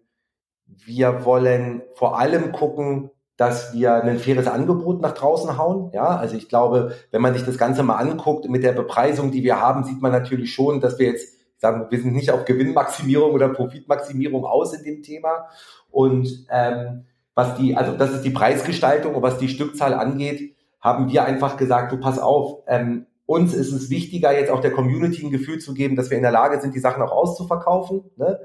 wir 0.66 1.26
wollen 1.26 1.82
vor 1.96 2.20
allem 2.20 2.52
gucken, 2.52 3.10
dass 3.38 3.74
wir 3.74 4.04
ein 4.04 4.20
faires 4.20 4.48
Angebot 4.48 5.02
nach 5.02 5.13
draußen 5.13 5.58
hauen. 5.58 5.92
Ja, 5.94 6.16
also 6.16 6.36
ich 6.36 6.48
glaube, 6.48 6.96
wenn 7.12 7.22
man 7.22 7.34
sich 7.34 7.44
das 7.44 7.58
Ganze 7.58 7.84
mal 7.84 7.96
anguckt 7.96 8.48
mit 8.50 8.63
der 8.63 8.74
Bepreisung, 8.74 9.32
die 9.32 9.44
wir 9.44 9.60
haben, 9.60 9.84
sieht 9.84 10.02
man 10.02 10.12
natürlich 10.12 10.54
schon, 10.54 10.80
dass 10.80 11.00
wir 11.00 11.08
jetzt 11.08 11.36
sagen, 11.58 11.88
wir 11.90 12.00
sind 12.00 12.13
nicht 12.13 12.32
auf 12.32 12.46
Gewinnmaximierung 12.46 13.32
oder 13.32 13.50
Profitmaximierung 13.50 14.46
aus 14.46 14.74
in 14.74 14.84
dem 14.84 15.02
Thema. 15.02 15.48
Und 15.90 16.46
ähm, 16.52 17.06
was 17.34 17.56
die, 17.56 17.76
also 17.76 17.94
das 17.94 18.12
ist 18.12 18.22
die 18.24 18.32
Preisgestaltung 18.32 19.16
und 19.16 19.24
was 19.24 19.40
die 19.40 19.50
Stückzahl 19.50 19.94
angeht, 19.94 20.56
haben 20.80 21.10
wir 21.10 21.26
einfach 21.26 21.58
gesagt, 21.58 21.92
du 21.92 22.00
pass 22.00 22.20
auf, 22.20 22.63
ähm, 22.68 23.07
uns 23.28 23.54
ist 23.54 23.74
es 23.74 23.90
wichtiger, 23.92 24.32
jetzt 24.32 24.50
auch 24.50 24.62
der 24.62 24.72
Community 24.72 25.24
ein 25.24 25.32
Gefühl 25.32 25.60
zu 25.60 25.74
geben, 25.74 25.96
dass 25.96 26.10
wir 26.10 26.18
in 26.18 26.24
der 26.24 26.32
Lage 26.32 26.60
sind, 26.60 26.74
die 26.74 26.80
Sachen 26.80 27.04
auch 27.04 27.12
auszuverkaufen, 27.12 28.10
ne? 28.16 28.40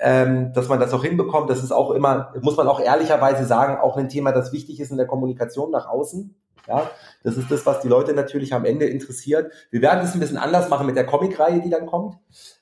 ähm, 0.00 0.52
dass 0.52 0.68
man 0.68 0.80
das 0.80 0.92
auch 0.92 1.04
hinbekommt. 1.04 1.48
Das 1.48 1.62
ist 1.62 1.72
auch 1.72 1.92
immer, 1.92 2.34
muss 2.42 2.56
man 2.56 2.66
auch 2.66 2.80
ehrlicherweise 2.80 3.46
sagen, 3.46 3.78
auch 3.78 3.96
ein 3.96 4.08
Thema, 4.08 4.32
das 4.32 4.52
wichtig 4.52 4.80
ist 4.80 4.90
in 4.90 4.96
der 4.96 5.06
Kommunikation 5.06 5.70
nach 5.70 5.86
außen. 5.86 6.34
Ja, 6.66 6.90
das 7.22 7.36
ist 7.36 7.50
das, 7.50 7.64
was 7.66 7.80
die 7.80 7.88
Leute 7.88 8.14
natürlich 8.14 8.54
am 8.54 8.64
Ende 8.64 8.86
interessiert. 8.86 9.52
Wir 9.70 9.82
werden 9.82 10.00
das 10.00 10.14
ein 10.14 10.20
bisschen 10.20 10.38
anders 10.38 10.68
machen 10.68 10.86
mit 10.86 10.96
der 10.96 11.06
Comic-Reihe, 11.06 11.60
die 11.60 11.70
dann 11.70 11.86
kommt. 11.86 12.16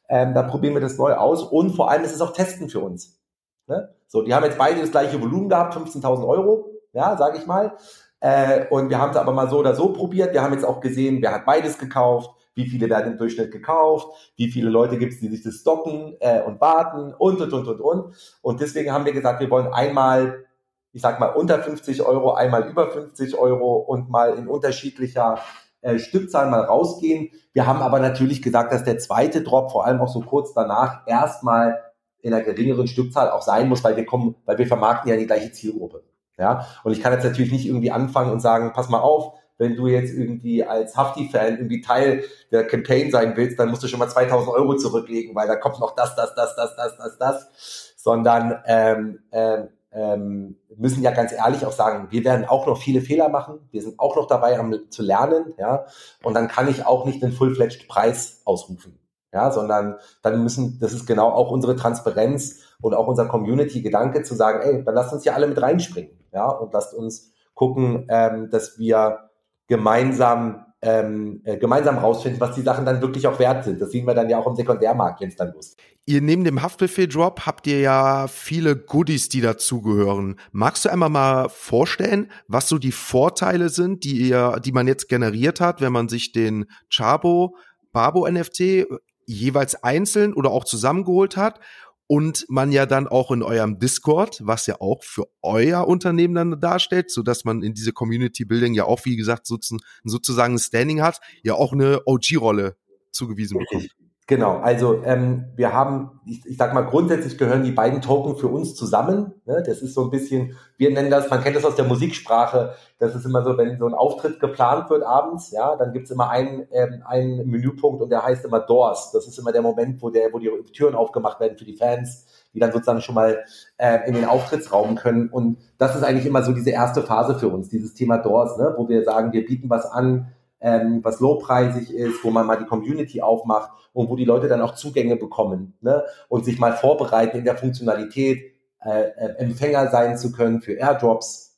Ähm, 0.09 0.35
da 0.35 0.43
probieren 0.43 0.75
wir 0.75 0.81
das 0.81 0.99
neu 0.99 1.15
aus 1.15 1.43
und 1.43 1.71
vor 1.71 1.89
allem 1.89 2.05
ist 2.05 2.15
es 2.15 2.21
auch 2.21 2.33
Testen 2.33 2.69
für 2.69 2.81
uns. 2.81 3.21
Ne? 3.67 3.95
So, 4.09 4.23
die 4.23 4.35
haben 4.35 4.45
jetzt 4.45 4.59
beide 4.59 4.81
das 4.81 4.91
gleiche 4.91 5.21
Volumen 5.21 5.49
gehabt, 5.49 5.75
15.000 5.75 6.27
Euro, 6.27 6.67
ja, 6.93 7.17
sage 7.17 7.39
ich 7.39 7.47
mal. 7.47 7.77
Äh, 8.23 8.67
und 8.71 8.89
wir 8.89 9.01
haben 9.01 9.11
es 9.11 9.17
aber 9.17 9.33
mal 9.33 9.51
so 9.51 9.59
oder 9.59 9.75
so 9.75 9.93
probiert. 9.93 10.33
Wir 10.33 10.43
haben 10.43 10.53
jetzt 10.53 10.65
auch 10.65 10.81
gesehen, 10.81 11.21
wer 11.21 11.33
hat 11.33 11.45
beides 11.45 11.77
gekauft, 11.77 12.31
wie 12.55 12.69
viele 12.69 12.89
werden 12.89 13.13
im 13.13 13.19
Durchschnitt 13.19 13.51
gekauft, 13.51 14.33
wie 14.37 14.49
viele 14.49 14.71
Leute 14.71 14.97
gibt 14.97 15.15
es, 15.15 15.19
die 15.19 15.29
sich 15.29 15.43
das 15.43 15.57
stocken 15.57 16.15
äh, 16.21 16.41
und 16.43 16.61
warten 16.61 17.13
und, 17.15 17.41
und, 17.41 17.53
und, 17.53 17.67
und, 17.67 17.81
und. 17.81 18.15
Und 18.41 18.61
deswegen 18.61 18.93
haben 18.93 19.05
wir 19.07 19.13
gesagt, 19.13 19.41
wir 19.41 19.51
wollen 19.51 19.73
einmal, 19.73 20.45
ich 20.93 21.03
sag 21.03 21.19
mal, 21.19 21.31
unter 21.31 21.61
50 21.61 22.03
Euro, 22.03 22.35
einmal 22.35 22.69
über 22.69 22.93
50 22.93 23.37
Euro 23.37 23.79
und 23.79 24.09
mal 24.09 24.35
in 24.35 24.47
unterschiedlicher 24.47 25.39
äh, 25.81 25.99
Stückzahl 25.99 26.49
mal 26.49 26.61
rausgehen. 26.61 27.31
Wir 27.53 27.67
haben 27.67 27.83
aber 27.83 27.99
natürlich 27.99 28.41
gesagt, 28.41 28.73
dass 28.73 28.85
der 28.85 28.99
zweite 28.99 29.43
Drop, 29.43 29.73
vor 29.73 29.85
allem 29.85 30.01
auch 30.01 30.09
so 30.09 30.21
kurz 30.21 30.55
danach, 30.55 31.09
erstmal 31.09 31.81
in 32.21 32.33
einer 32.33 32.45
geringeren 32.45 32.87
Stückzahl 32.87 33.31
auch 33.31 33.43
sein 33.43 33.69
muss, 33.69 33.83
weil 33.83 33.97
wir 33.97 34.07
kommen, 34.07 34.37
weil 34.45 34.59
wir 34.59 34.69
vermarkten 34.69 35.11
ja 35.11 35.17
die 35.17 35.27
gleiche 35.27 35.51
Zielgruppe. 35.51 36.05
Ja, 36.39 36.67
und 36.83 36.93
ich 36.93 37.01
kann 37.01 37.13
jetzt 37.13 37.25
natürlich 37.25 37.53
nicht 37.53 37.67
irgendwie 37.67 37.91
anfangen 37.91 38.33
und 38.33 38.41
sagen, 38.41 38.73
pass 38.73 38.89
mal 38.89 39.01
auf, 39.01 39.35
wenn 39.59 39.77
du 39.77 39.87
jetzt 39.87 40.13
irgendwie 40.13 40.65
als 40.65 40.97
Hafti-Fan 40.97 41.59
irgendwie 41.59 41.81
Teil 41.81 42.25
der 42.51 42.67
Campaign 42.67 43.11
sein 43.11 43.37
willst, 43.37 43.59
dann 43.59 43.71
musst 43.71 43.83
du 43.83 43.89
schon 43.89 43.99
mal 43.99 44.09
2000 44.09 44.51
Euro 44.51 44.77
zurücklegen, 44.77 45.35
weil 45.35 45.47
da 45.47 45.57
kommt 45.57 45.79
noch 45.79 45.95
das, 45.95 46.17
das, 46.17 46.35
das, 46.35 46.57
das, 46.57 46.75
das, 46.77 46.97
das, 46.97 47.19
das, 47.19 47.95
sondern 47.97 48.61
ähm, 48.67 49.21
ähm, 49.31 49.69
ähm, 49.93 50.57
müssen 50.77 51.03
ja 51.03 51.11
ganz 51.11 51.33
ehrlich 51.33 51.67
auch 51.67 51.73
sagen, 51.73 52.09
wir 52.11 52.25
werden 52.25 52.47
auch 52.47 52.67
noch 52.67 52.79
viele 52.79 53.03
Fehler 53.03 53.29
machen, 53.29 53.61
wir 53.71 53.83
sind 53.83 54.01
auch 54.01 54.17
noch 54.17 54.27
dabei 54.27 54.59
am, 54.59 54.75
zu 54.91 55.03
lernen, 55.03 55.55
ja, 55.59 55.85
und 56.23 56.35
dann 56.35 56.49
kann 56.49 56.69
ich 56.69 56.87
auch 56.87 57.05
nicht 57.05 57.23
den 57.23 57.33
full-fledged 57.33 57.89
Preis 57.89 58.41
ausrufen, 58.45 58.99
ja, 59.33 59.51
sondern 59.51 59.97
dann 60.23 60.43
müssen, 60.43 60.79
das 60.81 60.93
ist 60.93 61.07
genau 61.07 61.29
auch 61.29 61.51
unsere 61.51 61.77
Transparenz 61.77 62.61
und 62.83 62.95
auch 62.95 63.07
unser 63.07 63.27
Community-Gedanke 63.27 64.23
zu 64.23 64.35
sagen, 64.35 64.61
ey, 64.63 64.85
dann 64.85 64.95
lasst 64.95 65.15
uns 65.15 65.25
ja 65.25 65.33
alle 65.33 65.47
mit 65.47 65.61
reinspringen 65.63 66.19
ja, 66.33 66.49
und 66.49 66.73
lasst 66.75 66.95
uns 66.95 67.33
gucken, 67.55 68.07
ähm, 68.11 68.51
dass 68.51 68.79
wir 68.79 69.31
gemeinsam 69.69 70.67
ähm, 70.85 71.43
äh, 71.45 71.57
gemeinsam 71.59 71.99
rausfinden, 71.99 72.41
was 72.41 72.57
die 72.57 72.63
Sachen 72.63 72.85
dann 72.85 73.01
wirklich 73.01 73.29
auch 73.29 73.39
wert 73.39 73.65
sind. 73.65 73.81
Das 73.81 73.93
sehen 73.93 74.05
wir 74.05 74.15
dann 74.15 74.29
ja 74.29 74.39
auch 74.39 74.49
im 74.49 74.57
Sekundärmarkt, 74.57 75.21
wenn 75.21 75.29
es 75.29 75.37
dann 75.37 75.53
losgeht. 75.53 75.87
Ihr 76.05 76.21
neben 76.21 76.43
dem 76.43 76.61
Haftbefehl-Drop 76.61 77.47
habt 77.47 77.69
ihr 77.69 77.79
ja 77.79 78.27
viele 78.27 78.77
Goodies, 78.77 79.29
die 79.29 79.41
dazugehören. 79.41 80.41
Magst 80.51 80.85
du 80.85 80.89
einmal 80.89 81.09
mal 81.09 81.49
vorstellen, 81.49 82.33
was 82.49 82.69
so 82.69 82.79
die 82.79 82.91
Vorteile 82.91 83.69
sind, 83.69 84.03
die 84.03 84.29
ihr, 84.29 84.59
die 84.65 84.73
man 84.73 84.89
jetzt 84.89 85.09
generiert 85.09 85.61
hat, 85.61 85.81
wenn 85.81 85.93
man 85.93 86.09
sich 86.09 86.33
den 86.33 86.67
Chabo 86.91 87.55
Babo 87.93 88.29
NFT 88.29 88.87
jeweils 89.27 89.85
einzeln 89.85 90.35
oder 90.35 90.51
auch 90.51 90.65
zusammengeholt 90.65 91.37
hat 91.37 91.61
und 92.07 92.45
man 92.49 92.73
ja 92.73 92.85
dann 92.87 93.09
auch 93.09 93.31
in 93.31 93.43
eurem 93.43 93.79
Discord, 93.79 94.41
was 94.45 94.67
ja 94.67 94.81
auch 94.81 95.03
für 95.03 95.29
euer 95.41 95.87
Unternehmen 95.87 96.35
dann 96.35 96.61
darstellt, 96.61 97.11
so 97.11 97.23
dass 97.23 97.45
man 97.45 97.63
in 97.63 97.75
diese 97.75 97.93
Community 97.93 98.45
Building 98.45 98.75
ja 98.75 98.85
auch, 98.85 99.05
wie 99.05 99.17
gesagt, 99.17 99.47
sozusagen 99.47 100.55
ein 100.55 100.59
Standing 100.59 101.01
hat, 101.03 101.21
ja 101.43 101.55
auch 101.55 101.73
eine 101.73 102.03
OG-Rolle 102.05 102.77
zugewiesen 103.13 103.59
bekommt. 103.59 103.89
Genau, 104.29 104.59
also 104.59 105.03
ähm, 105.05 105.47
wir 105.57 105.73
haben, 105.73 106.21
ich, 106.25 106.47
ich 106.47 106.57
sag 106.57 106.73
mal, 106.75 106.83
grundsätzlich 106.83 107.37
gehören 107.39 107.65
die 107.65 107.73
beiden 107.73 108.01
Token 108.01 108.37
für 108.37 108.47
uns 108.47 108.77
zusammen. 108.77 109.35
Ne? 109.47 109.65
Das 109.67 109.83
ist 109.83 109.95
so 109.95 110.05
ein 110.05 110.11
bisschen, 110.11 110.57
wir 110.77 110.93
nennen 110.93 111.11
das, 111.11 111.29
man 111.29 111.43
kennt 111.43 111.57
das 111.57 111.65
aus 111.65 111.75
der 111.75 111.87
Musiksprache, 111.87 112.75
das 113.01 113.17
ist 113.17 113.27
immer 113.27 113.43
so, 113.43 113.59
wenn 113.59 113.79
so 113.79 113.87
ein 113.87 113.95
Auftritt 113.95 114.39
geplant 114.39 114.91
wird 114.91 115.03
abends, 115.03 115.51
ja, 115.51 115.75
dann 115.75 115.93
gibt's 115.93 116.13
immer 116.13 116.31
einen, 116.31 116.69
ähm, 116.71 117.03
einen 117.05 117.49
Menüpunkt 117.51 118.01
und 118.01 118.11
der 118.11 118.25
heißt 118.25 118.45
immer 118.45 118.61
Doors. 118.61 119.11
Das 119.11 119.27
ist 119.27 119.41
immer 119.41 119.51
der 119.51 119.63
Moment, 119.63 120.01
wo, 120.01 120.09
der, 120.09 120.33
wo 120.33 120.39
die 120.39 120.51
Türen 120.73 120.95
aufgemacht 120.95 121.41
werden 121.41 121.59
für 121.59 121.65
die 121.65 121.77
Fans, 121.77 122.25
die 122.55 122.61
dann 122.61 122.71
sozusagen 122.71 123.01
schon 123.01 123.17
mal 123.17 123.45
äh, 123.77 124.07
in 124.07 124.15
den 124.15 124.25
Auftrittsraum 124.25 124.95
können. 124.95 125.31
Und 125.31 125.59
das 125.79 125.97
ist 125.97 126.05
eigentlich 126.05 126.27
immer 126.27 126.45
so 126.45 126.53
diese 126.53 126.71
erste 126.71 127.03
Phase 127.03 127.41
für 127.41 127.49
uns, 127.49 127.71
dieses 127.71 127.95
Thema 127.95 128.19
Doors, 128.19 128.57
ne? 128.57 128.73
wo 128.77 128.89
wir 128.89 129.03
sagen, 129.03 129.33
wir 129.33 129.45
bieten 129.45 129.69
was 129.69 129.85
an, 129.85 130.29
ähm, 130.63 131.01
was 131.03 131.21
lowpreisig 131.21 131.93
ist, 131.93 132.25
wo 132.25 132.31
man 132.31 132.47
mal 132.47 132.57
die 132.57 132.67
Community 132.67 133.21
aufmacht 133.21 133.71
und 133.93 134.09
wo 134.09 134.17
die 134.17 134.25
Leute 134.25 134.49
dann 134.49 134.63
auch 134.63 134.75
Zugänge 134.75 135.17
bekommen 135.17 135.75
ne? 135.81 136.05
und 136.29 136.45
sich 136.45 136.59
mal 136.59 136.73
vorbereiten 136.73 137.39
in 137.39 137.45
der 137.45 137.57
Funktionalität, 137.57 138.55
äh, 138.85 139.03
äh, 139.03 139.37
Empfänger 139.39 139.91
sein 139.91 140.17
zu 140.17 140.33
können 140.33 140.63
für 140.63 140.73
Airdrops 140.73 141.53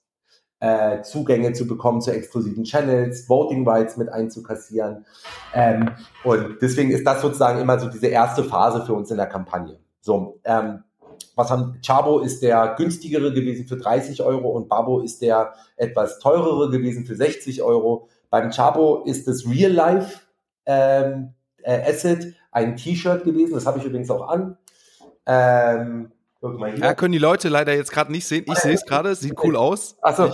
äh, 0.60 1.02
Zugänge 1.02 1.52
zu 1.52 1.66
bekommen 1.66 2.00
zu 2.00 2.10
exklusiven 2.10 2.64
Channels, 2.64 3.28
Voting 3.28 3.68
Rights 3.68 3.98
mit 3.98 4.08
einzukassieren. 4.08 5.04
Ähm, 5.52 5.90
und 6.22 6.56
deswegen 6.62 6.90
ist 6.90 7.06
das 7.06 7.20
sozusagen 7.20 7.60
immer 7.60 7.78
so 7.78 7.88
diese 7.88 8.06
erste 8.06 8.44
Phase 8.44 8.84
für 8.86 8.94
uns 8.94 9.10
in 9.10 9.18
der 9.18 9.26
Kampagne. 9.26 9.78
So, 10.00 10.40
ähm, 10.44 10.84
was 11.36 11.50
haben, 11.50 11.80
Chabo 11.84 12.20
ist 12.20 12.42
der 12.42 12.74
günstigere 12.76 13.32
gewesen 13.32 13.66
für 13.66 13.76
30 13.76 14.22
Euro 14.22 14.50
und 14.50 14.68
Babo 14.68 15.00
ist 15.00 15.20
der 15.20 15.52
etwas 15.76 16.18
teurere 16.18 16.70
gewesen 16.70 17.04
für 17.04 17.16
60 17.16 17.62
Euro. 17.62 18.08
Beim 18.34 18.50
Chabo 18.50 19.04
ist 19.04 19.28
das 19.28 19.46
Real 19.46 19.70
Life 19.70 20.22
ähm, 20.66 21.34
äh, 21.62 21.88
Asset 21.88 22.34
ein 22.50 22.76
T-Shirt 22.76 23.22
gewesen, 23.22 23.54
das 23.54 23.64
habe 23.64 23.78
ich 23.78 23.84
übrigens 23.84 24.10
auch 24.10 24.26
an. 24.26 24.58
Ähm, 25.24 26.10
ja, 26.42 26.94
können 26.94 27.12
die 27.12 27.18
Leute 27.18 27.48
leider 27.48 27.72
jetzt 27.76 27.92
gerade 27.92 28.10
nicht 28.10 28.26
sehen. 28.26 28.44
Ich 28.48 28.58
sehe 28.58 28.74
es 28.74 28.84
gerade, 28.86 29.10
es 29.10 29.20
sieht 29.20 29.38
cool 29.44 29.54
aus. 29.54 29.96
Achso. 30.02 30.32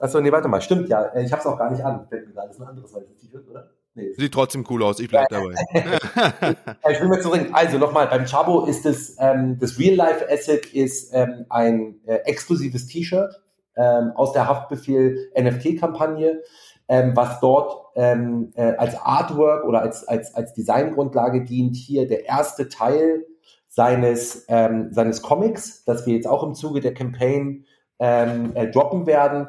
Achso, 0.00 0.20
nee, 0.20 0.32
warte 0.32 0.48
mal, 0.48 0.60
stimmt 0.62 0.88
ja. 0.88 1.14
Ich 1.14 1.30
habe 1.30 1.38
es 1.38 1.46
auch 1.46 1.56
gar 1.56 1.70
nicht 1.70 1.84
an. 1.84 2.08
Das 2.10 2.50
ist 2.50 2.60
ein 2.60 2.66
anderes 2.66 2.92
weißes 2.92 3.16
T-Shirt, 3.20 3.48
oder? 3.48 3.70
Nee. 3.94 4.14
Sieht 4.14 4.34
trotzdem 4.34 4.66
cool 4.68 4.82
aus, 4.82 4.98
ich 4.98 5.08
bleibe 5.08 5.28
dabei. 5.30 5.54
ich 6.90 7.00
will 7.00 7.06
mir 7.06 7.20
zurück. 7.20 7.50
Also 7.52 7.78
nochmal, 7.78 8.08
beim 8.08 8.26
Chabo 8.26 8.64
ist 8.64 8.84
es, 8.84 9.14
ähm, 9.20 9.60
das 9.60 9.78
Real-Life-Asset 9.78 10.74
ist 10.74 11.14
ähm, 11.14 11.46
ein 11.50 12.00
äh, 12.04 12.16
exklusives 12.24 12.88
T-Shirt 12.88 13.40
ähm, 13.76 14.10
aus 14.16 14.32
der 14.32 14.48
Haftbefehl 14.48 15.30
NFT-Kampagne, 15.38 16.42
ähm, 16.92 17.16
was 17.16 17.40
dort 17.40 17.86
ähm, 17.94 18.52
äh, 18.54 18.74
als 18.76 19.00
Artwork 19.00 19.64
oder 19.64 19.80
als, 19.80 20.06
als, 20.06 20.34
als 20.34 20.52
Designgrundlage 20.52 21.42
dient. 21.42 21.74
Hier 21.74 22.06
der 22.06 22.26
erste 22.26 22.68
Teil 22.68 23.24
seines, 23.66 24.44
ähm, 24.48 24.92
seines 24.92 25.22
Comics, 25.22 25.84
das 25.86 26.04
wir 26.04 26.14
jetzt 26.14 26.28
auch 26.28 26.42
im 26.42 26.54
Zuge 26.54 26.80
der 26.80 26.92
Campaign 26.92 27.64
ähm, 27.98 28.52
äh, 28.54 28.70
droppen 28.70 29.06
werden. 29.06 29.48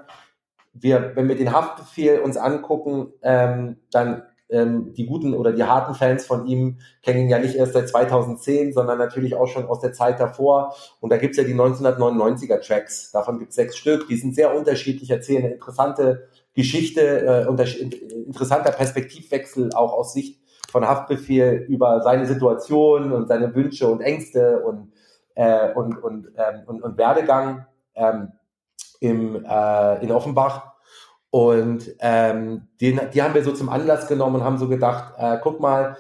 Wir, 0.72 1.18
wenn 1.18 1.28
wir 1.28 1.36
den 1.36 1.52
Haftbefehl 1.52 2.20
uns 2.20 2.38
angucken, 2.38 3.12
ähm, 3.22 3.76
dann 3.92 4.24
ähm, 4.50 4.94
die 4.94 5.06
guten 5.06 5.34
oder 5.34 5.52
die 5.52 5.66
harten 5.66 5.96
Fans 5.96 6.26
von 6.26 6.46
ihm 6.46 6.80
kennen 7.02 7.24
ihn 7.24 7.30
ja 7.30 7.40
nicht 7.40 7.56
erst 7.56 7.74
seit 7.74 7.90
2010, 7.90 8.72
sondern 8.72 9.00
natürlich 9.00 9.36
auch 9.36 9.48
schon 9.48 9.66
aus 9.66 9.82
der 9.82 9.92
Zeit 9.92 10.22
davor. 10.22 10.76
Und 11.02 11.12
da 11.12 11.18
gibt's 11.18 11.38
ja 11.38 11.44
die 11.44 11.56
1999er 11.56 12.66
Tracks. 12.66 13.12
Davon 13.12 13.40
gibt's 13.40 13.56
sechs 13.56 13.76
Stück. 13.76 14.08
Die 14.08 14.16
sind 14.16 14.34
sehr 14.34 14.56
unterschiedlich, 14.56 15.10
erzählen 15.10 15.44
eine 15.44 15.54
interessante 15.56 16.30
Geschichte, 16.54 17.26
äh, 17.26 17.48
unter, 17.48 17.66
interessanter 17.66 18.72
Perspektivwechsel 18.72 19.72
auch 19.74 19.94
aus 19.94 20.14
Sicht 20.14 20.40
von 20.72 20.88
Haftbefehl 20.88 21.66
über 21.68 22.02
seine 22.02 22.26
Situation 22.26 23.12
und 23.12 23.28
seine 23.28 23.54
Wünsche 23.54 23.88
und 23.88 24.02
Ängste 24.02 24.64
und, 24.64 24.92
äh, 25.36 25.72
und, 25.74 26.02
und, 26.04 26.28
ähm, 26.36 26.62
und, 26.66 26.82
und 26.82 26.98
Werdegang 26.98 27.66
ähm, 27.96 28.32
im, 29.00 29.44
äh, 29.46 30.04
in 30.04 30.12
Offenbach. 30.12 30.74
Und 31.30 31.96
ähm, 32.00 32.68
den, 32.80 33.02
die 33.14 33.22
haben 33.22 33.34
wir 33.34 33.44
so 33.44 33.54
zum 33.54 33.70
Anlass 33.70 34.08
genommen 34.08 34.36
und 34.36 34.44
haben 34.44 34.58
so 34.58 34.68
gedacht, 34.68 35.14
äh, 35.18 35.38
guck 35.42 35.60
mal, 35.60 35.98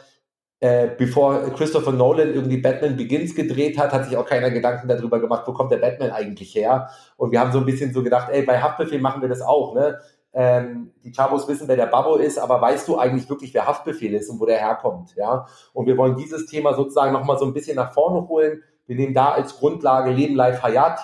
äh, 0.59 0.91
bevor 0.97 1.41
Christopher 1.55 1.91
Nolan 1.91 2.33
irgendwie 2.33 2.57
Batman 2.57 2.95
Begins 2.95 3.35
gedreht 3.35 3.77
hat, 3.77 3.91
hat 3.91 4.05
sich 4.05 4.15
auch 4.15 4.25
keiner 4.25 4.49
Gedanken 4.49 4.87
darüber 4.87 5.19
gemacht, 5.19 5.43
wo 5.45 5.51
kommt 5.51 5.71
der 5.71 5.77
Batman 5.77 6.11
eigentlich 6.11 6.55
her? 6.55 6.89
Und 7.17 7.31
wir 7.31 7.39
haben 7.39 7.51
so 7.51 7.59
ein 7.59 7.65
bisschen 7.65 7.93
so 7.93 8.01
gedacht, 8.01 8.29
ey, 8.31 8.43
bei 8.43 8.61
Haftbefehl 8.61 9.01
machen 9.01 9.21
wir 9.21 9.27
das 9.27 9.41
auch, 9.41 9.75
ne? 9.75 9.99
Ähm, 10.33 10.91
die 11.03 11.11
Chabos 11.11 11.47
wissen, 11.47 11.67
wer 11.67 11.75
der 11.75 11.85
Babbo 11.85 12.15
ist, 12.15 12.39
aber 12.39 12.59
weißt 12.59 12.87
du 12.87 12.97
eigentlich 12.97 13.29
wirklich, 13.29 13.53
wer 13.53 13.67
Haftbefehl 13.67 14.13
ist 14.15 14.29
und 14.29 14.39
wo 14.39 14.45
der 14.45 14.57
herkommt, 14.57 15.15
ja? 15.15 15.45
Und 15.73 15.85
wir 15.85 15.97
wollen 15.97 16.15
dieses 16.15 16.47
Thema 16.47 16.73
sozusagen 16.73 17.13
nochmal 17.13 17.37
so 17.37 17.45
ein 17.45 17.53
bisschen 17.53 17.75
nach 17.75 17.93
vorne 17.93 18.27
holen. 18.27 18.63
Wir 18.87 18.95
nehmen 18.95 19.13
da 19.13 19.31
als 19.31 19.57
Grundlage 19.57 20.11
Leben 20.11 20.35
Live 20.35 20.63
Hayat 20.63 20.99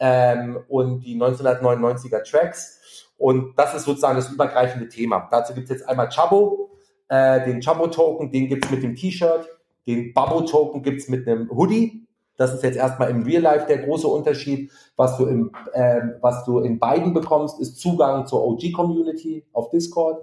ähm, 0.00 0.58
und 0.68 1.00
die 1.00 1.16
1999er 1.16 2.28
Tracks 2.28 2.80
und 3.22 3.56
das 3.56 3.72
ist 3.72 3.84
sozusagen 3.84 4.16
das 4.16 4.30
übergreifende 4.30 4.88
Thema. 4.88 5.28
Dazu 5.30 5.54
gibt 5.54 5.70
es 5.70 5.78
jetzt 5.78 5.88
einmal 5.88 6.08
Chabo, 6.08 6.72
äh, 7.08 7.44
den 7.44 7.60
Chabo-Token, 7.60 8.32
den 8.32 8.48
gibt 8.48 8.64
es 8.64 8.70
mit 8.72 8.82
dem 8.82 8.96
T-Shirt, 8.96 9.48
den 9.86 10.12
Babbo-Token 10.12 10.82
gibt 10.82 11.02
es 11.02 11.08
mit 11.08 11.28
einem 11.28 11.48
Hoodie. 11.48 12.01
Das 12.36 12.54
ist 12.54 12.62
jetzt 12.62 12.76
erstmal 12.76 13.10
im 13.10 13.22
Real 13.22 13.42
Life 13.42 13.66
der 13.66 13.78
große 13.78 14.06
Unterschied. 14.06 14.70
Was 14.96 15.16
du, 15.16 15.26
im, 15.26 15.50
äh, 15.72 16.00
was 16.20 16.44
du 16.44 16.60
in 16.60 16.78
beiden 16.78 17.12
bekommst, 17.12 17.60
ist 17.60 17.80
Zugang 17.80 18.26
zur 18.26 18.44
OG-Community 18.46 19.46
auf 19.52 19.70
Discord, 19.70 20.22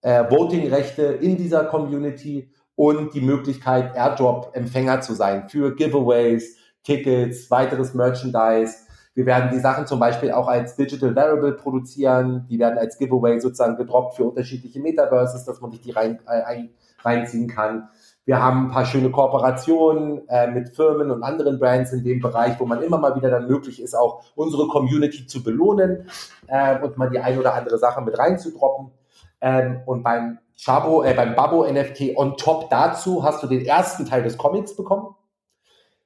äh, 0.00 0.24
Voting-Rechte 0.30 1.02
in 1.02 1.36
dieser 1.36 1.64
Community 1.64 2.50
und 2.74 3.14
die 3.14 3.20
Möglichkeit, 3.20 3.94
Airdrop-Empfänger 3.94 5.00
zu 5.02 5.14
sein 5.14 5.48
für 5.48 5.74
Giveaways, 5.74 6.56
Tickets, 6.82 7.50
weiteres 7.50 7.94
Merchandise 7.94 8.74
wir 9.14 9.26
werden 9.26 9.50
die 9.52 9.58
Sachen 9.58 9.86
zum 9.86 10.00
Beispiel 10.00 10.32
auch 10.32 10.48
als 10.48 10.74
Digital 10.76 11.14
Variable 11.14 11.52
produzieren. 11.52 12.46
Die 12.48 12.58
werden 12.58 12.78
als 12.78 12.96
Giveaway 12.96 13.40
sozusagen 13.40 13.76
gedroppt 13.76 14.16
für 14.16 14.24
unterschiedliche 14.24 14.80
Metaverses, 14.80 15.44
dass 15.44 15.60
man 15.60 15.70
sich 15.70 15.82
die 15.82 15.90
rein, 15.90 16.18
äh, 16.26 16.42
ein, 16.42 16.70
reinziehen 17.00 17.46
kann. 17.48 17.90
Wir 18.24 18.40
haben 18.40 18.66
ein 18.66 18.70
paar 18.70 18.86
schöne 18.86 19.10
Kooperationen 19.10 20.28
äh, 20.28 20.46
mit 20.48 20.76
Firmen 20.76 21.10
und 21.10 21.22
anderen 21.22 21.58
Brands 21.58 21.92
in 21.92 22.04
dem 22.04 22.20
Bereich, 22.20 22.58
wo 22.60 22.66
man 22.66 22.82
immer 22.82 22.98
mal 22.98 23.16
wieder 23.16 23.30
dann 23.30 23.48
möglich 23.48 23.82
ist, 23.82 23.94
auch 23.94 24.22
unsere 24.36 24.68
Community 24.68 25.26
zu 25.26 25.42
belohnen 25.42 26.08
äh, 26.46 26.78
und 26.80 26.96
mal 26.98 27.10
die 27.10 27.18
ein 27.18 27.38
oder 27.38 27.54
andere 27.54 27.78
Sache 27.78 28.00
mit 28.00 28.16
reinzudroppen. 28.16 28.92
Ähm, 29.40 29.80
und 29.86 30.04
beim 30.04 30.38
Chabo, 30.56 31.02
äh, 31.02 31.14
beim 31.14 31.34
Babo 31.34 31.66
NFT 31.66 32.16
on 32.16 32.36
top 32.36 32.70
dazu 32.70 33.24
hast 33.24 33.42
du 33.42 33.48
den 33.48 33.64
ersten 33.64 34.06
Teil 34.06 34.22
des 34.22 34.38
Comics 34.38 34.76
bekommen. 34.76 35.16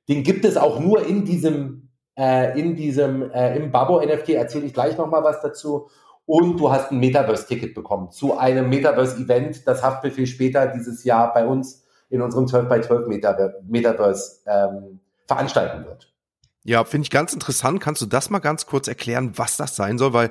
Den 0.08 0.22
gibt 0.22 0.44
es 0.46 0.56
auch 0.56 0.80
nur 0.80 1.04
in 1.06 1.24
diesem 1.24 1.86
äh, 2.16 2.58
in 2.58 2.74
diesem, 2.74 3.30
äh, 3.30 3.56
im 3.56 3.70
Babo-NFT 3.70 4.30
erzähle 4.30 4.66
ich 4.66 4.74
gleich 4.74 4.96
nochmal 4.96 5.22
was 5.22 5.42
dazu. 5.42 5.88
Und 6.24 6.58
du 6.58 6.72
hast 6.72 6.90
ein 6.90 6.98
Metaverse-Ticket 6.98 7.74
bekommen 7.74 8.10
zu 8.10 8.36
einem 8.36 8.68
Metaverse-Event, 8.68 9.66
das 9.66 9.82
Haftbefehl 9.82 10.26
später 10.26 10.66
dieses 10.66 11.04
Jahr 11.04 11.32
bei 11.32 11.46
uns 11.46 11.85
in 12.08 12.22
unserem 12.22 12.46
12 12.46 12.68
by 12.68 12.80
12 12.80 13.08
Metaverse 13.68 14.40
ähm, 14.46 15.00
veranstalten 15.26 15.84
wird. 15.84 16.12
Ja, 16.64 16.84
finde 16.84 17.04
ich 17.04 17.10
ganz 17.10 17.32
interessant. 17.32 17.80
Kannst 17.80 18.02
du 18.02 18.06
das 18.06 18.30
mal 18.30 18.40
ganz 18.40 18.66
kurz 18.66 18.88
erklären, 18.88 19.32
was 19.36 19.56
das 19.56 19.76
sein 19.76 19.98
soll? 19.98 20.12
Weil, 20.12 20.30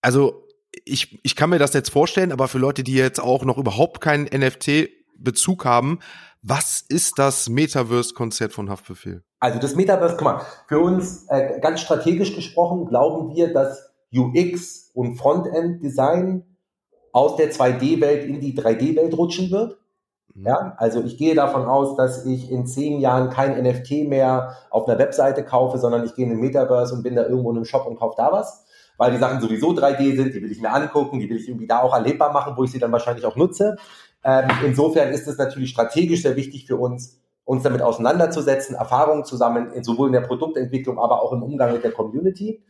also 0.00 0.46
ich, 0.84 1.18
ich 1.24 1.36
kann 1.36 1.50
mir 1.50 1.58
das 1.58 1.72
jetzt 1.74 1.90
vorstellen, 1.90 2.32
aber 2.32 2.48
für 2.48 2.58
Leute, 2.58 2.84
die 2.84 2.94
jetzt 2.94 3.20
auch 3.20 3.44
noch 3.44 3.58
überhaupt 3.58 4.00
keinen 4.00 4.24
NFT-Bezug 4.24 5.64
haben, 5.64 5.98
was 6.42 6.84
ist 6.88 7.18
das 7.18 7.48
Metaverse-Konzept 7.48 8.52
von 8.54 8.70
Haftbefehl? 8.70 9.24
Also 9.40 9.58
das 9.58 9.74
Metaverse, 9.74 10.14
guck 10.16 10.24
mal, 10.24 10.42
für 10.68 10.78
uns 10.78 11.26
äh, 11.28 11.58
ganz 11.60 11.80
strategisch 11.80 12.34
gesprochen 12.34 12.86
glauben 12.86 13.34
wir, 13.34 13.52
dass 13.52 13.90
UX 14.14 14.90
und 14.94 15.16
Frontend-Design 15.16 16.44
aus 17.12 17.36
der 17.36 17.50
2D-Welt 17.50 18.24
in 18.24 18.40
die 18.40 18.56
3D-Welt 18.56 19.16
rutschen 19.16 19.50
wird. 19.50 19.78
Ja, 20.44 20.74
also 20.76 21.02
ich 21.02 21.16
gehe 21.16 21.34
davon 21.34 21.64
aus, 21.64 21.96
dass 21.96 22.26
ich 22.26 22.50
in 22.50 22.66
zehn 22.66 23.00
Jahren 23.00 23.30
kein 23.30 23.62
NFT 23.62 24.06
mehr 24.06 24.56
auf 24.68 24.86
einer 24.86 24.98
Webseite 24.98 25.42
kaufe, 25.42 25.78
sondern 25.78 26.04
ich 26.04 26.14
gehe 26.14 26.24
in 26.26 26.30
den 26.30 26.40
Metaverse 26.40 26.94
und 26.94 27.02
bin 27.02 27.16
da 27.16 27.22
irgendwo 27.22 27.50
in 27.50 27.56
einem 27.56 27.64
Shop 27.64 27.86
und 27.86 27.98
kaufe 27.98 28.16
da 28.18 28.30
was, 28.32 28.66
weil 28.98 29.12
die 29.12 29.18
Sachen 29.18 29.40
sowieso 29.40 29.70
3D 29.70 30.14
sind, 30.14 30.34
die 30.34 30.42
will 30.42 30.52
ich 30.52 30.60
mir 30.60 30.72
angucken, 30.72 31.20
die 31.20 31.30
will 31.30 31.38
ich 31.38 31.48
irgendwie 31.48 31.66
da 31.66 31.80
auch 31.80 31.94
erlebbar 31.94 32.32
machen, 32.32 32.52
wo 32.56 32.64
ich 32.64 32.70
sie 32.70 32.78
dann 32.78 32.92
wahrscheinlich 32.92 33.24
auch 33.24 33.36
nutze. 33.36 33.76
Ähm, 34.24 34.48
insofern 34.64 35.08
ist 35.08 35.26
es 35.26 35.38
natürlich 35.38 35.70
strategisch 35.70 36.20
sehr 36.20 36.36
wichtig 36.36 36.66
für 36.66 36.76
uns, 36.76 37.18
uns 37.46 37.62
damit 37.62 37.80
auseinanderzusetzen, 37.80 38.74
Erfahrungen 38.74 39.24
zu 39.24 39.36
sammeln, 39.36 39.70
sowohl 39.82 40.08
in 40.08 40.12
der 40.12 40.20
Produktentwicklung, 40.20 40.98
aber 40.98 41.22
auch 41.22 41.32
im 41.32 41.42
Umgang 41.42 41.72
mit 41.72 41.84
der 41.84 41.92
Community. 41.92 42.62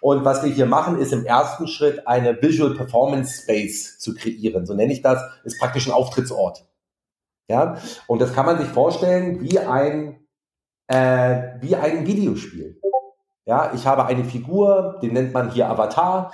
Und 0.00 0.24
was 0.24 0.44
wir 0.44 0.52
hier 0.52 0.66
machen, 0.66 0.98
ist 0.98 1.12
im 1.12 1.24
ersten 1.24 1.66
Schritt 1.66 2.06
eine 2.06 2.40
Visual 2.40 2.74
Performance 2.74 3.42
Space 3.42 3.98
zu 3.98 4.14
kreieren. 4.14 4.66
So 4.66 4.74
nenne 4.74 4.92
ich 4.92 5.02
das, 5.02 5.20
ist 5.42 5.58
praktisch 5.58 5.88
ein 5.88 5.92
Auftrittsort. 5.92 6.67
Ja, 7.48 7.78
und 8.06 8.20
das 8.20 8.34
kann 8.34 8.44
man 8.44 8.58
sich 8.58 8.68
vorstellen 8.68 9.40
wie 9.40 9.58
ein, 9.58 10.20
äh, 10.86 11.54
wie 11.60 11.76
ein 11.76 12.06
Videospiel. 12.06 12.78
Ja, 13.46 13.72
ich 13.74 13.86
habe 13.86 14.04
eine 14.04 14.24
Figur, 14.24 14.98
den 15.02 15.14
nennt 15.14 15.32
man 15.32 15.50
hier 15.50 15.70
Avatar, 15.70 16.30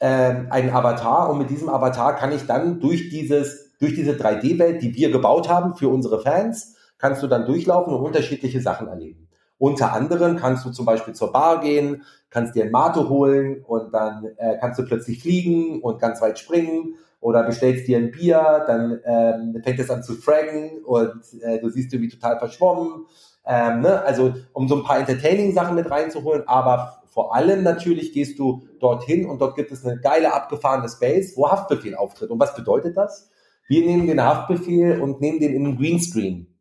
äh, 0.00 0.34
einen 0.50 0.70
Avatar 0.70 1.30
und 1.30 1.38
mit 1.38 1.50
diesem 1.50 1.68
Avatar 1.68 2.16
kann 2.16 2.32
ich 2.32 2.46
dann 2.46 2.80
durch 2.80 3.08
dieses, 3.10 3.76
durch 3.78 3.94
diese 3.94 4.14
3D-Welt, 4.14 4.82
die 4.82 4.92
wir 4.96 5.12
gebaut 5.12 5.48
haben 5.48 5.76
für 5.76 5.88
unsere 5.88 6.20
Fans, 6.20 6.74
kannst 6.98 7.22
du 7.22 7.28
dann 7.28 7.46
durchlaufen 7.46 7.94
und 7.94 8.04
unterschiedliche 8.04 8.60
Sachen 8.60 8.88
erleben. 8.88 9.28
Unter 9.58 9.92
anderem 9.92 10.36
kannst 10.36 10.64
du 10.66 10.70
zum 10.70 10.84
Beispiel 10.84 11.14
zur 11.14 11.32
Bar 11.32 11.60
gehen, 11.60 12.02
kannst 12.28 12.56
dir 12.56 12.64
ein 12.64 12.72
Mate 12.72 13.08
holen 13.08 13.62
und 13.64 13.94
dann 13.94 14.24
äh, 14.36 14.58
kannst 14.60 14.80
du 14.80 14.84
plötzlich 14.84 15.22
fliegen 15.22 15.80
und 15.80 16.00
ganz 16.00 16.20
weit 16.20 16.40
springen 16.40 16.96
oder 17.20 17.42
bestellst 17.42 17.88
dir 17.88 17.98
ein 17.98 18.10
Bier, 18.10 18.64
dann 18.66 19.00
ähm, 19.04 19.62
fängt 19.62 19.78
es 19.78 19.90
an 19.90 20.02
zu 20.02 20.14
fraggen 20.14 20.84
und 20.84 21.22
äh, 21.42 21.58
du 21.58 21.70
siehst 21.70 21.92
irgendwie 21.92 22.10
total 22.10 22.38
verschwommen. 22.38 23.06
Ähm, 23.44 23.80
ne? 23.80 24.02
Also 24.02 24.34
um 24.52 24.68
so 24.68 24.76
ein 24.76 24.84
paar 24.84 24.98
Entertaining-Sachen 24.98 25.74
mit 25.74 25.90
reinzuholen, 25.90 26.46
aber 26.46 27.02
vor 27.16 27.34
allem 27.34 27.62
natürlich 27.62 28.12
gehst 28.12 28.38
du 28.38 28.68
dorthin 28.78 29.26
und 29.26 29.40
dort 29.40 29.56
gibt 29.56 29.72
es 29.72 29.86
eine 29.86 29.98
geile 29.98 30.34
abgefahrene 30.34 30.88
Space, 30.88 31.34
wo 31.36 31.48
Haftbefehl 31.48 31.94
auftritt. 31.94 32.30
Und 32.30 32.38
was 32.38 32.54
bedeutet 32.54 32.96
das? 32.96 33.30
Wir 33.68 33.86
nehmen 33.86 34.06
den 34.06 34.22
Haftbefehl 34.22 35.00
und 35.00 35.20
nehmen 35.20 35.40
den 35.40 35.54
in 35.54 35.64
den 35.64 35.78
Greenscreen. 35.78 36.54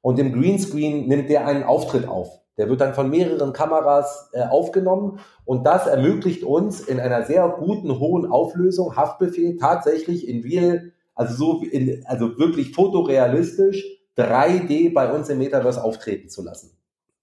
Und 0.00 0.18
im 0.18 0.32
Greenscreen 0.32 1.08
nimmt 1.08 1.28
der 1.28 1.46
einen 1.46 1.64
Auftritt 1.64 2.06
auf. 2.06 2.40
Der 2.58 2.68
wird 2.68 2.80
dann 2.80 2.92
von 2.92 3.08
mehreren 3.08 3.52
Kameras 3.52 4.30
äh, 4.32 4.42
aufgenommen 4.42 5.20
und 5.44 5.64
das 5.64 5.86
ermöglicht 5.86 6.42
uns 6.42 6.80
in 6.80 7.00
einer 7.00 7.24
sehr 7.24 7.48
guten, 7.48 7.98
hohen 7.98 8.26
Auflösung 8.26 8.96
Haftbefehl 8.96 9.56
tatsächlich 9.56 10.28
in 10.28 10.42
real, 10.42 10.92
also 11.14 11.34
so 11.34 11.62
in, 11.62 12.04
also 12.06 12.38
wirklich 12.38 12.74
fotorealistisch 12.74 13.84
3D 14.18 14.92
bei 14.92 15.10
uns 15.12 15.28
im 15.28 15.38
Metaverse 15.38 15.82
auftreten 15.82 16.28
zu 16.28 16.42
lassen. 16.42 16.72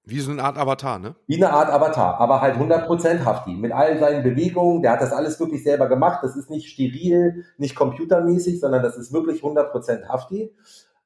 Wie 0.08 0.20
so 0.20 0.32
eine 0.32 0.44
Art 0.44 0.58
Avatar, 0.58 1.00
ne? 1.00 1.16
Wie 1.26 1.36
eine 1.36 1.52
Art 1.52 1.70
Avatar, 1.70 2.20
aber 2.20 2.40
halt 2.40 2.58
100% 2.58 3.26
Hafti. 3.26 3.56
Mit 3.56 3.72
all 3.72 3.98
seinen 4.00 4.22
Bewegungen, 4.24 4.84
der 4.84 4.92
hat 4.92 5.02
das 5.02 5.12
alles 5.12 5.40
wirklich 5.40 5.64
selber 5.64 5.90
gemacht. 5.90 6.20
Das 6.22 6.36
ist 6.36 6.52
nicht 6.52 6.70
steril, 6.70 7.46
nicht 7.58 7.76
computermäßig, 7.76 8.60
sondern 8.60 8.84
das 8.84 8.98
ist 8.98 9.12
wirklich 9.12 9.42
100% 9.42 10.08
Hafti. 10.08 10.54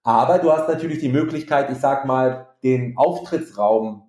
Aber 0.04 0.38
du 0.40 0.52
hast 0.52 0.68
natürlich 0.68 1.00
die 1.00 1.10
Möglichkeit, 1.10 1.70
ich 1.72 1.78
sag 1.78 2.06
mal, 2.06 2.48
den 2.62 2.98
Auftrittsraum 2.98 4.09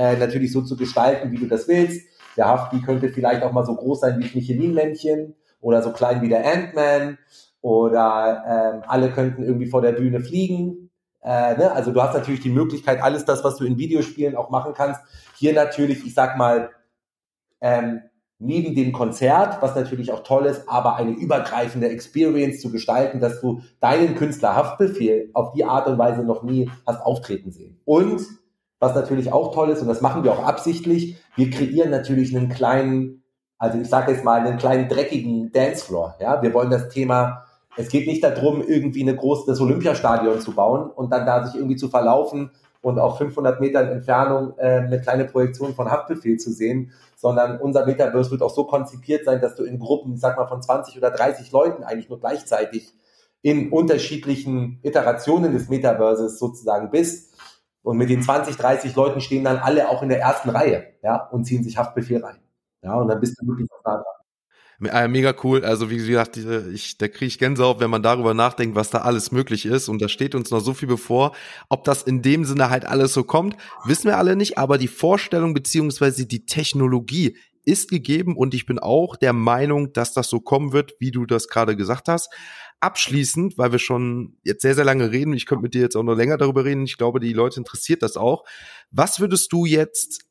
äh, 0.00 0.16
natürlich 0.16 0.52
so 0.52 0.62
zu 0.62 0.76
gestalten, 0.76 1.30
wie 1.32 1.38
du 1.38 1.46
das 1.46 1.68
willst. 1.68 2.08
Der 2.36 2.46
Hafti 2.46 2.80
könnte 2.80 3.08
vielleicht 3.10 3.42
auch 3.42 3.52
mal 3.52 3.66
so 3.66 3.74
groß 3.74 4.00
sein 4.00 4.18
wie 4.18 4.38
Michelin-Männchen 4.38 5.34
oder 5.60 5.82
so 5.82 5.92
klein 5.92 6.22
wie 6.22 6.28
der 6.28 6.46
Ant-Man 6.46 7.18
oder 7.60 8.44
ähm, 8.48 8.82
alle 8.86 9.10
könnten 9.10 9.42
irgendwie 9.42 9.66
vor 9.66 9.82
der 9.82 9.92
Bühne 9.92 10.20
fliegen 10.20 10.90
äh, 11.22 11.56
ne? 11.56 11.72
Also 11.72 11.92
du 11.92 12.02
hast 12.02 12.14
natürlich 12.14 12.40
die 12.40 12.50
Möglichkeit, 12.50 13.02
alles 13.02 13.24
das, 13.24 13.44
was 13.44 13.56
du 13.56 13.64
in 13.64 13.78
Videospielen 13.78 14.36
auch 14.36 14.50
machen 14.50 14.72
kannst, 14.74 15.00
hier 15.36 15.52
natürlich, 15.52 16.06
ich 16.06 16.14
sag 16.14 16.38
mal, 16.38 16.70
ähm, 17.60 18.00
neben 18.38 18.74
dem 18.74 18.92
Konzert, 18.92 19.60
was 19.60 19.74
natürlich 19.74 20.12
auch 20.12 20.22
toll 20.22 20.46
ist, 20.46 20.66
aber 20.66 20.96
eine 20.96 21.10
übergreifende 21.10 21.90
Experience 21.90 22.60
zu 22.60 22.72
gestalten, 22.72 23.20
dass 23.20 23.42
du 23.42 23.60
deinen 23.80 24.14
Künstler 24.14 24.56
Haftbefehl 24.56 25.28
auf 25.34 25.52
die 25.52 25.64
Art 25.64 25.86
und 25.86 25.98
Weise 25.98 26.22
noch 26.22 26.42
nie 26.42 26.70
hast 26.86 27.02
auftreten 27.02 27.52
sehen. 27.52 27.78
Und 27.84 28.22
was 28.80 28.94
natürlich 28.94 29.32
auch 29.32 29.54
toll 29.54 29.70
ist, 29.70 29.80
und 29.80 29.88
das 29.88 30.00
machen 30.00 30.24
wir 30.24 30.32
auch 30.32 30.44
absichtlich, 30.44 31.16
wir 31.36 31.50
kreieren 31.50 31.90
natürlich 31.90 32.36
einen 32.36 32.48
kleinen, 32.48 33.22
also 33.58 33.78
ich 33.78 33.88
sage 33.88 34.12
jetzt 34.12 34.24
mal, 34.24 34.40
einen 34.40 34.58
kleinen 34.58 34.88
dreckigen 34.88 35.52
Dancefloor. 35.52 36.16
Ja, 36.18 36.42
wir 36.42 36.52
wollen 36.52 36.70
das 36.70 36.88
Thema 36.88 37.44
es 37.76 37.88
geht 37.88 38.06
nicht 38.06 38.22
darum, 38.24 38.62
irgendwie 38.66 39.02
eine 39.02 39.14
große, 39.14 39.44
das 39.46 39.60
Olympiastadion 39.60 40.40
zu 40.40 40.52
bauen 40.52 40.90
und 40.90 41.10
dann 41.10 41.24
da 41.24 41.46
sich 41.46 41.54
irgendwie 41.54 41.76
zu 41.76 41.88
verlaufen 41.88 42.50
und 42.82 42.98
auf 42.98 43.18
500 43.18 43.60
Metern 43.60 43.88
Entfernung 43.88 44.54
äh, 44.58 44.78
eine 44.78 45.00
kleine 45.00 45.24
Projektion 45.24 45.74
von 45.74 45.90
Haftbefehl 45.90 46.38
zu 46.38 46.50
sehen, 46.50 46.92
sondern 47.16 47.60
unser 47.60 47.86
Metaverse 47.86 48.30
wird 48.30 48.42
auch 48.42 48.54
so 48.54 48.64
konzipiert 48.64 49.24
sein, 49.24 49.40
dass 49.40 49.54
du 49.54 49.64
in 49.64 49.78
Gruppen, 49.78 50.16
sag 50.16 50.36
mal, 50.36 50.46
von 50.46 50.62
20 50.62 50.96
oder 50.96 51.10
30 51.10 51.52
Leuten 51.52 51.84
eigentlich 51.84 52.08
nur 52.08 52.18
gleichzeitig 52.18 52.92
in 53.42 53.70
unterschiedlichen 53.70 54.80
Iterationen 54.82 55.52
des 55.52 55.68
Metaverses 55.68 56.38
sozusagen 56.38 56.90
bist. 56.90 57.29
Und 57.82 57.96
mit 57.96 58.10
den 58.10 58.22
20, 58.22 58.56
30 58.56 58.94
Leuten 58.94 59.20
stehen 59.20 59.44
dann 59.44 59.56
alle 59.56 59.88
auch 59.88 60.02
in 60.02 60.08
der 60.08 60.20
ersten 60.20 60.50
Reihe, 60.50 60.94
ja, 61.02 61.16
und 61.30 61.44
ziehen 61.44 61.64
sich 61.64 61.78
Haftbefehl 61.78 62.22
rein. 62.22 62.38
Ja, 62.82 62.94
und 62.94 63.08
dann 63.08 63.20
bist 63.20 63.40
du 63.40 63.46
wirklich 63.46 63.68
auch 63.72 63.82
da 63.84 63.92
dran. 63.92 64.20
Äh, 64.82 65.08
mega 65.08 65.34
cool. 65.44 65.64
Also 65.64 65.90
wie 65.90 65.96
gesagt, 65.96 66.38
ich, 66.38 66.96
da 66.96 67.08
kriege 67.08 67.26
ich 67.26 67.38
Gänsehaut, 67.38 67.80
wenn 67.80 67.90
man 67.90 68.02
darüber 68.02 68.32
nachdenkt, 68.32 68.74
was 68.76 68.88
da 68.88 68.98
alles 68.98 69.30
möglich 69.30 69.66
ist. 69.66 69.88
Und 69.88 70.00
da 70.00 70.08
steht 70.08 70.34
uns 70.34 70.50
noch 70.50 70.60
so 70.60 70.72
viel 70.72 70.88
bevor. 70.88 71.32
Ob 71.68 71.84
das 71.84 72.02
in 72.02 72.22
dem 72.22 72.46
Sinne 72.46 72.70
halt 72.70 72.86
alles 72.86 73.12
so 73.12 73.22
kommt, 73.22 73.56
wissen 73.84 74.06
wir 74.06 74.16
alle 74.16 74.36
nicht. 74.36 74.56
Aber 74.56 74.78
die 74.78 74.88
Vorstellung 74.88 75.52
beziehungsweise 75.52 76.26
die 76.26 76.46
Technologie 76.46 77.36
ist 77.66 77.90
gegeben 77.90 78.36
und 78.36 78.54
ich 78.54 78.64
bin 78.64 78.78
auch 78.78 79.16
der 79.16 79.34
Meinung, 79.34 79.92
dass 79.92 80.14
das 80.14 80.28
so 80.28 80.40
kommen 80.40 80.72
wird, 80.72 80.94
wie 80.98 81.10
du 81.10 81.26
das 81.26 81.48
gerade 81.48 81.76
gesagt 81.76 82.08
hast. 82.08 82.30
Abschließend, 82.80 83.58
weil 83.58 83.72
wir 83.72 83.78
schon 83.78 84.38
jetzt 84.42 84.62
sehr, 84.62 84.74
sehr 84.74 84.84
lange 84.84 85.10
reden, 85.10 85.34
ich 85.34 85.46
könnte 85.46 85.62
mit 85.62 85.74
dir 85.74 85.82
jetzt 85.82 85.96
auch 85.96 86.02
noch 86.02 86.14
länger 86.14 86.38
darüber 86.38 86.64
reden, 86.64 86.84
ich 86.84 86.96
glaube, 86.96 87.20
die 87.20 87.32
Leute 87.32 87.58
interessiert 87.58 88.02
das 88.02 88.16
auch. 88.16 88.44
Was 88.90 89.20
würdest 89.20 89.52
du 89.52 89.66
jetzt 89.66 90.24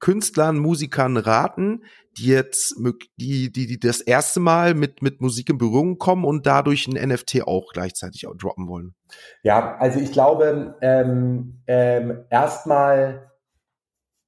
Künstlern, 0.00 0.58
Musikern 0.58 1.16
raten, 1.16 1.84
die 2.18 2.26
jetzt, 2.26 2.74
die, 3.16 3.50
die, 3.50 3.66
die 3.66 3.80
das 3.80 4.00
erste 4.00 4.40
Mal 4.40 4.74
mit, 4.74 5.02
mit 5.02 5.20
Musik 5.20 5.50
in 5.50 5.58
Berührung 5.58 5.98
kommen 5.98 6.24
und 6.24 6.46
dadurch 6.46 6.86
ein 6.86 7.08
NFT 7.08 7.42
auch 7.46 7.72
gleichzeitig 7.72 8.26
auch 8.26 8.36
droppen 8.36 8.68
wollen? 8.68 8.94
Ja, 9.42 9.76
also 9.78 9.98
ich 9.98 10.12
glaube, 10.12 10.76
ähm, 10.82 11.62
ähm, 11.66 12.24
erstmal 12.30 13.30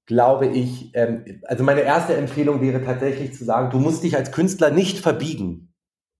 glaube 0.06 0.46
ich, 0.46 0.94
ähm, 0.94 1.42
also 1.44 1.64
meine 1.64 1.82
erste 1.82 2.16
Empfehlung 2.16 2.60
wäre 2.60 2.82
tatsächlich 2.82 3.34
zu 3.34 3.44
sagen, 3.44 3.70
du 3.70 3.78
musst 3.78 4.04
dich 4.04 4.16
als 4.16 4.32
Künstler 4.32 4.70
nicht 4.70 4.98
verbiegen, 4.98 5.74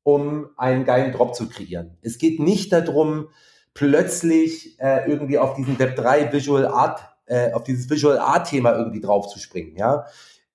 um 0.06 0.50
einen 0.56 0.84
geilen 0.84 1.12
Drop 1.12 1.34
zu 1.34 1.48
kreieren. 1.48 1.98
Es 2.00 2.18
geht 2.18 2.38
nicht 2.38 2.72
darum, 2.72 3.26
plötzlich 3.74 4.78
äh, 4.78 5.10
irgendwie 5.10 5.36
auf 5.36 5.54
diesen 5.54 5.76
Web3 5.78 6.32
Visual 6.32 6.64
Art 6.64 7.00
äh, 7.26 7.52
auf 7.52 7.64
dieses 7.64 7.90
Visual 7.90 8.16
Art 8.16 8.48
Thema 8.48 8.76
irgendwie 8.76 9.00
drauf 9.00 9.26
zu 9.26 9.40
springen, 9.40 9.76
ja. 9.76 10.06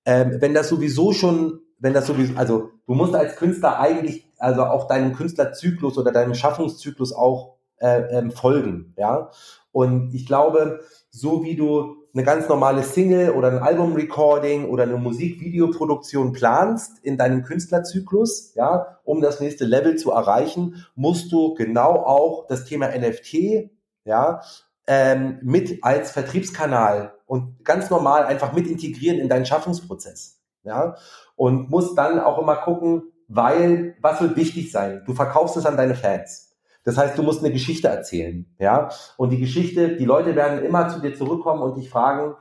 Ähm, 0.06 0.38
wenn 0.40 0.54
das 0.54 0.70
sowieso 0.70 1.12
schon, 1.12 1.60
wenn 1.78 1.92
das 1.92 2.06
sowieso, 2.06 2.34
also 2.38 2.70
du 2.86 2.94
musst 2.94 3.14
als 3.14 3.36
Künstler 3.36 3.78
eigentlich, 3.78 4.26
also 4.38 4.62
auch 4.64 4.88
deinem 4.88 5.12
Künstlerzyklus 5.12 5.98
oder 5.98 6.12
deinem 6.12 6.34
Schaffungszyklus 6.34 7.12
auch 7.12 7.56
äh, 7.76 8.00
ähm, 8.18 8.30
folgen, 8.30 8.94
ja. 8.96 9.28
Und 9.70 10.14
ich 10.14 10.24
glaube, 10.24 10.80
so 11.10 11.44
wie 11.44 11.56
du 11.56 12.01
eine 12.14 12.24
ganz 12.24 12.48
normale 12.48 12.82
Single 12.82 13.30
oder 13.30 13.48
ein 13.48 13.58
Album-Recording 13.58 14.68
oder 14.68 14.82
eine 14.82 14.96
Musikvideoproduktion 14.96 16.32
planst 16.32 16.98
in 17.02 17.16
deinem 17.16 17.42
Künstlerzyklus, 17.42 18.54
ja, 18.54 18.98
um 19.04 19.20
das 19.20 19.40
nächste 19.40 19.64
Level 19.64 19.96
zu 19.96 20.10
erreichen, 20.10 20.84
musst 20.94 21.32
du 21.32 21.54
genau 21.54 21.96
auch 21.96 22.46
das 22.48 22.64
Thema 22.64 22.88
NFT, 22.88 23.70
ja, 24.04 24.42
ähm, 24.86 25.38
mit 25.42 25.82
als 25.82 26.10
Vertriebskanal 26.10 27.14
und 27.26 27.64
ganz 27.64 27.88
normal 27.88 28.24
einfach 28.24 28.52
mit 28.52 28.66
integrieren 28.66 29.18
in 29.18 29.28
deinen 29.28 29.46
Schaffungsprozess. 29.46 30.40
Ja? 30.64 30.96
Und 31.36 31.70
musst 31.70 31.96
dann 31.96 32.20
auch 32.20 32.38
immer 32.38 32.56
gucken, 32.56 33.04
weil, 33.28 33.96
was 34.00 34.20
wird 34.20 34.36
wichtig 34.36 34.70
sein? 34.70 35.02
Du 35.06 35.14
verkaufst 35.14 35.56
es 35.56 35.64
an 35.64 35.76
deine 35.76 35.94
Fans. 35.94 36.51
Das 36.84 36.98
heißt, 36.98 37.16
du 37.16 37.22
musst 37.22 37.40
eine 37.40 37.52
Geschichte 37.52 37.88
erzählen, 37.88 38.46
ja. 38.58 38.90
Und 39.16 39.30
die 39.30 39.38
Geschichte, 39.38 39.96
die 39.96 40.04
Leute 40.04 40.34
werden 40.34 40.64
immer 40.64 40.88
zu 40.88 41.00
dir 41.00 41.14
zurückkommen 41.14 41.62
und 41.62 41.76
dich 41.76 41.88
fragen, 41.88 42.34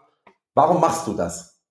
warum 0.56 0.82
machst 0.82 1.08
du 1.08 1.14
das? 1.14 1.62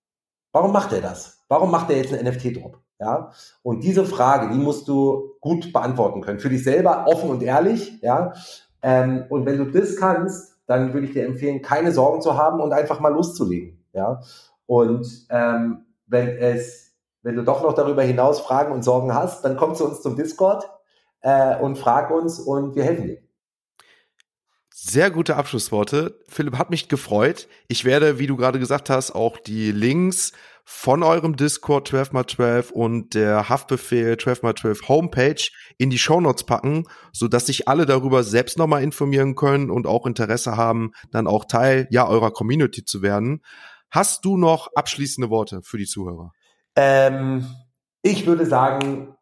Warum 0.51 0.71
macht 0.71 0.93
er 0.93 1.01
das? 1.01 1.43
Warum 1.47 1.71
macht 1.71 1.89
er 1.89 1.97
jetzt 1.97 2.13
einen 2.13 2.27
NFT-Drop? 2.27 2.79
Ja. 2.99 3.31
Und 3.63 3.83
diese 3.83 4.05
Frage, 4.05 4.53
die 4.53 4.59
musst 4.59 4.87
du 4.87 5.35
gut 5.41 5.73
beantworten 5.73 6.21
können. 6.21 6.39
Für 6.39 6.49
dich 6.49 6.63
selber 6.63 7.05
offen 7.07 7.29
und 7.29 7.43
ehrlich, 7.43 8.01
ja. 8.01 8.33
Ähm, 8.81 9.25
und 9.29 9.45
wenn 9.45 9.57
du 9.57 9.65
das 9.65 9.95
kannst, 9.95 10.51
dann 10.65 10.93
würde 10.93 11.07
ich 11.07 11.13
dir 11.13 11.25
empfehlen, 11.25 11.61
keine 11.61 11.91
Sorgen 11.91 12.21
zu 12.21 12.37
haben 12.37 12.61
und 12.61 12.71
einfach 12.71 12.99
mal 12.99 13.13
loszulegen. 13.13 13.83
Ja? 13.93 14.21
Und 14.65 15.27
ähm, 15.29 15.85
wenn 16.07 16.29
es, 16.37 16.93
wenn 17.23 17.35
du 17.35 17.43
doch 17.43 17.61
noch 17.61 17.73
darüber 17.73 18.03
hinaus 18.03 18.39
Fragen 18.39 18.71
und 18.71 18.83
Sorgen 18.83 19.13
hast, 19.13 19.43
dann 19.43 19.57
komm 19.57 19.75
zu 19.75 19.85
uns 19.85 20.01
zum 20.01 20.15
Discord 20.15 20.69
äh, 21.21 21.55
und 21.57 21.77
frag 21.77 22.11
uns 22.11 22.39
und 22.39 22.75
wir 22.75 22.83
helfen 22.83 23.07
dir. 23.07 23.21
Sehr 24.83 25.11
gute 25.11 25.35
Abschlussworte. 25.35 26.19
Philipp 26.27 26.57
hat 26.57 26.71
mich 26.71 26.89
gefreut. 26.89 27.47
Ich 27.67 27.85
werde, 27.85 28.17
wie 28.17 28.25
du 28.25 28.35
gerade 28.35 28.57
gesagt 28.57 28.89
hast, 28.89 29.11
auch 29.11 29.37
die 29.37 29.71
Links 29.71 30.31
von 30.65 31.03
eurem 31.03 31.35
Discord 31.35 31.87
12x12 31.91 32.71
und 32.71 33.13
der 33.13 33.47
Haftbefehl 33.47 34.13
12x12 34.13 34.87
Homepage 34.87 35.49
in 35.77 35.91
die 35.91 35.99
Shownotes 35.99 36.45
packen, 36.45 36.85
so 37.11 37.27
dass 37.27 37.45
sich 37.45 37.67
alle 37.67 37.85
darüber 37.85 38.23
selbst 38.23 38.57
nochmal 38.57 38.81
informieren 38.81 39.35
können 39.35 39.69
und 39.69 39.85
auch 39.85 40.07
Interesse 40.07 40.57
haben, 40.57 40.93
dann 41.11 41.27
auch 41.27 41.45
Teil 41.45 41.87
ja 41.91 42.07
eurer 42.07 42.31
Community 42.31 42.83
zu 42.83 43.01
werden. 43.01 43.43
Hast 43.91 44.25
du 44.25 44.37
noch 44.37 44.69
abschließende 44.73 45.29
Worte 45.29 45.61
für 45.61 45.77
die 45.77 45.85
Zuhörer? 45.85 46.31
Ähm, 46.75 47.45
ich 48.01 48.25
würde 48.25 48.45
sagen, 48.45 49.15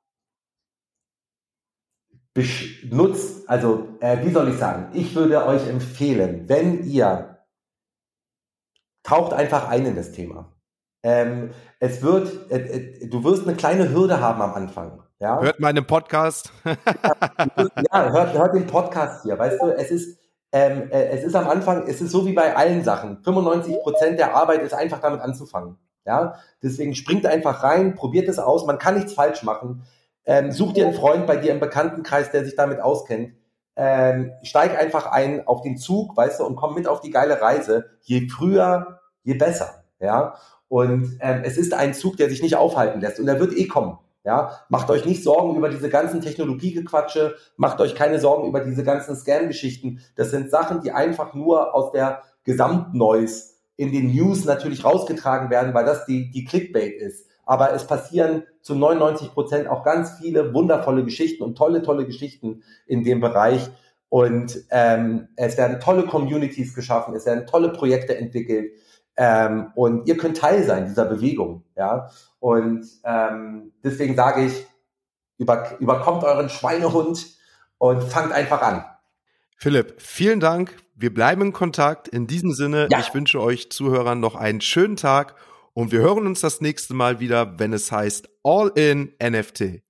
nutzt, 2.89 3.49
also 3.49 3.87
äh, 3.99 4.25
wie 4.25 4.31
soll 4.31 4.49
ich 4.49 4.57
sagen, 4.57 4.89
ich 4.93 5.15
würde 5.15 5.45
euch 5.45 5.67
empfehlen, 5.67 6.47
wenn 6.47 6.83
ihr 6.85 7.39
taucht 9.03 9.33
einfach 9.33 9.69
ein 9.69 9.85
in 9.85 9.95
das 9.95 10.11
Thema. 10.11 10.53
Ähm, 11.03 11.51
es 11.79 12.01
wird, 12.01 12.51
äh, 12.51 12.57
äh, 12.57 13.07
du 13.07 13.23
wirst 13.23 13.47
eine 13.47 13.55
kleine 13.55 13.89
Hürde 13.89 14.19
haben 14.19 14.41
am 14.41 14.53
Anfang. 14.53 15.03
Ja? 15.19 15.39
Hört 15.41 15.59
meinen 15.59 15.85
Podcast. 15.85 16.51
ja, 16.65 18.11
hört, 18.11 18.33
hört 18.33 18.53
den 18.53 18.67
Podcast 18.67 19.23
hier. 19.23 19.39
Weißt 19.39 19.61
du, 19.61 19.67
es 19.67 19.91
ist, 19.91 20.19
ähm, 20.51 20.89
äh, 20.91 21.07
es 21.09 21.23
ist 21.23 21.35
am 21.35 21.47
Anfang, 21.47 21.87
es 21.87 22.01
ist 22.01 22.11
so 22.11 22.25
wie 22.25 22.33
bei 22.33 22.55
allen 22.55 22.83
Sachen. 22.83 23.23
95 23.23 23.79
Prozent 23.81 24.19
der 24.19 24.35
Arbeit 24.35 24.61
ist 24.61 24.73
einfach 24.73 24.99
damit 24.99 25.21
anzufangen. 25.21 25.77
Ja, 26.05 26.35
deswegen 26.63 26.95
springt 26.95 27.25
einfach 27.25 27.63
rein, 27.63 27.95
probiert 27.95 28.27
es 28.27 28.39
aus. 28.39 28.65
Man 28.65 28.79
kann 28.79 28.95
nichts 28.95 29.13
falsch 29.13 29.43
machen. 29.43 29.83
Ähm, 30.29 30.51
such 30.51 30.73
dir 30.73 30.85
einen 30.85 30.93
Freund 30.93 31.25
bei 31.25 31.37
dir 31.37 31.51
im 31.51 31.59
Bekanntenkreis, 31.59 32.29
der 32.29 32.45
sich 32.45 32.55
damit 32.55 32.79
auskennt. 32.79 33.33
Ähm, 33.75 34.31
steig 34.43 34.79
einfach 34.79 35.07
ein 35.07 35.47
auf 35.47 35.63
den 35.63 35.75
Zug, 35.75 36.15
weißt 36.15 36.39
du, 36.39 36.45
und 36.45 36.55
komm 36.55 36.75
mit 36.75 36.87
auf 36.87 37.01
die 37.01 37.09
geile 37.09 37.41
Reise. 37.41 37.89
Je 38.01 38.29
früher, 38.29 38.99
je 39.23 39.33
besser. 39.33 39.85
Ja, 39.99 40.35
und 40.67 41.17
ähm, 41.21 41.41
es 41.43 41.57
ist 41.57 41.73
ein 41.73 41.95
Zug, 41.95 42.17
der 42.17 42.29
sich 42.29 42.43
nicht 42.43 42.55
aufhalten 42.55 43.01
lässt 43.01 43.19
und 43.19 43.25
der 43.25 43.39
wird 43.39 43.57
eh 43.57 43.65
kommen. 43.65 43.97
Ja, 44.23 44.59
macht 44.69 44.91
euch 44.91 45.03
nicht 45.03 45.23
Sorgen 45.23 45.55
über 45.55 45.69
diese 45.69 45.89
ganzen 45.89 46.21
Technologiegequatsche, 46.21 47.35
macht 47.57 47.81
euch 47.81 47.95
keine 47.95 48.19
Sorgen 48.19 48.47
über 48.47 48.59
diese 48.59 48.83
ganzen 48.83 49.15
Scam-Geschichten. 49.15 50.01
Das 50.15 50.29
sind 50.29 50.51
Sachen, 50.51 50.81
die 50.81 50.91
einfach 50.91 51.33
nur 51.33 51.73
aus 51.73 51.91
der 51.91 52.21
Gesamtnoise 52.43 53.55
in 53.77 53.91
den 53.91 54.13
News 54.13 54.45
natürlich 54.45 54.85
rausgetragen 54.85 55.49
werden, 55.49 55.73
weil 55.73 55.85
das 55.85 56.05
die, 56.05 56.29
die 56.29 56.45
Clickbait 56.45 57.01
ist. 57.01 57.28
Aber 57.49 57.73
es 57.73 57.87
passieren 57.87 58.43
zu 58.61 58.75
99 58.75 59.33
Prozent 59.33 59.67
auch 59.67 59.83
ganz 59.83 60.19
viele 60.19 60.53
wundervolle 60.53 61.03
Geschichten 61.03 61.41
und 61.41 61.57
tolle, 61.57 61.81
tolle 61.81 62.05
Geschichten 62.05 62.61
in 62.85 63.03
dem 63.03 63.21
Bereich. 63.21 63.71
Und 64.07 64.65
ähm, 64.69 65.29
es 65.35 65.57
werden 65.57 65.79
tolle 65.79 66.05
Communities 66.05 66.75
geschaffen, 66.75 67.15
es 67.15 67.25
werden 67.25 67.47
tolle 67.47 67.69
Projekte 67.69 68.15
entwickelt. 68.15 68.73
Ähm, 69.17 69.71
und 69.73 70.07
ihr 70.07 70.15
könnt 70.15 70.37
Teil 70.37 70.61
sein 70.61 70.85
dieser 70.85 71.05
Bewegung. 71.05 71.63
Ja? 71.75 72.11
Und 72.37 72.85
ähm, 73.03 73.71
deswegen 73.83 74.15
sage 74.15 74.45
ich, 74.45 74.67
über, 75.39 75.75
überkommt 75.79 76.23
euren 76.23 76.49
Schweinehund 76.49 77.35
und 77.79 78.03
fangt 78.03 78.31
einfach 78.31 78.61
an. 78.61 78.85
Philipp, 79.55 79.95
vielen 79.97 80.39
Dank. 80.39 80.77
Wir 80.93 81.11
bleiben 81.11 81.41
in 81.41 81.53
Kontakt. 81.53 82.09
In 82.09 82.27
diesem 82.27 82.53
Sinne, 82.53 82.89
ja. 82.91 82.99
ich 82.99 83.11
wünsche 83.15 83.41
euch 83.41 83.71
Zuhörern 83.71 84.19
noch 84.19 84.35
einen 84.35 84.61
schönen 84.61 84.97
Tag 84.97 85.33
und 85.79 85.93
wir 85.93 86.01
hören 86.01 86.27
uns 86.27 86.41
das 86.41 86.59
nächste 86.59 86.93
Mal 86.93 87.21
wieder, 87.21 87.57
wenn 87.57 87.71
es 87.71 87.89
heißt 87.89 88.27
All 88.43 88.69
in 88.75 89.13
NFT. 89.23 89.81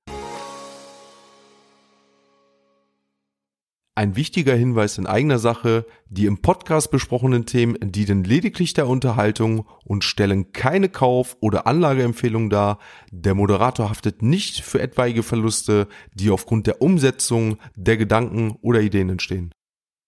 Ein 3.96 4.16
wichtiger 4.16 4.54
Hinweis 4.54 5.00
in 5.00 5.08
eigener 5.08 5.40
Sache, 5.40 5.88
die 6.08 6.28
im 6.28 6.44
Podcast 6.44 6.92
besprochenen 6.92 7.48
Themen 7.48 7.76
dienen 7.82 8.24
lediglich 8.24 8.76
der 8.76 8.88
Unterhaltung 8.88 9.66
und 9.84 10.04
stellen 10.04 10.52
keine 10.52 10.90
Kauf- 10.90 11.38
oder 11.42 11.66
Anlageempfehlung 11.66 12.52
dar. 12.52 12.78
Der 13.12 13.34
Moderator 13.34 13.90
haftet 13.90 14.22
nicht 14.22 14.62
für 14.62 14.80
etwaige 14.80 15.24
Verluste, 15.24 15.88
die 16.14 16.30
aufgrund 16.30 16.68
der 16.68 16.84
Umsetzung 16.84 17.58
der 17.76 17.98
Gedanken 17.98 18.60
oder 18.62 18.82
Ideen 18.82 19.10
entstehen. 19.10 19.56